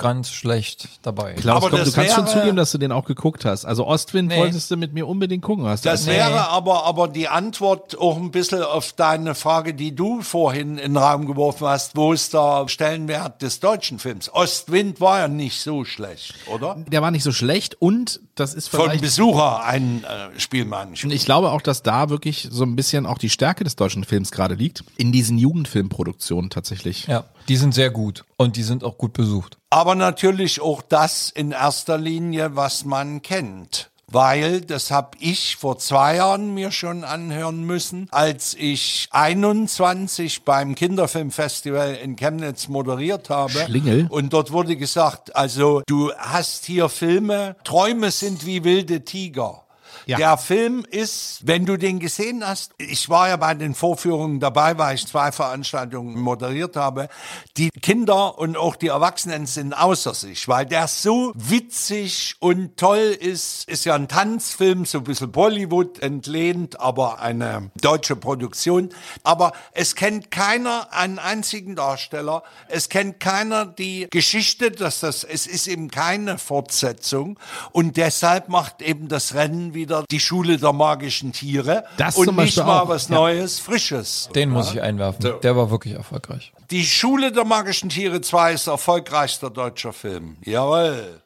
ganz 0.00 0.30
schlecht 0.30 0.88
dabei. 1.02 1.34
Klaus, 1.34 1.58
Aber 1.64 1.70
komm, 1.76 1.84
du 1.84 1.92
kannst 1.92 2.14
schon 2.14 2.26
zugeben, 2.26 2.56
dass 2.56 2.72
du 2.72 2.78
den 2.78 2.90
auch 2.92 3.04
geguckt 3.04 3.44
hast. 3.44 3.64
Also 3.64 3.86
Ostwind 3.86 4.28
Nee. 4.30 4.38
wolltest 4.38 4.70
du 4.70 4.76
mit 4.76 4.92
mir 4.94 5.06
unbedingt 5.06 5.42
gucken. 5.42 5.66
Hast 5.66 5.84
du 5.84 5.88
Das 5.90 6.06
Nee. 6.06 6.12
wäre 6.12 6.48
aber, 6.48 6.84
aber 6.86 7.06
die 7.08 7.28
Antwort 7.28 7.98
auch 7.98 8.16
ein 8.16 8.30
bisschen 8.30 8.62
auf 8.62 8.92
deine 8.94 9.34
Frage, 9.34 9.74
die 9.74 9.94
du 9.94 10.22
vorhin 10.22 10.78
in 10.78 10.94
den 10.94 10.96
Raum 10.96 11.26
geworfen 11.26 11.66
hast. 11.66 11.96
Wo 11.96 12.12
ist 12.12 12.32
der 12.34 12.64
Stellenwert 12.68 13.42
des 13.42 13.60
deutschen 13.60 13.98
Films? 13.98 14.32
Ostwind 14.32 15.00
war 15.00 15.18
ja 15.20 15.28
nicht 15.28 15.60
so 15.60 15.84
schlecht, 15.84 16.34
oder? 16.52 16.76
der 16.88 17.02
war 17.02 17.10
nicht 17.10 17.22
so 17.24 17.32
schlecht 17.32 17.76
und 17.80 18.20
das 18.40 18.54
ist 18.54 18.68
Von 18.68 18.80
vielleicht 18.80 19.02
Besucher 19.02 19.62
ein 19.64 20.02
äh, 20.04 20.40
Spielmann. 20.40 20.94
Und 21.02 21.12
ich 21.12 21.24
glaube 21.24 21.50
auch, 21.50 21.60
dass 21.60 21.82
da 21.82 22.08
wirklich 22.08 22.48
so 22.50 22.64
ein 22.64 22.74
bisschen 22.74 23.06
auch 23.06 23.18
die 23.18 23.30
Stärke 23.30 23.64
des 23.64 23.76
deutschen 23.76 24.04
Films 24.04 24.30
gerade 24.30 24.54
liegt. 24.54 24.82
In 24.96 25.12
diesen 25.12 25.38
Jugendfilmproduktionen 25.38 26.50
tatsächlich. 26.50 27.06
Ja, 27.06 27.24
die 27.48 27.56
sind 27.56 27.74
sehr 27.74 27.90
gut 27.90 28.24
und 28.36 28.56
die 28.56 28.62
sind 28.62 28.82
auch 28.82 28.96
gut 28.96 29.12
besucht. 29.12 29.58
Aber 29.68 29.94
natürlich 29.94 30.60
auch 30.60 30.82
das 30.82 31.30
in 31.30 31.52
erster 31.52 31.98
Linie, 31.98 32.56
was 32.56 32.84
man 32.84 33.22
kennt. 33.22 33.89
Weil, 34.12 34.60
das 34.60 34.90
habe 34.90 35.16
ich 35.20 35.56
vor 35.56 35.78
zwei 35.78 36.16
Jahren 36.16 36.52
mir 36.52 36.72
schon 36.72 37.04
anhören 37.04 37.62
müssen, 37.64 38.08
als 38.10 38.54
ich 38.58 39.08
21 39.12 40.44
beim 40.44 40.74
Kinderfilmfestival 40.74 41.94
in 41.94 42.16
Chemnitz 42.16 42.66
moderiert 42.68 43.30
habe. 43.30 43.52
Schlingel? 43.66 44.06
Und 44.10 44.32
dort 44.32 44.50
wurde 44.50 44.76
gesagt, 44.76 45.36
also 45.36 45.82
du 45.86 46.12
hast 46.18 46.64
hier 46.64 46.88
Filme, 46.88 47.56
Träume 47.62 48.10
sind 48.10 48.46
wie 48.46 48.64
wilde 48.64 49.04
Tiger. 49.04 49.62
Ja. 50.10 50.16
Der 50.16 50.38
Film 50.38 50.84
ist, 50.90 51.46
wenn 51.46 51.66
du 51.66 51.76
den 51.76 52.00
gesehen 52.00 52.44
hast, 52.44 52.72
ich 52.78 53.08
war 53.08 53.28
ja 53.28 53.36
bei 53.36 53.54
den 53.54 53.76
Vorführungen 53.76 54.40
dabei, 54.40 54.76
weil 54.76 54.96
ich 54.96 55.06
zwei 55.06 55.30
Veranstaltungen 55.30 56.18
moderiert 56.18 56.74
habe, 56.74 57.08
die 57.56 57.70
Kinder 57.70 58.36
und 58.36 58.56
auch 58.56 58.74
die 58.74 58.88
Erwachsenen 58.88 59.46
sind 59.46 59.72
außer 59.72 60.12
sich, 60.14 60.48
weil 60.48 60.66
der 60.66 60.88
so 60.88 61.30
witzig 61.36 62.34
und 62.40 62.76
toll 62.76 63.16
ist. 63.20 63.68
Ist 63.68 63.84
ja 63.84 63.94
ein 63.94 64.08
Tanzfilm, 64.08 64.84
so 64.84 64.98
ein 64.98 65.04
bisschen 65.04 65.30
Bollywood 65.30 66.00
entlehnt, 66.00 66.80
aber 66.80 67.20
eine 67.20 67.70
deutsche 67.80 68.16
Produktion. 68.16 68.88
Aber 69.22 69.52
es 69.74 69.94
kennt 69.94 70.32
keiner 70.32 70.92
einen 70.92 71.20
einzigen 71.20 71.76
Darsteller. 71.76 72.42
Es 72.66 72.88
kennt 72.88 73.20
keiner 73.20 73.64
die 73.64 74.08
Geschichte, 74.10 74.72
dass 74.72 74.98
das, 74.98 75.22
es 75.22 75.46
ist 75.46 75.68
eben 75.68 75.88
keine 75.88 76.36
Fortsetzung. 76.38 77.38
Und 77.70 77.96
deshalb 77.96 78.48
macht 78.48 78.82
eben 78.82 79.06
das 79.06 79.34
Rennen 79.34 79.72
wieder 79.72 79.99
die 80.10 80.20
Schule 80.20 80.58
der 80.58 80.72
magischen 80.72 81.32
Tiere. 81.32 81.84
Das 81.96 82.16
und 82.16 82.26
zum 82.26 82.36
nicht 82.36 82.56
Beispiel 82.56 82.64
mal 82.64 82.80
auch, 82.80 82.88
was 82.88 83.08
ja. 83.08 83.14
Neues, 83.14 83.58
Frisches. 83.58 84.28
Den 84.34 84.50
muss 84.50 84.72
ich 84.72 84.80
einwerfen. 84.80 85.34
Der 85.42 85.56
war 85.56 85.70
wirklich 85.70 85.94
erfolgreich. 85.94 86.52
Die 86.70 86.84
Schule 86.84 87.32
der 87.32 87.44
magischen 87.44 87.88
Tiere 87.88 88.20
2 88.20 88.52
ist 88.52 88.66
erfolgreichster 88.66 89.50
deutscher 89.50 89.92
Film. 89.92 90.36
Jawohl. 90.44 91.22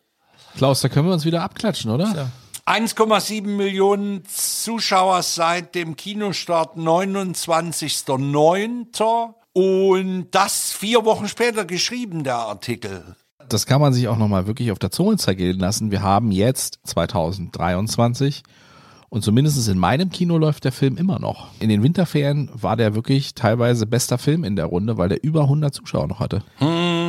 Klaus, 0.57 0.81
da 0.81 0.89
können 0.89 1.09
wir 1.09 1.13
uns 1.13 1.25
wieder 1.25 1.43
abklatschen, 1.43 1.91
oder? 1.91 2.31
1,7 2.67 3.47
Millionen 3.47 4.23
Zuschauer 4.27 5.23
seit 5.23 5.75
dem 5.75 5.97
Kinostart 5.97 6.79
29.09. 6.79 9.35
Und 9.53 10.29
das 10.31 10.73
vier 10.73 11.05
Wochen 11.05 11.29
später 11.29 11.65
geschrieben, 11.65 12.25
der 12.25 12.37
Artikel. 12.37 13.17
Das 13.49 13.67
kann 13.67 13.81
man 13.81 13.93
sich 13.93 14.09
auch 14.09 14.17
nochmal 14.17 14.47
wirklich 14.47 14.73
auf 14.73 14.79
der 14.79 14.91
Zunge 14.91 15.17
zergehen 15.17 15.59
lassen. 15.59 15.91
Wir 15.91 16.03
haben 16.03 16.31
jetzt 16.31 16.79
2023 16.85 18.43
und 19.15 19.23
zumindest 19.23 19.69
in 19.69 19.79
meinem 19.79 20.11
Kino 20.11 20.39
läuft 20.39 20.65
der 20.65 20.73
Film 20.73 20.97
immer 20.97 21.21
noch. 21.21 21.47
In 21.61 21.69
den 21.69 21.85
Winterferien 21.85 22.51
war 22.53 22.77
der 22.77 22.97
wirklich 22.97 23.33
teilweise 23.35 23.87
bester 23.87 24.19
Film 24.19 24.43
in 24.43 24.57
der 24.57 24.65
Runde, 24.65 24.99
weil 24.99 25.09
der 25.09 25.23
über 25.23 25.43
100 25.43 25.73
Zuschauer 25.73 26.09
noch 26.09 26.19
hatte. 26.19 26.43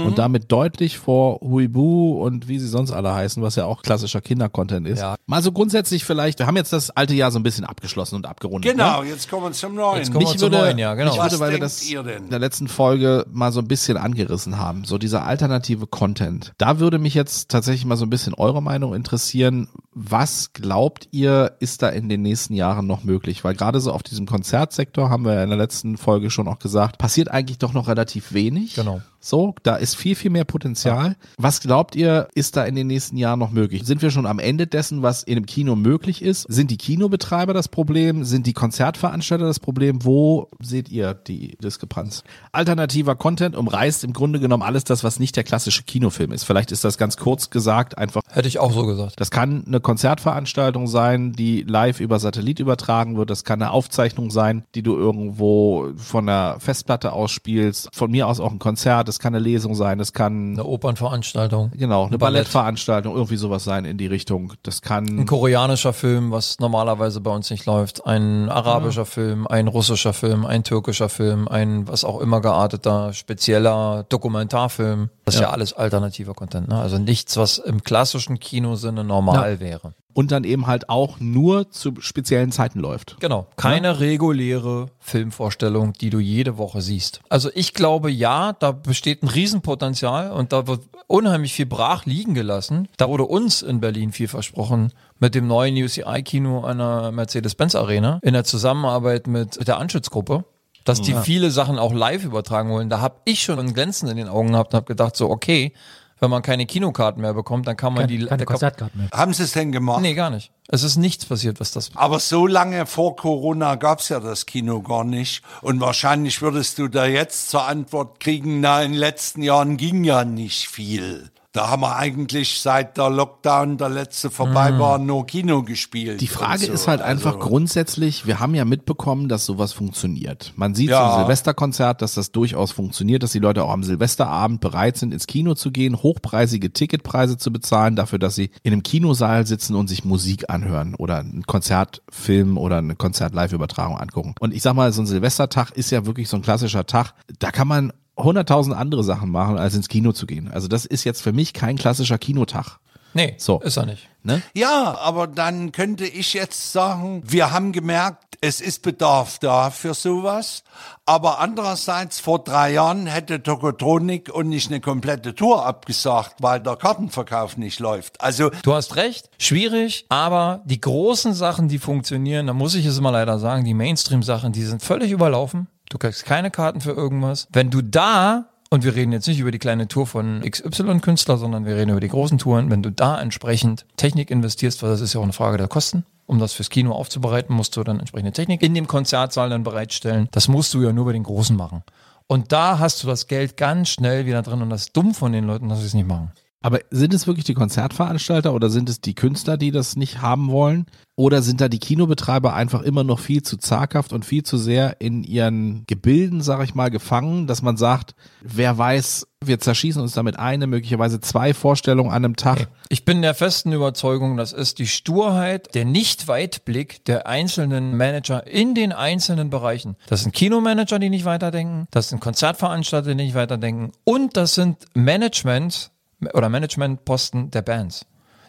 Und 0.06 0.18
damit 0.18 0.52
deutlich 0.52 0.98
vor 0.98 1.40
Huibu 1.42 2.24
und 2.24 2.48
wie 2.48 2.60
sie 2.60 2.68
sonst 2.68 2.92
alle 2.92 3.14
heißen, 3.14 3.42
was 3.42 3.56
ja 3.56 3.66
auch 3.66 3.82
klassischer 3.82 4.22
Kindercontent 4.22 4.88
ist. 4.88 5.00
Ja. 5.00 5.16
Mal 5.26 5.42
so 5.42 5.52
grundsätzlich 5.52 6.04
vielleicht, 6.06 6.40
wir 6.40 6.48
haben 6.48 6.56
jetzt 6.58 6.74
das 6.74 6.90
alte 6.92 7.14
Jahr 7.14 7.32
so 7.32 7.40
ein 7.40 7.44
bisschen 7.44 7.66
abgeschlossen 7.66 8.16
und 8.16 8.26
abgerundet. 8.26 8.72
Genau, 8.72 9.02
Ne? 9.02 9.10
jetzt 9.10 9.30
kommen 9.30 9.44
wir 9.44 9.52
zum 9.52 9.76
neuen. 9.76 9.98
Jetzt 9.98 10.12
kommen 10.12 10.26
wir 10.26 10.32
zum 10.32 10.42
würde, 10.42 10.58
neuen 10.58 10.78
Jahr, 10.78 10.96
genau. 10.96 11.18
Was 11.18 11.34
würde, 11.34 11.40
weil 11.40 11.52
wir 11.54 11.60
das 11.60 11.82
in 11.90 12.30
der 12.30 12.40
letzten 12.40 12.68
Folge 12.68 13.26
mal 13.32 13.52
so 13.52 13.60
ein 13.60 13.68
bisschen 13.68 13.98
angerissen 13.98 14.58
haben, 14.58 14.84
so 14.86 14.98
dieser 14.98 15.26
alternative 15.26 15.88
Content. 15.88 16.54
Da 16.58 16.80
würde 16.80 17.00
mich 17.00 17.14
jetzt 17.14 17.50
tatsächlich 17.50 17.86
mal 17.86 17.98
so 17.98 18.06
ein 18.06 18.10
bisschen 18.10 18.34
eure 18.34 18.62
Meinung 18.62 18.94
interessieren. 18.94 19.68
Was 19.94 20.54
glaubt 20.54 21.08
ihr, 21.12 21.54
ist 21.60 21.82
da 21.82 21.90
in 21.90 22.10
den 22.10 22.22
nächsten 22.22 22.54
Jahren 22.54 22.86
noch 22.88 23.04
möglich? 23.04 23.44
Weil 23.44 23.56
gerade 23.56 23.80
so 23.80 23.92
auf 23.92 24.04
diesem 24.04 24.26
Konzertsektor 24.26 25.10
haben 25.10 25.26
wir 25.26 25.34
ja 25.36 25.44
in 25.44 25.50
der 25.50 25.58
letzten 25.58 25.98
Folge 25.98 26.30
schon 26.30 26.48
auch 26.48 26.60
gesagt, 26.60 26.98
passiert 26.98 27.32
eigentlich 27.32 27.58
doch 27.58 27.74
noch 27.74 27.88
relativ 27.88 28.34
wenig. 28.34 28.76
Genau. 28.76 29.02
So, 29.20 29.56
da 29.64 29.76
ist 29.78 29.95
viel, 29.96 30.16
viel 30.16 30.32
mehr 30.32 30.46
Potenzial. 30.46 31.16
Was 31.38 31.62
glaubt 31.62 31.96
ihr, 31.96 32.28
ist 32.36 32.56
da 32.56 32.66
in 32.66 32.76
den 32.76 32.88
nächsten 32.88 33.18
Jahren 33.18 33.40
noch 33.40 33.52
möglich? 33.52 33.84
Sind 33.86 34.02
wir 34.02 34.12
schon 34.12 34.26
am 34.26 34.40
Ende 34.40 34.68
dessen, 34.68 35.02
was 35.02 35.24
in 35.24 35.38
einem 35.38 35.46
Kino 35.46 35.76
möglich 35.76 36.22
ist? 36.22 36.46
Sind 36.50 36.72
die 36.72 36.78
Kinobetreiber 36.78 37.54
das 37.54 37.68
Problem? 37.68 38.24
Sind 38.24 38.48
die 38.48 38.54
Konzertveranstalter 38.54 39.46
das 39.46 39.60
Problem? 39.60 40.04
Wo 40.04 40.50
seht 40.62 40.90
ihr 40.90 41.14
die 41.14 41.58
Diskrepanz? 41.64 42.24
Alternativer 42.52 43.16
Content 43.16 43.56
umreißt 43.56 44.04
im 44.04 44.14
Grunde 44.14 44.40
genommen 44.40 44.64
alles 44.64 44.84
das, 44.84 45.04
was 45.04 45.20
nicht 45.20 45.36
der 45.36 45.44
klassische 45.44 45.84
Kinofilm 45.84 46.32
ist. 46.32 46.44
Vielleicht 46.44 46.72
ist 46.72 46.84
das 46.84 46.98
ganz 46.98 47.18
kurz 47.18 47.50
gesagt 47.50 47.98
einfach 47.98 48.22
Hätte 48.30 48.48
ich 48.48 48.60
auch 48.60 48.72
so 48.72 48.86
gesagt. 48.86 49.20
das 49.20 49.32
kann 49.32 49.64
eine 49.66 49.80
Konzertveranstaltung 49.80 50.88
sein, 50.88 51.32
die 51.34 51.62
live 51.62 52.00
über 52.00 52.20
Satellit 52.20 52.60
übertragen 52.60 53.18
wird. 53.18 53.30
Das 53.30 53.44
kann 53.44 53.62
eine 53.62 53.72
Aufzeichnung 53.72 54.32
sein, 54.32 54.64
die 54.76 54.84
du 54.84 54.96
irgendwo 54.96 55.92
von 55.96 56.26
der 56.26 56.58
Festplatte 56.60 57.14
ausspielst. 57.14 57.90
Von 57.94 58.12
mir 58.12 58.28
aus 58.28 58.40
auch 58.40 58.52
ein 58.52 58.60
Konzert. 58.60 59.08
Das 59.08 59.20
kann 59.20 59.34
eine 59.34 59.44
Lesung 59.44 59.76
sein. 59.76 59.85
Das 59.94 60.14
kann 60.14 60.54
Eine 60.54 60.64
Opernveranstaltung. 60.64 61.72
genau 61.76 62.08
eine 62.08 62.18
Ballett. 62.18 62.46
Ballettveranstaltung, 62.46 63.14
irgendwie 63.14 63.38
sowas 63.38 63.64
sein 63.64 63.86
in 63.86 63.98
die 63.98 64.08
Richtung. 64.08 64.54
Das 64.64 64.82
Ein 64.82 64.88
kann 64.88 65.26
koreanischer 65.26 65.94
Film, 65.94 66.32
was 66.32 66.60
normalerweise 66.60 67.22
bei 67.22 67.32
uns 67.32 67.50
nicht 67.50 67.66
läuft. 67.66 68.06
Ein 68.06 68.50
arabischer 68.50 69.06
Film, 69.06 69.46
ein 69.48 69.68
russischer 69.68 70.14
Film, 70.14 70.46
ein 70.46 70.64
türkischer 70.64 71.10
Film, 71.10 71.48
ein 71.48 71.88
was 71.88 72.04
auch 72.04 72.20
immer 72.20 72.42
gearteter, 72.42 73.14
spezieller 73.14 74.06
Dokumentarfilm. 74.10 75.10
Das 75.26 75.36
ist 75.36 75.42
ja, 75.42 75.50
alles 75.52 75.74
alternativer 75.74 76.34
Content. 76.34 76.68
Ne? 76.70 76.80
Also 76.80 76.98
nichts, 76.98 77.38
was 77.38 77.58
im 77.58 77.84
klassischen 77.84 78.40
Kinosinne 78.40 79.04
normal 79.04 79.60
wäre. 79.60 79.94
Und 80.16 80.32
dann 80.32 80.46
eben 80.46 80.66
halt 80.66 80.90
auch 80.90 81.20
nur 81.20 81.70
zu 81.70 81.94
speziellen 82.00 82.52
Zeiten 82.54 82.80
läuft. 82.80 83.18
Genau. 83.20 83.48
Keine 83.58 84.00
reguläre 84.00 84.88
Filmvorstellung, 85.00 85.92
die 85.92 86.10
du 86.10 86.20
jede 86.20 86.58
Woche 86.58 86.82
siehst. 86.82 87.20
Also 87.30 87.50
ich 87.54 87.74
glaube, 87.74 88.10
ja, 88.10 88.54
da 88.54 88.72
besteht 88.72 89.24
ein 89.24 89.28
Riesenpotenzial 89.28 90.32
und 90.32 90.54
da 90.54 90.68
wird 90.68 90.84
unheimlich 91.08 91.54
viel 91.54 91.66
brach 91.66 92.06
liegen 92.06 92.34
gelassen. 92.34 92.88
Da 92.96 93.10
wurde 93.10 93.26
uns 93.26 93.62
in 93.62 93.82
Berlin 93.82 94.14
viel 94.14 94.30
versprochen 94.30 94.94
mit 95.20 95.36
dem 95.36 95.48
neuen 95.48 95.76
UCI-Kino 95.76 96.64
einer 96.64 97.12
Mercedes-Benz-Arena 97.12 98.20
in 98.24 98.34
der 98.34 98.46
Zusammenarbeit 98.46 99.28
mit, 99.28 99.68
der 99.68 99.78
Anschützgruppe. 99.78 100.46
Dass 100.86 101.02
die 101.02 101.16
viele 101.16 101.50
Sachen 101.50 101.80
auch 101.80 101.94
live 101.94 102.24
übertragen 102.24 102.70
wollen. 102.70 102.92
Da 102.92 103.02
habe 103.02 103.16
ich 103.26 103.42
schon 103.42 103.58
ein 103.58 103.74
Glänzen 103.74 104.08
in 104.08 104.18
den 104.18 104.30
Augen 104.30 104.52
gehabt 104.52 104.72
und 104.72 104.78
habe 104.78 104.86
gedacht, 104.86 105.16
so, 105.16 105.32
okay, 105.32 105.74
wenn 106.20 106.30
man 106.30 106.42
keine 106.42 106.66
Kinokarten 106.66 107.22
mehr 107.22 107.34
bekommt, 107.34 107.68
dann 107.68 107.76
kann 107.78 107.94
man 107.94 108.08
die. 108.08 108.18
Keine, 108.18 108.28
keine 108.30 108.38
da 108.40 108.46
kann- 108.46 108.54
Konzertkarten 108.54 109.02
mehr. 109.02 109.10
Haben 109.12 109.34
Sie 109.34 109.44
es 109.44 109.52
denn 109.52 109.72
gemacht? 109.72 110.02
Nee, 110.02 110.14
gar 110.14 110.30
nicht. 110.30 110.52
Es 110.68 110.82
ist 110.84 110.96
nichts 110.98 111.26
passiert, 111.26 111.60
was 111.60 111.72
das. 111.72 111.92
Aber 111.96 112.20
so 112.20 112.48
lange 112.48 112.86
vor 112.86 113.16
Corona 113.16 113.76
gab's 113.76 114.10
ja 114.10 114.20
das 114.20 114.46
Kino 114.46 114.82
gar 114.82 115.04
nicht. 115.04 115.44
Und 115.62 115.80
wahrscheinlich 115.80 116.42
würdest 116.42 116.80
du 116.80 116.88
da 116.88 117.06
jetzt 117.06 117.50
zur 117.50 117.68
Antwort 117.68 118.20
kriegen, 118.20 118.62
na, 118.62 118.82
in 118.82 118.94
den 118.94 119.00
letzten 119.00 119.42
Jahren 119.44 119.78
ging 119.78 120.04
ja 120.04 120.26
nicht 120.26 120.68
viel. 120.68 121.30
Da 121.56 121.70
haben 121.70 121.84
wir 121.84 121.96
eigentlich 121.96 122.60
seit 122.60 122.98
der 122.98 123.10
Lockdown, 123.10 123.78
der 123.78 123.88
letzte 123.88 124.30
vorbei 124.30 124.78
war, 124.78 124.98
nur 125.00 125.26
Kino 125.26 125.64
gespielt. 125.64 126.20
Die 126.20 126.28
Frage 126.28 126.66
so. 126.66 126.74
ist 126.74 126.88
halt 126.90 127.02
einfach 127.02 127.36
Also- 127.38 127.48
grundsätzlich, 127.48 128.26
wir 128.28 128.42
haben 128.42 128.56
ja 128.56 128.66
mitbekommen, 128.66 129.30
dass 129.30 129.46
sowas 129.46 129.72
funktioniert. 129.72 130.52
Man 130.58 130.76
sieht 130.76 130.90
Ja. 130.90 131.12
zum 131.12 131.20
Silvesterkonzert, 131.22 132.02
dass 132.02 132.16
das 132.16 132.34
durchaus 132.34 132.74
funktioniert, 132.74 133.24
dass 133.24 133.32
die 133.32 133.40
Leute 133.40 133.64
auch 133.64 133.72
am 133.72 133.84
Silvesterabend 133.84 134.60
bereit 134.60 134.98
sind, 134.98 135.14
ins 135.14 135.28
Kino 135.28 135.54
zu 135.54 135.72
gehen, 135.72 135.96
hochpreisige 136.04 136.74
Ticketpreise 136.74 137.38
zu 137.38 137.54
bezahlen, 137.54 137.96
dafür, 137.96 138.20
dass 138.20 138.36
sie 138.36 138.50
in 138.64 138.74
einem 138.74 138.84
Kinosaal 138.84 139.48
sitzen 139.48 139.76
und 139.76 139.88
sich 139.88 140.04
Musik 140.04 140.50
anhören 140.50 140.94
oder 140.96 141.20
einen 141.20 141.44
Konzertfilm 141.46 142.58
oder 142.58 142.80
eine 142.80 142.96
Konzert-Live-Übertragung 142.96 143.98
angucken. 143.98 144.36
Und 144.42 144.54
ich 144.54 144.62
sag 144.62 144.74
mal, 144.74 144.92
so 144.92 145.02
ein 145.02 145.08
Silvestertag 145.08 145.72
ist 145.72 145.90
ja 145.92 146.06
wirklich 146.06 146.28
so 146.28 146.36
ein 146.36 146.42
klassischer 146.42 146.86
Tag. 146.86 147.14
Da 147.40 147.52
kann 147.52 147.68
man 147.70 147.94
hunderttausend 148.18 148.76
andere 148.76 149.04
Sachen 149.04 149.30
machen, 149.32 149.58
als 149.58 149.76
ins 149.76 149.88
Kino 149.90 150.12
zu 150.12 150.26
gehen. 150.26 150.50
Also 150.52 150.68
das 150.68 150.86
ist 150.86 151.04
jetzt 151.04 151.22
für 151.22 151.34
mich 151.34 151.54
kein 151.54 151.78
klassischer 151.78 152.18
Kinotag. 152.18 152.78
Nee, 153.14 153.36
So. 153.38 153.62
ist 153.62 153.78
er 153.78 153.86
nicht. 153.86 154.10
Ne? 154.24 154.42
Ja, 154.54 154.98
aber 155.00 155.26
dann 155.28 155.72
könnte 155.72 156.06
ich 156.06 156.34
jetzt 156.34 156.74
sagen, 156.74 157.24
wir 157.26 157.52
haben 157.52 157.72
gemerkt, 157.72 158.38
es 158.42 158.60
ist 158.60 158.82
Bedarf 158.82 159.40
da 159.40 159.70
für 159.70 159.94
sowas. 159.94 160.64
Aber 161.06 161.40
andererseits, 161.40 162.20
vor 162.20 162.40
drei 162.40 162.74
Jahren 162.74 163.06
hätte 163.08 163.42
Tokotronik 163.42 164.30
und 164.34 164.50
nicht 164.50 164.70
eine 164.70 164.82
komplette 164.82 165.34
Tour 165.34 165.66
abgesagt, 165.66 166.36
weil 166.42 166.60
der 166.60 166.76
Kartenverkauf 166.76 167.56
nicht 167.56 167.80
läuft. 167.80 168.20
Also 168.20 168.52
Du 168.64 168.74
hast 168.74 168.98
recht, 168.98 169.30
schwierig, 169.40 170.06
aber 170.10 170.62
die 170.66 170.82
großen 170.82 171.34
Sachen, 171.34 171.70
die 171.70 171.80
funktionieren, 171.80 172.48
da 172.48 172.54
muss 172.54 172.76
ich 172.76 172.86
es 172.86 172.98
immer 172.98 173.12
leider 173.12 173.40
sagen, 173.40 173.64
die 173.64 173.74
Mainstream-Sachen, 173.74 174.52
die 174.52 174.64
sind 174.64 174.84
völlig 174.84 175.12
überlaufen. 175.12 175.68
Du 175.90 175.98
kriegst 175.98 176.26
keine 176.26 176.52
Karten 176.52 176.82
für 176.82 176.92
irgendwas. 176.92 177.48
Wenn 177.52 177.70
du 177.70 177.82
da, 177.82 178.50
und 178.70 178.84
wir 178.84 178.96
reden 178.96 179.12
jetzt 179.12 179.28
nicht 179.28 179.40
über 179.40 179.52
die 179.52 179.60
kleine 179.60 179.88
Tour 179.88 180.08
von 180.08 180.42
XY-Künstler, 180.42 181.38
sondern 181.38 181.66
wir 181.66 181.76
reden 181.76 181.92
über 181.92 182.00
die 182.00 182.08
großen 182.08 182.38
Touren, 182.38 182.70
wenn 182.70 182.84
du 182.84 182.92
da 182.92 183.20
entsprechend 183.22 183.86
Technik 183.98 184.32
investierst, 184.32 184.82
weil 184.82 184.90
das 184.90 185.02
ist 185.02 185.14
ja 185.14 185.20
auch 185.20 185.24
eine 185.24 185.34
Frage 185.34 185.58
der 185.58 185.68
Kosten, 185.68 186.06
um 186.26 186.40
das 186.40 186.54
fürs 186.54 186.70
Kino 186.70 186.92
aufzubereiten, 186.92 187.56
musst 187.56 187.78
du 187.78 187.84
dann 187.84 188.00
entsprechende 188.00 188.32
Technik 188.32 188.64
in 188.64 188.74
dem 188.74 188.88
Konzertsaal 188.88 189.50
dann 189.50 189.64
bereitstellen. 189.64 190.28
Das 190.32 190.48
musst 190.48 190.74
du 190.74 190.82
ja 190.82 190.92
nur 190.92 191.06
bei 191.06 191.14
den 191.14 191.24
Großen 191.24 191.56
machen. 191.56 191.84
Und 192.28 192.52
da 192.52 192.80
hast 192.80 193.04
du 193.04 193.08
das 193.08 193.28
Geld 193.28 193.56
ganz 193.56 193.90
schnell 193.90 194.26
wieder 194.26 194.42
drin 194.42 194.64
und 194.64 194.72
das 194.72 194.86
ist 194.86 194.98
dumm 194.98 195.14
von 195.14 195.32
den 195.32 195.46
Leuten, 195.46 195.70
dass 195.70 195.80
sie 195.80 195.86
es 195.86 195.94
nicht 195.94 196.08
machen. 196.08 196.32
Aber 196.66 196.80
sind 196.90 197.14
es 197.14 197.28
wirklich 197.28 197.46
die 197.46 197.54
Konzertveranstalter 197.54 198.52
oder 198.52 198.72
sind 198.72 198.90
es 198.90 199.00
die 199.00 199.14
Künstler, 199.14 199.56
die 199.56 199.70
das 199.70 199.96
nicht 199.96 200.24
haben 200.24 200.50
wollen? 200.50 200.88
Oder 201.16 201.44
sind 201.44 201.62
da 201.62 201.70
die 201.70 201.78
Kinobetreiber 201.78 202.56
einfach 202.56 202.82
immer 202.82 203.04
noch 203.04 203.20
viel 203.20 203.44
zu 203.44 203.58
zaghaft 203.58 204.12
und 204.12 204.26
viel 204.26 204.42
zu 204.42 204.58
sehr 204.58 205.00
in 205.00 205.24
ihren 205.24 205.86
Gebilden, 205.86 206.42
sag 206.42 206.64
ich 206.64 206.74
mal, 206.74 206.90
gefangen, 206.90 207.46
dass 207.46 207.62
man 207.62 207.78
sagt, 207.78 208.16
wer 208.42 208.80
weiß, 208.80 209.28
wir 209.46 209.60
zerschießen 209.60 210.02
uns 210.02 210.14
damit 210.14 210.40
eine, 210.40 210.66
möglicherweise 210.66 211.22
zwei 211.22 211.54
Vorstellungen 211.54 212.10
an 212.10 212.26
einem 212.26 212.36
Tag. 212.36 212.68
Ich 212.90 213.06
bin 213.06 213.22
der 213.22 213.36
festen 213.36 213.72
Überzeugung, 213.72 214.36
das 214.36 214.52
ist 214.52 214.80
die 214.80 214.88
Sturheit, 214.88 215.76
der 215.76 215.86
Nicht-Weitblick 215.86 217.06
der 217.06 217.28
einzelnen 217.28 217.96
Manager 217.96 218.48
in 218.48 218.74
den 218.74 218.92
einzelnen 218.92 219.52
Bereichen. 219.52 219.98
Das 220.08 220.24
sind 220.24 220.34
Kinomanager, 220.34 220.98
die 220.98 221.12
nicht 221.12 221.26
weiterdenken, 221.26 221.86
das 221.92 222.10
sind 222.10 222.22
Konzertveranstalter, 222.22 223.10
die 223.10 223.24
nicht 223.24 223.36
weiterdenken 223.36 223.92
und 224.04 224.36
das 224.36 224.56
sind 224.56 224.78
Management 224.96 225.92
oder 226.34 226.50
Managementposten 226.50 227.52
der 227.52 227.62
Bands, 227.62 228.06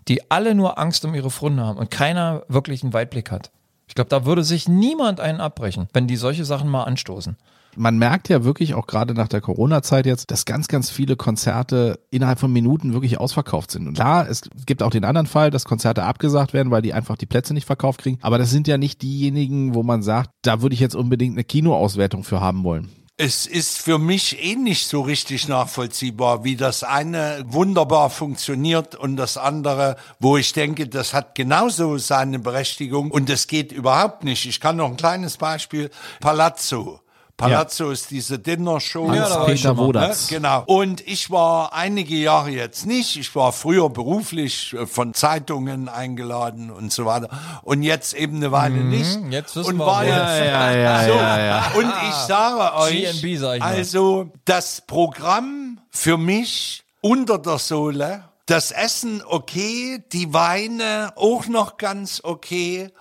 die 0.08 0.30
alle 0.30 0.54
nur 0.54 0.78
Angst 0.78 1.04
um 1.04 1.14
ihre 1.14 1.30
Funde 1.30 1.64
haben 1.64 1.78
und 1.78 1.90
keiner 1.90 2.42
wirklich 2.48 2.82
einen 2.82 2.92
Weitblick 2.92 3.30
hat. 3.30 3.50
Ich 3.88 3.94
glaube, 3.94 4.10
da 4.10 4.24
würde 4.24 4.44
sich 4.44 4.68
niemand 4.68 5.20
einen 5.20 5.40
abbrechen, 5.40 5.88
wenn 5.92 6.06
die 6.06 6.16
solche 6.16 6.44
Sachen 6.44 6.68
mal 6.68 6.84
anstoßen. 6.84 7.36
Man 7.78 7.98
merkt 7.98 8.30
ja 8.30 8.42
wirklich 8.42 8.72
auch 8.72 8.86
gerade 8.86 9.12
nach 9.12 9.28
der 9.28 9.42
Corona-Zeit 9.42 10.06
jetzt, 10.06 10.30
dass 10.30 10.46
ganz, 10.46 10.66
ganz 10.66 10.88
viele 10.88 11.14
Konzerte 11.14 12.00
innerhalb 12.10 12.38
von 12.38 12.50
Minuten 12.50 12.94
wirklich 12.94 13.18
ausverkauft 13.18 13.70
sind. 13.70 13.86
Und 13.86 13.94
klar, 13.94 14.26
es 14.28 14.48
gibt 14.64 14.82
auch 14.82 14.90
den 14.90 15.04
anderen 15.04 15.26
Fall, 15.26 15.50
dass 15.50 15.66
Konzerte 15.66 16.02
abgesagt 16.02 16.54
werden, 16.54 16.70
weil 16.70 16.80
die 16.80 16.94
einfach 16.94 17.18
die 17.18 17.26
Plätze 17.26 17.52
nicht 17.52 17.66
verkauft 17.66 18.00
kriegen. 18.00 18.18
Aber 18.22 18.38
das 18.38 18.50
sind 18.50 18.66
ja 18.66 18.78
nicht 18.78 19.02
diejenigen, 19.02 19.74
wo 19.74 19.82
man 19.82 20.02
sagt, 20.02 20.30
da 20.40 20.62
würde 20.62 20.72
ich 20.72 20.80
jetzt 20.80 20.96
unbedingt 20.96 21.34
eine 21.34 21.44
Kinoauswertung 21.44 22.24
für 22.24 22.40
haben 22.40 22.64
wollen. 22.64 22.88
Es 23.18 23.46
ist 23.46 23.78
für 23.78 23.98
mich 23.98 24.44
eh 24.44 24.56
nicht 24.56 24.86
so 24.86 25.00
richtig 25.00 25.48
nachvollziehbar, 25.48 26.44
wie 26.44 26.54
das 26.54 26.84
eine 26.84 27.42
wunderbar 27.46 28.10
funktioniert 28.10 28.94
und 28.94 29.16
das 29.16 29.38
andere, 29.38 29.96
wo 30.20 30.36
ich 30.36 30.52
denke, 30.52 30.86
das 30.86 31.14
hat 31.14 31.34
genauso 31.34 31.96
seine 31.96 32.38
Berechtigung 32.38 33.10
und 33.10 33.30
es 33.30 33.46
geht 33.46 33.72
überhaupt 33.72 34.22
nicht. 34.22 34.44
Ich 34.44 34.60
kann 34.60 34.76
noch 34.76 34.90
ein 34.90 34.98
kleines 34.98 35.38
Beispiel. 35.38 35.90
Palazzo. 36.20 37.00
Palazzo 37.37 37.91
ist 37.91 38.11
diese 38.11 38.39
Dinnershow. 38.39 39.12
Ja, 39.12 39.28
da 39.28 39.45
Peter 39.45 39.74
mal, 39.74 39.87
Wodatz. 39.87 40.30
Ne? 40.30 40.39
Genau. 40.39 40.62
Und 40.66 41.07
ich 41.07 41.30
war 41.30 41.74
einige 41.74 42.16
Jahre 42.16 42.51
jetzt 42.51 42.87
nicht. 42.87 43.16
Ich 43.16 43.34
war 43.34 43.53
früher 43.53 43.91
beruflich 43.91 44.72
äh, 44.72 44.87
von 44.87 45.12
Zeitungen 45.12 45.89
eingeladen 45.89 46.70
und 46.70 46.93
so 46.93 47.05
weiter. 47.05 47.28
Und 47.62 47.82
jetzt 47.82 48.14
eben 48.14 48.37
eine 48.37 48.53
Weile 48.53 48.76
nicht. 48.76 49.20
Mhm, 49.20 49.32
jetzt 49.32 49.55
wissen 49.55 49.72
und 49.72 49.78
wir, 49.78 49.87
war 49.87 50.05
jetzt, 50.05 50.16
Ja, 50.16 50.70
ja, 50.70 51.05
so. 51.05 51.14
ja, 51.14 51.39
ja. 51.39 51.72
Und 51.74 51.93
ich 52.09 52.14
sage 52.14 52.74
euch, 52.76 53.20
GNB 53.20 53.39
sag 53.39 53.57
ich 53.57 53.62
also 53.62 54.30
das 54.45 54.82
Programm 54.87 55.80
für 55.91 56.16
mich 56.16 56.84
unter 57.03 57.39
der 57.39 57.59
Sohle. 57.59 58.24
Das 58.47 58.70
Essen 58.70 59.22
okay, 59.26 60.05
die 60.12 60.32
Weine 60.32 61.12
auch 61.16 61.49
noch 61.49 61.78
ganz 61.78 62.20
okay 62.22 62.93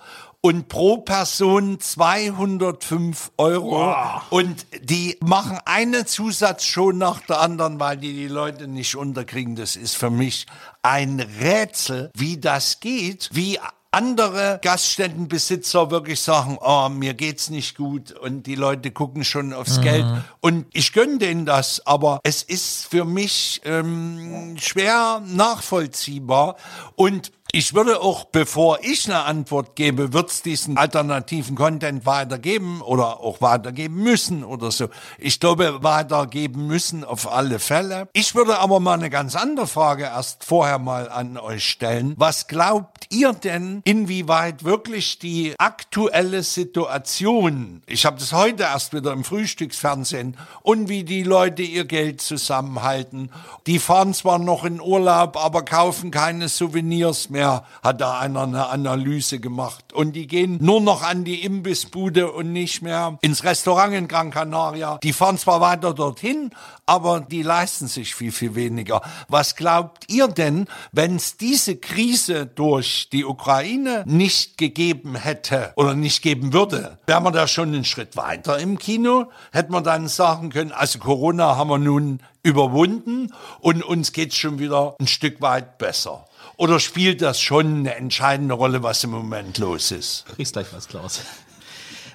und 0.46 0.68
pro 0.68 0.98
Person 0.98 1.80
205 1.80 3.32
Euro. 3.38 3.96
Und 4.30 4.68
die 4.84 5.18
machen 5.20 5.58
eine 5.66 6.06
Zusatzshow 6.06 6.92
nach 6.92 7.22
der 7.22 7.42
anderen, 7.42 7.80
weil 7.80 7.98
die 7.98 8.14
die 8.14 8.28
Leute 8.28 8.68
nicht 8.68 8.96
unterkriegen. 8.96 9.56
Das 9.56 9.76
ist 9.76 9.98
für 9.98 10.12
mich 10.12 10.46
ein 10.84 11.20
Rätsel, 11.42 12.12
wie 12.14 12.38
das 12.38 12.80
geht, 12.80 13.32
wie 13.34 13.58
andere 13.90 14.60
Gaststättenbesitzer 14.62 15.90
wirklich 15.90 16.20
sagen, 16.20 16.60
oh, 16.62 16.90
mir 16.90 17.16
geht's 17.16 17.50
nicht 17.50 17.76
gut 17.76 18.12
und 18.12 18.46
die 18.46 18.56
Leute 18.56 18.92
gucken 18.92 19.24
schon 19.24 19.52
aufs 19.52 19.80
Geld 19.82 20.06
und 20.42 20.68
ich 20.74 20.92
gönne 20.92 21.18
denen 21.18 21.46
das, 21.46 21.88
aber 21.88 22.20
es 22.24 22.44
ist 22.44 22.88
für 22.88 23.06
mich 23.06 23.62
ähm, 23.64 24.58
schwer 24.60 25.24
nachvollziehbar 25.26 26.58
und 26.96 27.32
ich 27.56 27.74
würde 27.74 28.02
auch, 28.02 28.26
bevor 28.26 28.80
ich 28.82 29.06
eine 29.06 29.24
Antwort 29.24 29.78
gebe, 29.78 30.12
wird 30.12 30.30
es 30.30 30.42
diesen 30.42 30.78
alternativen 30.78 31.56
Content 31.56 32.06
weitergeben 32.06 32.82
oder 32.82 33.22
auch 33.22 33.40
weitergeben 33.40 34.04
müssen 34.04 34.44
oder 34.44 34.72
so. 34.72 34.90
Ich 35.18 35.40
glaube, 35.40 35.82
weitergeben 35.82 36.68
müssen 36.68 37.06
auf 37.06 37.32
alle 37.32 37.60
Fälle. 37.60 38.10
Ich 38.12 38.36
würde 38.36 38.60
aber 38.60 38.82
mal 38.82 38.96
eine 38.96 39.10
ganz 39.10 39.38
andere 39.38 39.68
Frage 39.68 40.04
erst 40.04 40.44
vorher 40.44 40.80
mal 40.80 41.08
an 41.08 41.38
euch 41.38 41.64
stellen. 41.64 42.14
Was 42.18 42.48
glaubt 42.48 43.08
ihr 43.10 43.32
denn, 43.32 43.80
inwieweit 43.86 44.66
wirklich 44.66 45.20
die 45.20 45.56
aktuelle 45.58 46.44
Situation, 46.44 47.84
ich 47.86 48.06
habe 48.06 48.20
das 48.20 48.34
heute 48.34 48.64
erst 48.64 48.94
wieder 48.94 49.14
im 49.14 49.24
Frühstücksfernsehen, 49.24 50.36
und 50.62 50.90
wie 50.90 51.06
die 51.06 51.24
Leute 51.24 51.62
ihr 51.62 51.86
Geld 51.86 52.20
zusammenhalten. 52.20 53.30
Die 53.66 53.80
fahren 53.80 54.14
zwar 54.14 54.40
noch 54.40 54.66
in 54.66 54.82
Urlaub, 54.82 55.38
aber 55.38 55.64
kaufen 55.64 56.12
keine 56.12 56.50
Souvenirs 56.50 57.30
mehr, 57.30 57.45
hat 57.84 58.02
da 58.02 58.20
einer 58.20 58.44
eine 58.44 58.68
Analyse 58.68 59.40
gemacht. 59.40 59.94
Und 59.94 60.14
die 60.14 60.28
gehen 60.28 60.58
nur 60.62 60.82
noch 60.82 61.04
an 61.04 61.24
die 61.24 61.44
Imbissbude 61.44 62.32
und 62.32 62.52
nicht 62.54 62.82
mehr 62.82 63.18
ins 63.22 63.44
Restaurant 63.44 63.94
in 63.94 64.08
Gran 64.08 64.32
Canaria. 64.32 65.00
Die 65.04 65.14
fahren 65.14 65.38
zwar 65.38 65.62
weiter 65.62 65.94
dorthin, 65.94 66.52
aber 66.86 67.20
die 67.20 67.42
leisten 67.42 67.88
sich 67.88 68.16
viel, 68.16 68.32
viel 68.32 68.56
weniger. 68.56 69.02
Was 69.28 69.56
glaubt 69.56 70.12
ihr 70.12 70.28
denn, 70.28 70.68
wenn 70.92 71.16
es 71.16 71.38
diese 71.38 71.78
Krise 71.78 72.46
durch 72.46 73.10
die 73.12 73.26
Ukraine 73.26 74.04
nicht 74.06 74.58
gegeben 74.58 75.16
hätte 75.16 75.74
oder 75.76 75.96
nicht 75.96 76.22
geben 76.22 76.54
würde? 76.54 77.00
Wären 77.08 77.24
wir 77.24 77.32
da 77.32 77.48
schon 77.48 77.70
einen 77.70 77.86
Schritt 77.86 78.18
weiter 78.18 78.60
im 78.60 78.78
Kino? 78.78 79.32
Hätte 79.52 79.72
man 79.72 79.84
dann 79.84 80.08
sagen 80.08 80.50
können, 80.50 80.72
also 80.72 81.00
Corona 81.00 81.56
haben 81.56 81.70
wir 81.70 81.78
nun 81.78 82.20
überwunden 82.44 83.34
und 83.60 83.84
uns 83.84 84.12
geht's 84.14 84.36
schon 84.36 84.60
wieder 84.60 84.96
ein 85.00 85.08
Stück 85.08 85.42
weit 85.42 85.80
besser. 85.80 86.26
Oder 86.58 86.80
spielt 86.80 87.22
das 87.22 87.40
schon 87.40 87.80
eine 87.80 87.96
entscheidende 87.96 88.54
Rolle, 88.54 88.84
was 88.84 89.04
im 89.04 89.12
Moment 89.12 89.58
los 89.58 89.92
ist? 89.92 90.26
Kriegst 90.36 90.54
gleich 90.54 90.68
was, 90.72 90.88
Klaus. 90.88 91.22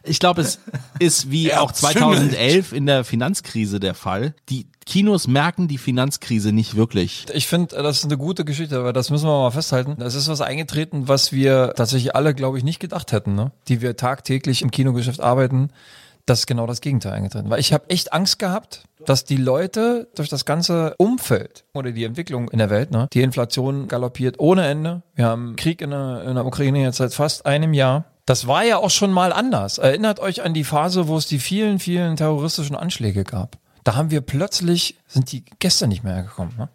Ich 0.03 0.19
glaube, 0.19 0.41
es 0.41 0.59
ist 0.99 1.31
wie 1.31 1.53
auch 1.53 1.73
2011 1.73 2.73
in 2.73 2.87
der 2.87 3.05
Finanzkrise 3.05 3.81
der 3.81 3.95
Fall. 3.95 4.35
Die 4.49 4.67
Kinos 4.87 5.27
merken 5.27 5.69
die 5.69 5.79
Finanzkrise 5.79 6.53
nicht 6.53 6.75
wirklich. 6.75 7.27
Ich 7.35 7.47
finde, 7.47 7.77
das 7.77 7.99
ist 7.99 8.05
eine 8.07 8.17
gute 8.17 8.45
Geschichte, 8.45 8.79
aber 8.79 8.93
das 8.93 9.11
müssen 9.11 9.27
wir 9.27 9.43
mal 9.43 9.51
festhalten. 9.51 9.97
Das 9.99 10.15
ist 10.15 10.29
was 10.29 10.41
eingetreten, 10.41 11.07
was 11.07 11.33
wir 11.33 11.75
tatsächlich 11.77 12.17
alle, 12.17 12.35
glaube 12.35 12.57
ich, 12.57 12.65
nicht 12.65 12.81
gedacht 12.81 13.13
hätten, 13.13 13.35
ne? 13.35 13.53
die 13.69 13.83
wir 13.83 13.97
tagtäglich 13.97 14.63
im 14.63 14.71
Kinogeschäft 14.71 15.21
arbeiten. 15.21 15.69
Das 16.27 16.41
ist 16.41 16.47
genau 16.47 16.67
das 16.67 16.81
Gegenteil 16.81 17.13
eingetreten. 17.13 17.51
Weil 17.51 17.61
ich 17.61 17.73
habe 17.73 17.89
echt 17.89 18.13
Angst 18.13 18.39
gehabt, 18.39 18.85
dass 19.05 19.25
die 19.25 19.37
Leute 19.37 20.09
durch 20.15 20.29
das 20.29 20.45
ganze 20.45 20.95
Umfeld 20.99 21.65
oder 21.75 21.93
die 21.93 22.05
Entwicklung 22.05 22.49
in 22.51 22.59
der 22.59 22.71
Welt, 22.71 22.91
ne, 22.91 23.09
die 23.13 23.23
Inflation 23.23 23.89
galoppiert 23.89 24.39
ohne 24.39 24.67
Ende. 24.67 25.03
Wir 25.15 25.27
haben 25.27 25.57
Krieg 25.57 25.81
in 25.81 25.91
der, 25.91 26.25
in 26.27 26.35
der 26.35 26.47
Ukraine 26.47 26.83
jetzt 26.83 26.99
seit 26.99 27.15
fast 27.15 27.47
einem 27.47 27.73
Jahr. 27.73 28.05
Das 28.27 28.47
war 28.47 28.65
ja 28.65 28.77
auch 28.77 28.91
schon 28.91 29.13
mal 29.13 29.33
anders. 29.33 29.79
Erinnert 29.79 30.21
euch 30.21 30.43
an 30.43 30.55
die 30.55 30.65
Phase, 30.65 31.09
wo 31.09 31.17
es 31.17 31.27
die 31.27 31.39
vielen, 31.39 31.79
vielen 31.79 32.17
terroristischen 32.17 32.77
Anschläge 32.77 33.25
gab. 33.25 33.57
Da 33.85 33.95
haben 33.95 34.11
wir 34.11 34.21
plötzlich, 34.21 34.97
sind 35.07 35.33
die 35.33 35.45
gestern 35.59 35.89
nicht 35.89 36.05
mehr 36.05 36.23
gekommen. 36.23 36.55
Ne? 36.59 36.69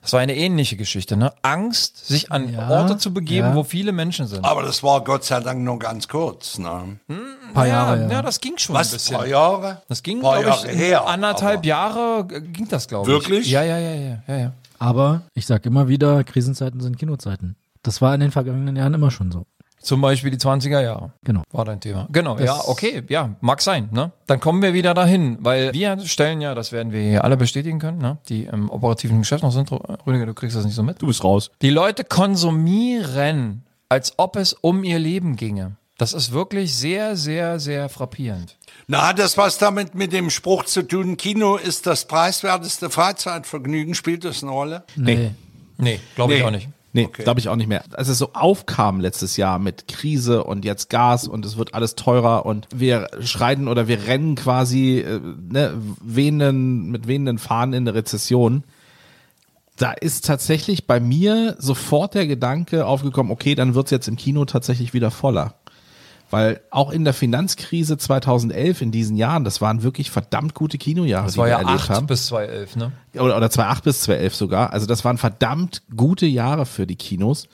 Das 0.00 0.12
war 0.12 0.20
eine 0.20 0.36
ähnliche 0.36 0.76
Geschichte. 0.76 1.16
Ne? 1.16 1.32
Angst, 1.42 2.06
sich 2.06 2.30
an 2.30 2.52
Ja, 2.52 2.68
Orte 2.68 2.98
zu 2.98 3.12
begeben, 3.12 3.48
ja. 3.48 3.54
wo 3.54 3.64
viele 3.64 3.92
Menschen 3.92 4.26
sind. 4.26 4.44
Aber 4.44 4.62
das 4.62 4.82
war 4.82 5.02
Gott 5.02 5.24
sei 5.24 5.40
Dank 5.40 5.60
nur 5.60 5.78
ganz 5.78 6.08
kurz. 6.08 6.58
Ne? 6.58 6.98
paar 7.52 7.66
ja, 7.66 7.72
Jahre, 7.72 8.02
ja. 8.02 8.10
ja. 8.10 8.22
das 8.22 8.40
ging 8.40 8.58
schon 8.58 8.76
ein 8.76 8.80
Was, 8.80 8.92
bisschen. 8.92 9.16
paar 9.16 9.26
Jahre? 9.26 9.82
Das 9.88 10.02
ging, 10.02 10.20
paar 10.20 10.42
glaube 10.42 10.68
ich, 10.68 10.76
her. 10.76 11.06
anderthalb 11.06 11.64
Jahre 11.64 12.26
äh, 12.30 12.40
ging 12.40 12.68
das, 12.68 12.88
glaube 12.88 13.10
ich. 13.10 13.14
Wirklich? 13.14 13.50
Ja, 13.50 13.62
ja, 13.62 13.78
ja, 13.78 13.94
ja, 13.94 14.22
ja, 14.26 14.36
ja. 14.36 14.52
Aber 14.78 15.22
ich 15.34 15.46
sag 15.46 15.64
immer 15.66 15.88
wieder, 15.88 16.24
Krisenzeiten 16.24 16.80
sind 16.80 16.98
Kinozeiten. 16.98 17.56
Das 17.82 18.00
war 18.00 18.14
in 18.14 18.20
den 18.20 18.30
vergangenen 18.30 18.76
Jahren 18.76 18.94
immer 18.94 19.10
schon 19.10 19.32
so. 19.32 19.46
Zum 19.82 20.00
Beispiel 20.00 20.30
die 20.30 20.36
20er 20.38 20.80
Jahre. 20.80 21.12
Genau. 21.24 21.42
War 21.50 21.64
dein 21.64 21.80
Thema. 21.80 22.06
Genau, 22.10 22.36
Das- 22.36 22.46
ja, 22.46 22.60
okay, 22.68 23.02
ja, 23.08 23.34
mag 23.40 23.60
sein, 23.60 23.88
ne? 23.92 24.12
Dann 24.28 24.38
kommen 24.40 24.62
wir 24.62 24.74
wieder 24.74 24.94
dahin, 24.94 25.38
weil 25.40 25.72
wir 25.72 25.98
stellen 26.06 26.40
ja, 26.40 26.54
das 26.54 26.70
werden 26.72 26.92
wir 26.92 27.00
hier 27.02 27.24
alle 27.24 27.36
bestätigen 27.36 27.78
können, 27.80 27.98
ne? 27.98 28.18
Die 28.28 28.44
im 28.44 28.70
operativen 28.70 29.18
Geschäft 29.18 29.42
noch 29.42 29.50
sind. 29.52 29.70
Rüdiger, 30.06 30.26
du 30.26 30.34
kriegst 30.34 30.56
das 30.56 30.64
nicht 30.64 30.74
so 30.74 30.82
mit. 30.82 31.02
Du 31.02 31.06
bist 31.08 31.24
raus. 31.24 31.50
Die 31.62 31.70
Leute 31.70 32.04
konsumieren, 32.04 33.64
als 33.88 34.14
ob 34.18 34.36
es 34.36 34.52
um 34.54 34.84
ihr 34.84 34.98
Leben 34.98 35.36
ginge. 35.36 35.72
Das 35.98 36.12
ist 36.14 36.32
wirklich 36.32 36.74
sehr, 36.74 37.16
sehr, 37.16 37.60
sehr 37.60 37.88
frappierend. 37.88 38.56
Na, 38.88 39.06
hat 39.08 39.18
das 39.18 39.36
was 39.36 39.58
damit 39.58 39.94
mit 39.94 40.12
dem 40.12 40.30
Spruch 40.30 40.64
zu 40.64 40.82
tun, 40.82 41.16
Kino 41.16 41.56
ist 41.56 41.86
das 41.86 42.06
preiswerteste 42.06 42.90
Freizeitvergnügen? 42.90 43.94
Spielt 43.94 44.24
das 44.24 44.42
eine 44.42 44.52
Rolle? 44.52 44.84
Nee. 44.96 45.32
Nee, 45.78 46.00
glaube 46.14 46.34
ich 46.34 46.40
Nee. 46.40 46.46
auch 46.46 46.50
nicht. 46.50 46.68
Nee, 46.94 47.06
Okay. 47.06 47.22
glaube 47.24 47.40
ich 47.40 47.48
auch 47.48 47.56
nicht 47.56 47.68
mehr. 47.68 47.82
Als 47.92 48.08
es 48.08 48.18
so 48.18 48.30
aufkam 48.34 49.00
letztes 49.00 49.36
Jahr 49.38 49.58
mit 49.58 49.88
Krise 49.88 50.44
und 50.44 50.64
jetzt 50.64 50.90
Gas 50.90 51.26
und 51.26 51.46
es 51.46 51.56
wird 51.56 51.74
alles 51.74 51.94
teurer 51.94 52.44
und 52.44 52.68
wir 52.74 53.08
schreiten 53.20 53.66
oder 53.66 53.88
wir 53.88 54.06
rennen 54.06 54.34
quasi 54.34 54.98
äh, 54.98 55.18
ne, 55.50 55.72
wehenden, 56.02 56.90
mit 56.90 57.06
wehenden 57.06 57.38
Fahnen 57.38 57.72
in 57.72 57.88
eine 57.88 57.94
Rezession. 57.94 58.64
Da 59.78 59.92
ist 59.92 60.26
tatsächlich 60.26 60.86
bei 60.86 61.00
mir 61.00 61.56
sofort 61.58 62.14
der 62.14 62.26
Gedanke 62.26 62.84
aufgekommen, 62.86 63.32
okay, 63.32 63.54
dann 63.54 63.74
wird's 63.74 63.90
jetzt 63.90 64.06
im 64.06 64.16
Kino 64.16 64.44
tatsächlich 64.44 64.92
wieder 64.92 65.10
voller. 65.10 65.54
Weil 66.32 66.62
auch 66.70 66.90
in 66.90 67.04
der 67.04 67.12
Finanzkrise 67.12 67.98
2011 67.98 68.80
in 68.80 68.90
diesen 68.90 69.16
Jahren, 69.16 69.44
das 69.44 69.60
waren 69.60 69.82
wirklich 69.82 70.10
verdammt 70.10 70.54
gute 70.54 70.78
Kinojahre, 70.78 71.26
Das 71.26 71.34
die 71.34 71.38
war 71.38 71.46
wir 71.46 71.50
ja 71.50 71.58
erlebt 71.58 71.82
8 71.82 71.90
haben 71.90 72.06
bis 72.06 72.26
2011, 72.26 72.76
ne? 72.76 72.92
oder, 73.16 73.36
oder 73.36 73.50
2008 73.50 73.84
bis 73.84 74.00
2011 74.04 74.34
sogar. 74.34 74.72
Also 74.72 74.86
das 74.86 75.04
waren 75.04 75.18
verdammt 75.18 75.82
gute 75.94 76.24
Jahre 76.24 76.64
für 76.64 76.86
die 76.86 76.96
Kinos. 76.96 77.48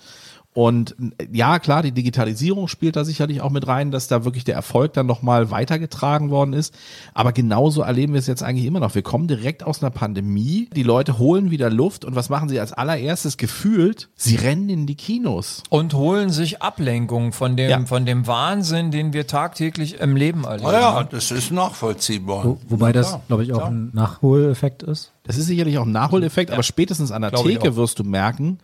Und 0.54 0.96
ja, 1.30 1.60
klar, 1.60 1.82
die 1.84 1.92
Digitalisierung 1.92 2.66
spielt 2.66 2.96
da 2.96 3.04
sicherlich 3.04 3.42
auch 3.42 3.50
mit 3.50 3.68
rein, 3.68 3.92
dass 3.92 4.08
da 4.08 4.24
wirklich 4.24 4.42
der 4.42 4.56
Erfolg 4.56 4.92
dann 4.94 5.06
nochmal 5.06 5.52
weitergetragen 5.52 6.30
worden 6.30 6.52
ist. 6.52 6.74
Aber 7.14 7.32
genauso 7.32 7.82
erleben 7.82 8.12
wir 8.14 8.18
es 8.18 8.26
jetzt 8.26 8.42
eigentlich 8.42 8.64
immer 8.66 8.80
noch. 8.80 8.94
Wir 8.96 9.02
kommen 9.02 9.28
direkt 9.28 9.62
aus 9.62 9.82
einer 9.82 9.90
Pandemie, 9.90 10.68
die 10.74 10.82
Leute 10.82 11.18
holen 11.18 11.52
wieder 11.52 11.70
Luft 11.70 12.04
und 12.04 12.16
was 12.16 12.28
machen 12.28 12.48
sie 12.48 12.58
als 12.58 12.72
allererstes 12.72 13.36
gefühlt? 13.36 14.08
Sie 14.16 14.34
rennen 14.34 14.68
in 14.68 14.86
die 14.86 14.96
Kinos. 14.96 15.62
Und 15.68 15.94
holen 15.94 16.30
sich 16.30 16.60
Ablenkung 16.60 17.32
von 17.32 17.56
dem, 17.56 17.70
Ja. 17.70 17.86
von 17.86 18.04
dem 18.04 18.26
Wahnsinn, 18.26 18.90
den 18.90 19.12
wir 19.12 19.28
tagtäglich 19.28 20.00
im 20.00 20.16
Leben 20.16 20.42
erleben. 20.42 20.70
Na 20.72 20.80
ja, 20.80 21.04
das 21.04 21.30
ist 21.30 21.52
nachvollziehbar. 21.52 22.44
Wo, 22.44 22.58
wobei 22.68 22.90
das, 22.90 23.16
glaube 23.28 23.44
ich, 23.44 23.52
auch 23.52 23.58
klar. 23.58 23.70
ein 23.70 23.90
Nachholeffekt 23.92 24.82
ist. 24.82 25.12
Das 25.22 25.36
ist 25.36 25.46
sicherlich 25.46 25.78
auch 25.78 25.84
ein 25.86 25.92
Nachholeffekt, 25.92 26.50
aber 26.50 26.62
spätestens 26.64 27.12
an 27.12 27.22
der 27.22 27.30
Glaube 27.30 27.48
Theke 27.50 27.76
wirst 27.76 27.98
du 27.98 28.02
merken, 28.04 28.58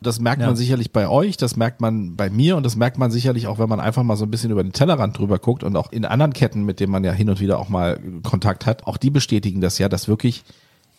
das 0.00 0.18
merkt 0.20 0.40
Ja. 0.40 0.46
man 0.46 0.56
sicherlich 0.56 0.92
bei 0.92 1.08
euch, 1.08 1.36
das 1.36 1.56
merkt 1.56 1.80
man 1.80 2.16
bei 2.16 2.30
mir 2.30 2.56
und 2.56 2.64
das 2.64 2.76
merkt 2.76 2.98
man 2.98 3.10
sicherlich 3.10 3.46
auch, 3.46 3.58
wenn 3.58 3.68
man 3.68 3.80
einfach 3.80 4.02
mal 4.02 4.16
so 4.16 4.24
ein 4.24 4.30
bisschen 4.30 4.50
über 4.50 4.62
den 4.62 4.72
Tellerrand 4.72 5.18
drüber 5.18 5.38
guckt 5.38 5.62
und 5.64 5.76
auch 5.76 5.92
in 5.92 6.04
anderen 6.04 6.32
Ketten, 6.32 6.64
mit 6.64 6.80
denen 6.80 6.92
man 6.92 7.04
ja 7.04 7.12
hin 7.12 7.28
und 7.28 7.40
wieder 7.40 7.58
auch 7.58 7.68
mal 7.68 8.00
Kontakt 8.22 8.66
hat, 8.66 8.86
auch 8.86 8.96
die 8.96 9.10
bestätigen 9.10 9.60
das 9.60 9.78
ja, 9.78 9.88
dass 9.88 10.08
wirklich 10.08 10.42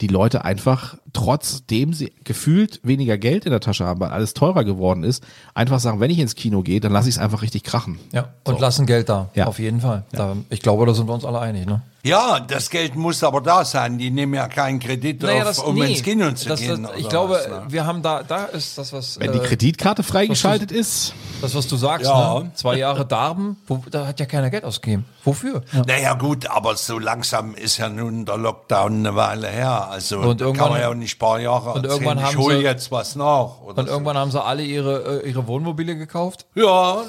die 0.01 0.07
Leute 0.07 0.43
einfach, 0.45 0.97
trotzdem 1.13 1.93
sie 1.93 2.11
gefühlt 2.23 2.79
weniger 2.83 3.17
Geld 3.19 3.45
in 3.45 3.51
der 3.51 3.59
Tasche 3.59 3.85
haben, 3.85 3.99
weil 3.99 4.09
alles 4.09 4.33
teurer 4.33 4.63
geworden 4.63 5.03
ist, 5.03 5.23
einfach 5.53 5.79
sagen, 5.79 5.99
wenn 5.99 6.09
ich 6.09 6.17
ins 6.19 6.33
Kino 6.35 6.63
gehe, 6.63 6.79
dann 6.79 6.91
lasse 6.91 7.07
ich 7.07 7.15
es 7.15 7.21
einfach 7.21 7.43
richtig 7.43 7.63
krachen. 7.63 7.99
Ja, 8.11 8.29
und 8.43 8.59
lassen 8.59 8.87
Geld 8.87 9.09
da. 9.09 9.29
Ja. 9.35 9.45
Auf 9.45 9.59
jeden 9.59 9.81
Fall. 9.81 10.03
Da, 10.11 10.35
ich 10.49 10.61
glaube, 10.61 10.85
da 10.87 10.93
sind 10.95 11.07
wir 11.07 11.13
uns 11.13 11.23
alle 11.25 11.39
einig, 11.39 11.67
ne? 11.67 11.81
Ja, 12.03 12.39
das 12.39 12.69
Geld 12.69 12.95
muss 12.95 13.23
aber 13.23 13.41
da 13.41 13.63
sein. 13.63 13.97
Die 13.99 14.09
nehmen 14.09 14.33
ja 14.33 14.47
keinen 14.47 14.79
Kredit 14.79 15.23
auf, 15.23 15.63
um 15.65 15.79
ins 15.81 16.01
Kino 16.01 16.31
zu 16.31 16.49
das, 16.49 16.59
gehen. 16.59 16.83
Das, 16.83 16.91
ich 16.97 17.07
glaube, 17.09 17.35
was, 17.35 17.47
ne? 17.47 17.63
wir 17.69 17.85
haben 17.85 18.01
da, 18.01 18.23
da 18.23 18.45
ist 18.45 18.77
das, 18.77 18.91
was, 18.91 19.19
Wenn 19.19 19.31
die 19.31 19.37
äh, 19.37 19.43
Kreditkarte 19.43 20.01
freigeschaltet 20.01 20.71
ist, 20.71 21.13
das, 21.41 21.53
was 21.53 21.67
du 21.67 21.75
sagst, 21.75 22.07
Ja. 22.07 22.39
ne? 22.39 22.51
Zwei 22.55 22.77
Jahre 22.77 23.05
Darben, 23.05 23.57
wo, 23.67 23.83
da 23.91 24.07
hat 24.07 24.19
ja 24.19 24.25
keiner 24.25 24.49
Geld 24.49 24.63
ausgegeben. 24.63 25.05
Wofür? 25.23 25.61
Naja 25.85 26.15
gut, 26.15 26.47
aber 26.47 26.75
so 26.75 26.97
langsam 26.97 27.53
ist 27.53 27.77
ja 27.77 27.87
nun 27.89 28.25
der 28.25 28.37
Lockdown 28.37 28.93
eine 29.05 29.15
Weile 29.15 29.47
her. 29.47 29.87
Also 29.91 30.19
Und 30.21 30.41
da 30.41 30.45
irgendwann- 30.45 30.57
kann 30.65 30.73
man 30.73 30.81
ja 30.81 30.89
auch 30.89 30.95
nicht 30.95 31.15
ein 31.17 31.19
paar 31.19 31.39
Jahre 31.39 31.73
und 31.73 31.85
irgendwann 31.85 32.17
ich 32.17 32.23
haben 32.23 32.37
hole 32.37 32.57
sie- 32.57 32.63
jetzt 32.63 32.91
was 32.91 33.15
nach. 33.15 33.61
Oder 33.63 33.79
Und 33.83 33.87
irgendwann 33.87 34.17
haben 34.17 34.31
sie 34.31 34.43
alle 34.43 34.63
ihre, 34.63 35.21
äh, 35.23 35.29
ihre 35.29 35.45
Wohnmobile 35.45 35.95
gekauft 35.95 36.45
so. 36.55 36.61
Ja, 36.61 37.01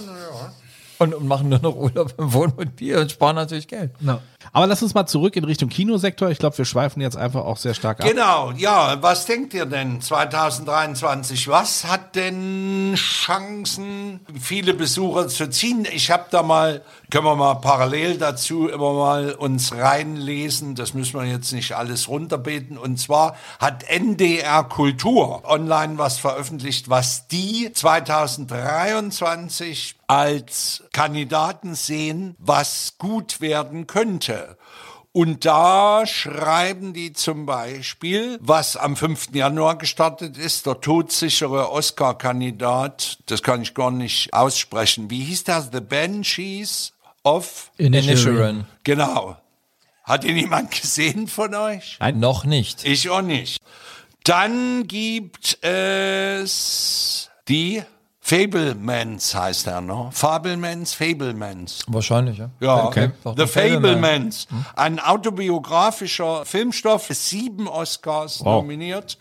und, 0.99 1.15
und 1.15 1.27
machen 1.27 1.49
nur 1.49 1.59
noch 1.59 1.75
Urlaub 1.75 2.15
im 2.19 2.33
Wohnmobil 2.33 2.97
und 2.97 3.11
sparen 3.11 3.35
natürlich 3.37 3.67
Geld. 3.67 3.91
No. 4.01 4.21
Aber 4.55 4.67
lass 4.67 4.83
uns 4.83 4.93
mal 4.93 5.07
zurück 5.07 5.35
in 5.37 5.45
Richtung 5.45 5.71
Kinosektor. 5.71 6.29
Ich 6.29 6.39
glaube, 6.39 6.59
wir 6.59 6.67
schweifen 6.67 7.01
jetzt 7.01 7.17
einfach 7.17 7.47
auch 7.47 7.57
sehr 7.57 7.73
stark 7.73 8.01
ab. 8.01 8.07
Genau, 8.07 8.53
ja, 8.53 9.01
was 9.01 9.25
denkt 9.25 9.55
ihr 9.55 9.65
denn 9.65 10.03
2023? 10.03 11.49
Was 11.49 11.87
hat 11.87 12.17
denn 12.17 12.93
Chancen, 12.95 14.21
viele 14.39 14.75
Besucher 14.75 15.29
zu 15.29 15.49
ziehen? 15.49 15.89
Ich 15.91 16.11
habe 16.11 16.27
da 16.31 16.43
mal, 16.43 16.83
können 17.11 17.25
wir 17.25 17.35
mal 17.35 17.55
parallel 17.55 18.19
dazu 18.19 18.69
immer 18.69 18.93
mal 18.93 19.33
uns 19.33 19.73
reinlesen, 19.73 20.75
das 20.75 20.93
müssen 20.93 21.19
wir 21.19 21.27
jetzt 21.27 21.53
nicht 21.53 21.73
alles 21.73 22.09
runterbeten. 22.09 22.77
Und 22.77 22.99
zwar 22.99 23.37
hat 23.59 23.85
NDR 23.85 24.65
Kultur 24.65 25.49
online 25.49 25.97
was 25.97 26.19
veröffentlicht, 26.19 26.91
was 26.91 27.27
die 27.27 27.73
2023 27.73 29.97
als 30.13 30.85
Kandidaten 30.93 31.75
sehen, 31.75 32.37
was 32.39 32.97
gut 32.99 33.41
werden 33.41 33.87
könnte. 33.87 34.42
Und 35.15 35.45
da 35.45 36.07
schreiben 36.07 36.95
die 36.95 37.13
zum 37.13 37.45
Beispiel, 37.45 38.39
was 38.41 38.79
am 38.79 38.97
5. 38.97 39.35
Januar 39.35 39.77
gestartet 39.77 40.39
ist, 40.39 40.65
der 40.65 40.81
todsichere 40.81 41.71
Oscar-Kandidat, 41.71 43.19
das 43.27 43.43
kann 43.43 43.61
ich 43.61 43.75
gar 43.75 43.91
nicht 43.91 44.33
aussprechen. 44.33 45.11
Wie 45.11 45.23
hieß 45.23 45.45
das? 45.45 45.69
The 45.71 45.81
Banshees 45.81 46.95
of? 47.25 47.71
Inisherin. 47.77 48.65
Genau. 48.85 49.37
Hat 50.05 50.25
ihn 50.25 50.39
jemand 50.39 50.71
gesehen 50.71 51.29
von 51.29 51.55
euch? 51.55 51.99
Noch 52.15 52.45
nicht. 52.45 52.85
Ich 52.87 53.11
auch 53.11 53.21
nicht. 53.21 53.59
Dann 54.25 54.87
gibt 54.89 55.63
es 55.63 57.31
die 57.49 57.83
Fablemans 58.25 59.35
heißt 59.35 59.67
er, 59.67 59.81
ne? 59.81 60.09
Fablemans, 60.13 60.95
Fablemans. 60.95 61.85
Wahrscheinlich, 61.89 62.39
ja. 62.39 62.51
Ja, 62.61 62.85
Okay. 62.87 63.11
Doch, 63.25 63.35
The 63.37 63.43
The 63.43 63.49
Fableman. 63.49 63.83
Fablemans. 63.83 64.47
Ein 64.77 65.01
autobiografischer 65.01 66.45
Filmstoff, 66.47 67.09
sieben 67.11 67.67
Oscars 67.67 68.39
Wow. 68.41 68.63
nominiert. 68.63 69.19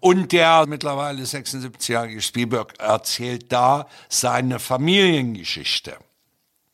Und 0.00 0.32
der 0.32 0.66
mittlerweile 0.66 1.22
76-jährige 1.24 2.20
Spielberg 2.20 2.74
erzählt 2.78 3.50
da 3.50 3.86
seine 4.10 4.58
Familiengeschichte. 4.58 5.94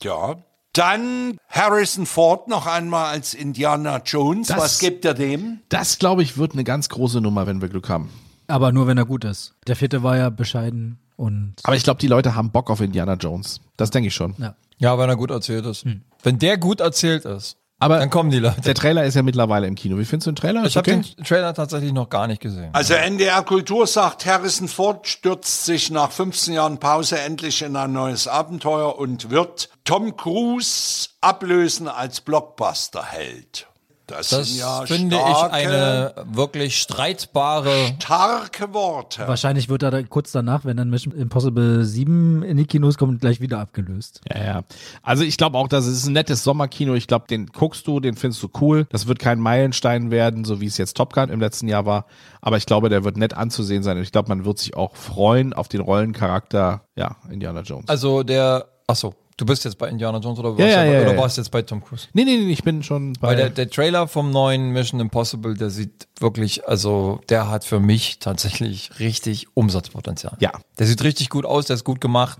Ja. 0.02 0.36
Dann 0.72 1.38
Harrison 1.48 2.06
Ford 2.06 2.48
noch 2.48 2.66
einmal 2.66 3.06
als 3.06 3.34
Indiana 3.34 4.02
Jones. 4.04 4.48
Das- 4.48 4.58
Was 4.58 4.78
gibt 4.80 5.04
er 5.04 5.14
dem? 5.14 5.60
Das, 5.68 5.98
glaube 5.98 6.22
ich, 6.22 6.36
wird 6.36 6.52
eine 6.52 6.64
ganz 6.64 6.88
große 6.88 7.20
Nummer, 7.20 7.46
wenn 7.46 7.60
wir 7.60 7.68
Glück 7.68 7.88
haben. 7.88 8.10
Aber 8.48 8.72
nur, 8.72 8.86
wenn 8.86 8.98
er 8.98 9.04
gut 9.06 9.24
ist. 9.24 9.54
Der 9.66 9.76
vierte 9.76 10.02
war 10.02 10.16
ja 10.16 10.30
bescheiden 10.30 10.98
und 11.18 11.56
Aber 11.64 11.76
ich 11.76 11.82
glaube, 11.82 12.00
die 12.00 12.06
Leute 12.06 12.34
haben 12.34 12.50
Bock 12.50 12.70
auf 12.70 12.80
Indiana 12.80 13.14
Jones. 13.14 13.60
Das 13.76 13.90
denke 13.90 14.08
ich 14.08 14.14
schon. 14.14 14.34
ja. 14.38 14.54
Ja, 14.80 14.96
wenn 14.96 15.08
er 15.10 15.16
gut 15.16 15.32
erzählt 15.32 15.66
ist. 15.66 15.84
Wenn 16.22 16.38
der 16.38 16.56
gut 16.56 16.80
erzählt 16.80 17.24
ist, 17.24 17.56
Aber 17.80 17.98
dann 17.98 18.10
kommen 18.10 18.30
die 18.30 18.38
Leute. 18.38 18.60
der 18.60 18.74
Trailer 18.76 19.04
ist 19.04 19.14
ja 19.16 19.22
mittlerweile 19.24 19.66
im 19.66 19.74
Kino. 19.74 19.98
Wie 19.98 20.04
findest 20.04 20.28
du 20.28 20.30
den 20.30 20.36
Trailer? 20.36 20.60
Ich 20.60 20.66
Ist 20.68 20.76
habe 20.76 20.92
okay? 20.92 21.14
den 21.16 21.24
Trailer 21.24 21.52
tatsächlich 21.52 21.92
noch 21.92 22.08
gar 22.08 22.28
nicht 22.28 22.40
gesehen. 22.40 22.70
Also 22.74 22.94
NDR 22.94 23.42
Kultur 23.42 23.88
sagt, 23.88 24.24
Harrison 24.24 24.68
Ford 24.68 25.08
stürzt 25.08 25.64
sich 25.64 25.90
nach 25.90 26.12
15 26.12 26.54
Jahren 26.54 26.78
Pause 26.78 27.18
endlich 27.18 27.62
in 27.62 27.74
ein 27.74 27.92
neues 27.92 28.28
Abenteuer 28.28 28.96
und 28.96 29.30
wird 29.30 29.68
Tom 29.84 30.16
Cruise 30.16 31.08
ablösen 31.20 31.88
als 31.88 32.20
Blockbuster-Held. 32.20 33.66
Das, 34.08 34.30
Das 34.30 34.48
sind 34.48 34.58
ja 34.58 34.86
finde 34.86 35.16
ich 35.16 35.22
starke, 35.22 35.52
eine 35.52 36.14
wirklich 36.32 36.78
streitbare. 36.78 37.70
starke 38.00 38.72
Worte. 38.72 39.28
Wahrscheinlich 39.28 39.68
wird 39.68 39.82
er 39.82 39.90
da 39.90 40.02
kurz 40.02 40.32
danach, 40.32 40.64
wenn 40.64 40.78
dann 40.78 40.88
Mission 40.88 41.14
Impossible 41.14 41.84
7 41.84 42.42
in 42.42 42.56
die 42.56 42.64
Kinos 42.64 42.96
kommt, 42.96 43.20
gleich 43.20 43.40
wieder 43.40 43.58
abgelöst. 43.60 44.22
Ja, 44.32 44.42
ja. 44.44 44.62
Also 45.02 45.24
ich 45.24 45.36
glaube 45.36 45.58
auch, 45.58 45.68
das 45.68 45.86
ist 45.86 46.06
ein 46.06 46.14
nettes 46.14 46.42
Sommerkino. 46.42 46.94
Ich 46.94 47.06
glaube, 47.06 47.26
den 47.28 47.46
guckst 47.48 47.86
du, 47.86 48.00
den 48.00 48.16
findest 48.16 48.42
du 48.42 48.48
cool. 48.60 48.86
Das 48.90 49.06
wird 49.06 49.18
kein 49.18 49.40
Meilenstein 49.40 50.10
werden, 50.10 50.44
so 50.46 50.60
wie 50.60 50.66
es 50.66 50.78
jetzt 50.78 50.96
Top 50.96 51.12
Gun 51.12 51.28
im 51.28 51.40
letzten 51.40 51.68
Jahr 51.68 51.84
war. 51.84 52.06
Aber 52.40 52.56
ich 52.56 52.64
glaube, 52.64 52.88
der 52.88 53.04
wird 53.04 53.18
nett 53.18 53.34
anzusehen 53.34 53.82
sein. 53.82 53.98
Und 53.98 54.02
ich 54.04 54.12
glaube, 54.12 54.30
man 54.30 54.46
wird 54.46 54.58
sich 54.58 54.74
auch 54.74 54.96
freuen 54.96 55.52
auf 55.52 55.68
den 55.68 55.82
Rollencharakter, 55.82 56.82
ja, 56.96 57.16
Indiana 57.30 57.60
Jones. 57.60 57.88
Also 57.88 58.22
der. 58.22 58.68
Achso, 58.86 59.14
du 59.38 59.46
bist 59.46 59.64
jetzt 59.64 59.78
bei 59.78 59.88
Indiana 59.88 60.18
Jones 60.18 60.38
oder, 60.38 60.50
warst, 60.50 60.60
Ja, 60.60 60.66
ja, 60.66 60.84
du- 60.84 60.92
ja, 60.92 61.08
oder 61.08 61.16
warst 61.16 61.38
jetzt 61.38 61.50
bei 61.50 61.62
Tom 61.62 61.82
Cruise? 61.82 62.08
nee, 62.12 62.24
nee, 62.24 62.36
nee, 62.36 62.52
ich 62.52 62.62
bin 62.62 62.82
schon 62.82 63.14
bei. 63.14 63.28
Weil 63.28 63.36
der, 63.36 63.48
der 63.50 63.70
Trailer 63.70 64.06
vom 64.06 64.30
neuen 64.30 64.70
Mission 64.72 65.00
Impossible, 65.00 65.54
der 65.54 65.70
sieht 65.70 66.06
wirklich, 66.20 66.68
also 66.68 67.20
der 67.30 67.48
hat 67.48 67.64
für 67.64 67.80
mich 67.80 68.18
tatsächlich 68.18 68.90
richtig 69.00 69.46
Umsatzpotenzial. 69.54 70.36
Ja. 70.40 70.52
Der 70.78 70.86
sieht 70.86 71.02
richtig 71.02 71.30
gut 71.30 71.46
aus, 71.46 71.64
der 71.66 71.74
ist 71.74 71.84
gut 71.84 72.00
gemacht 72.02 72.38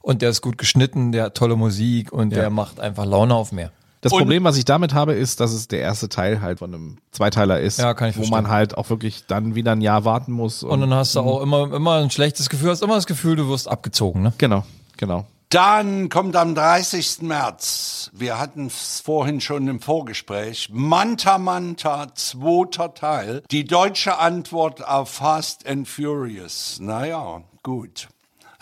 und 0.00 0.22
der 0.22 0.30
ist 0.30 0.40
gut 0.40 0.56
geschnitten, 0.56 1.12
der 1.12 1.24
hat 1.24 1.34
tolle 1.34 1.56
Musik 1.56 2.12
und 2.12 2.30
der 2.30 2.48
macht 2.50 2.80
einfach 2.80 3.04
Laune 3.04 3.34
auf 3.34 3.52
mehr. 3.52 3.70
das 4.02 4.12
Und- 4.12 4.20
Problem, 4.20 4.44
was 4.44 4.56
ich 4.56 4.64
damit 4.64 4.94
habe, 4.94 5.14
ist, 5.14 5.40
dass 5.40 5.52
es 5.52 5.66
der 5.66 5.80
erste 5.80 6.08
Teil 6.08 6.40
halt 6.40 6.60
von 6.60 6.72
einem 6.72 6.98
Zweiteiler 7.10 7.58
ist, 7.58 7.80
Ja, 7.80 7.90
wo 7.92 7.96
verstehen. 7.96 8.30
man 8.30 8.48
halt 8.48 8.78
auch 8.78 8.88
wirklich 8.88 9.24
dann 9.26 9.56
wieder 9.56 9.72
ein 9.72 9.80
Jahr 9.80 10.04
warten 10.04 10.30
muss. 10.30 10.62
Und 10.62 10.80
dann 10.80 10.94
hast 10.94 11.16
du 11.16 11.20
auch 11.20 11.42
immer, 11.42 11.72
immer 11.74 11.94
ein 11.96 12.10
schlechtes 12.10 12.48
Gefühl, 12.48 12.70
hast 12.70 12.82
immer 12.82 12.94
das 12.94 13.06
Gefühl, 13.06 13.34
du 13.34 13.48
wirst 13.48 13.66
abgezogen, 13.66 14.22
ne? 14.22 14.32
genau, 14.38 14.64
genau. 14.96 15.26
Dann 15.56 16.10
kommt 16.10 16.36
am 16.36 16.54
30. 16.54 17.22
März, 17.22 18.10
wir 18.12 18.38
hatten 18.38 18.66
es 18.66 19.00
vorhin 19.00 19.40
schon 19.40 19.66
im 19.68 19.80
Vorgespräch, 19.80 20.68
Manta 20.70 21.38
Manta, 21.38 22.14
zweiter 22.14 22.92
Teil, 22.92 23.42
die 23.50 23.64
deutsche 23.64 24.18
Antwort 24.18 24.86
auf 24.86 25.08
Fast 25.08 25.66
and 25.66 25.88
Furious. 25.88 26.76
Naja, 26.78 27.42
gut. 27.62 28.08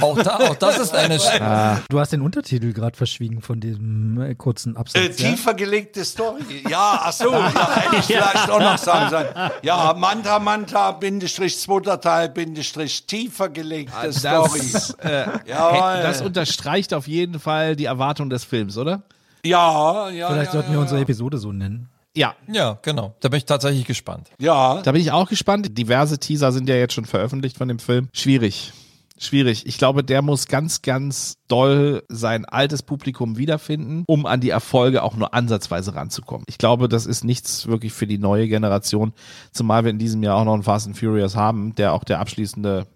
Auch, 0.00 0.20
da, 0.20 0.36
auch 0.38 0.56
das 0.56 0.78
ist 0.78 0.94
eine. 0.94 1.18
Sch- 1.18 1.78
Du 1.88 2.00
hast 2.00 2.12
den 2.12 2.20
Untertitel 2.22 2.72
gerade 2.72 2.96
verschwiegen 2.96 3.40
von 3.40 3.60
diesem 3.60 4.20
äh, 4.20 4.34
kurzen 4.34 4.76
Absatz. 4.76 5.00
Äh, 5.02 5.06
ja? 5.22 5.30
tiefer 5.30 5.54
gelegte 5.54 6.04
Story. 6.04 6.42
Ja, 6.68 7.00
ach 7.04 7.12
so, 7.12 7.30
ja, 7.32 7.70
hätte 7.76 7.96
ich 7.96 8.04
vielleicht 8.04 8.50
auch 8.50 8.58
noch 8.60 8.78
sagen 8.78 9.10
sollen. 9.10 9.28
Ja, 9.62 9.94
Manta 9.96 10.38
Manta, 10.38 10.92
Bindestrich, 10.92 11.58
zweiter 11.58 12.00
Teil, 12.00 12.28
Bindestrich, 12.28 13.06
tiefer 13.06 13.48
gelegte 13.48 14.12
Stories. 14.12 14.90
äh, 15.00 15.26
Jawohl. 15.46 16.02
das 16.02 16.22
unterstreicht 16.22 16.92
auf 16.92 17.06
jeden 17.06 17.38
Fall 17.38 17.76
die 17.76 17.84
Erwartung 17.84 18.30
des 18.30 18.44
Films, 18.44 18.76
oder? 18.76 19.02
Ja, 19.44 20.08
ja, 20.08 20.28
Vielleicht 20.28 20.46
ja, 20.46 20.52
sollten 20.52 20.70
wir 20.70 20.76
ja, 20.76 20.82
unsere 20.82 21.00
Episode 21.00 21.38
so 21.38 21.52
nennen. 21.52 21.88
Ja, 22.16 22.34
ja, 22.48 22.78
genau. 22.82 23.14
Da 23.20 23.28
bin 23.28 23.38
ich 23.38 23.44
tatsächlich 23.44 23.84
gespannt. 23.86 24.28
Ja, 24.38 24.80
Da 24.82 24.92
bin 24.92 25.00
ich 25.00 25.10
auch 25.12 25.28
gespannt. 25.28 25.76
Diverse 25.76 26.18
Teaser 26.18 26.52
sind 26.52 26.68
ja 26.68 26.76
jetzt 26.76 26.94
schon 26.94 27.04
veröffentlicht 27.04 27.58
von 27.58 27.68
dem 27.68 27.78
Film. 27.80 28.08
Schwierig. 28.12 28.72
Schwierig. 29.24 29.66
Ich 29.66 29.78
glaube, 29.78 30.04
der 30.04 30.22
muss 30.22 30.46
ganz, 30.46 30.82
ganz 30.82 31.36
doll 31.48 32.02
sein 32.08 32.44
altes 32.44 32.82
Publikum 32.82 33.36
wiederfinden, 33.38 34.04
um 34.06 34.26
an 34.26 34.40
die 34.40 34.50
Erfolge 34.50 35.02
auch 35.02 35.16
nur 35.16 35.34
ansatzweise 35.34 35.94
ranzukommen. 35.94 36.44
Ich 36.48 36.58
glaube, 36.58 36.88
das 36.88 37.06
ist 37.06 37.24
nichts 37.24 37.66
wirklich 37.66 37.92
für 37.92 38.06
die 38.06 38.18
neue 38.18 38.48
Generation, 38.48 39.12
zumal 39.52 39.84
wir 39.84 39.90
in 39.90 39.98
diesem 39.98 40.22
Jahr 40.22 40.36
auch 40.36 40.44
noch 40.44 40.54
einen 40.54 40.62
Fast 40.62 40.86
and 40.86 40.98
Furious 40.98 41.36
haben, 41.36 41.74
der 41.74 41.92
auch 41.92 42.04
der 42.04 42.20
abschließende 42.20 42.86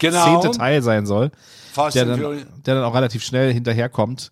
Genau. 0.00 0.40
zehnte 0.40 0.56
Teil 0.56 0.82
sein 0.82 1.06
soll, 1.06 1.32
Fast 1.72 1.96
der 1.96 2.02
and 2.04 2.12
dann, 2.12 2.20
Furious. 2.20 2.46
der 2.66 2.74
dann 2.76 2.84
auch 2.84 2.94
relativ 2.94 3.24
schnell 3.24 3.52
hinterherkommt. 3.52 4.30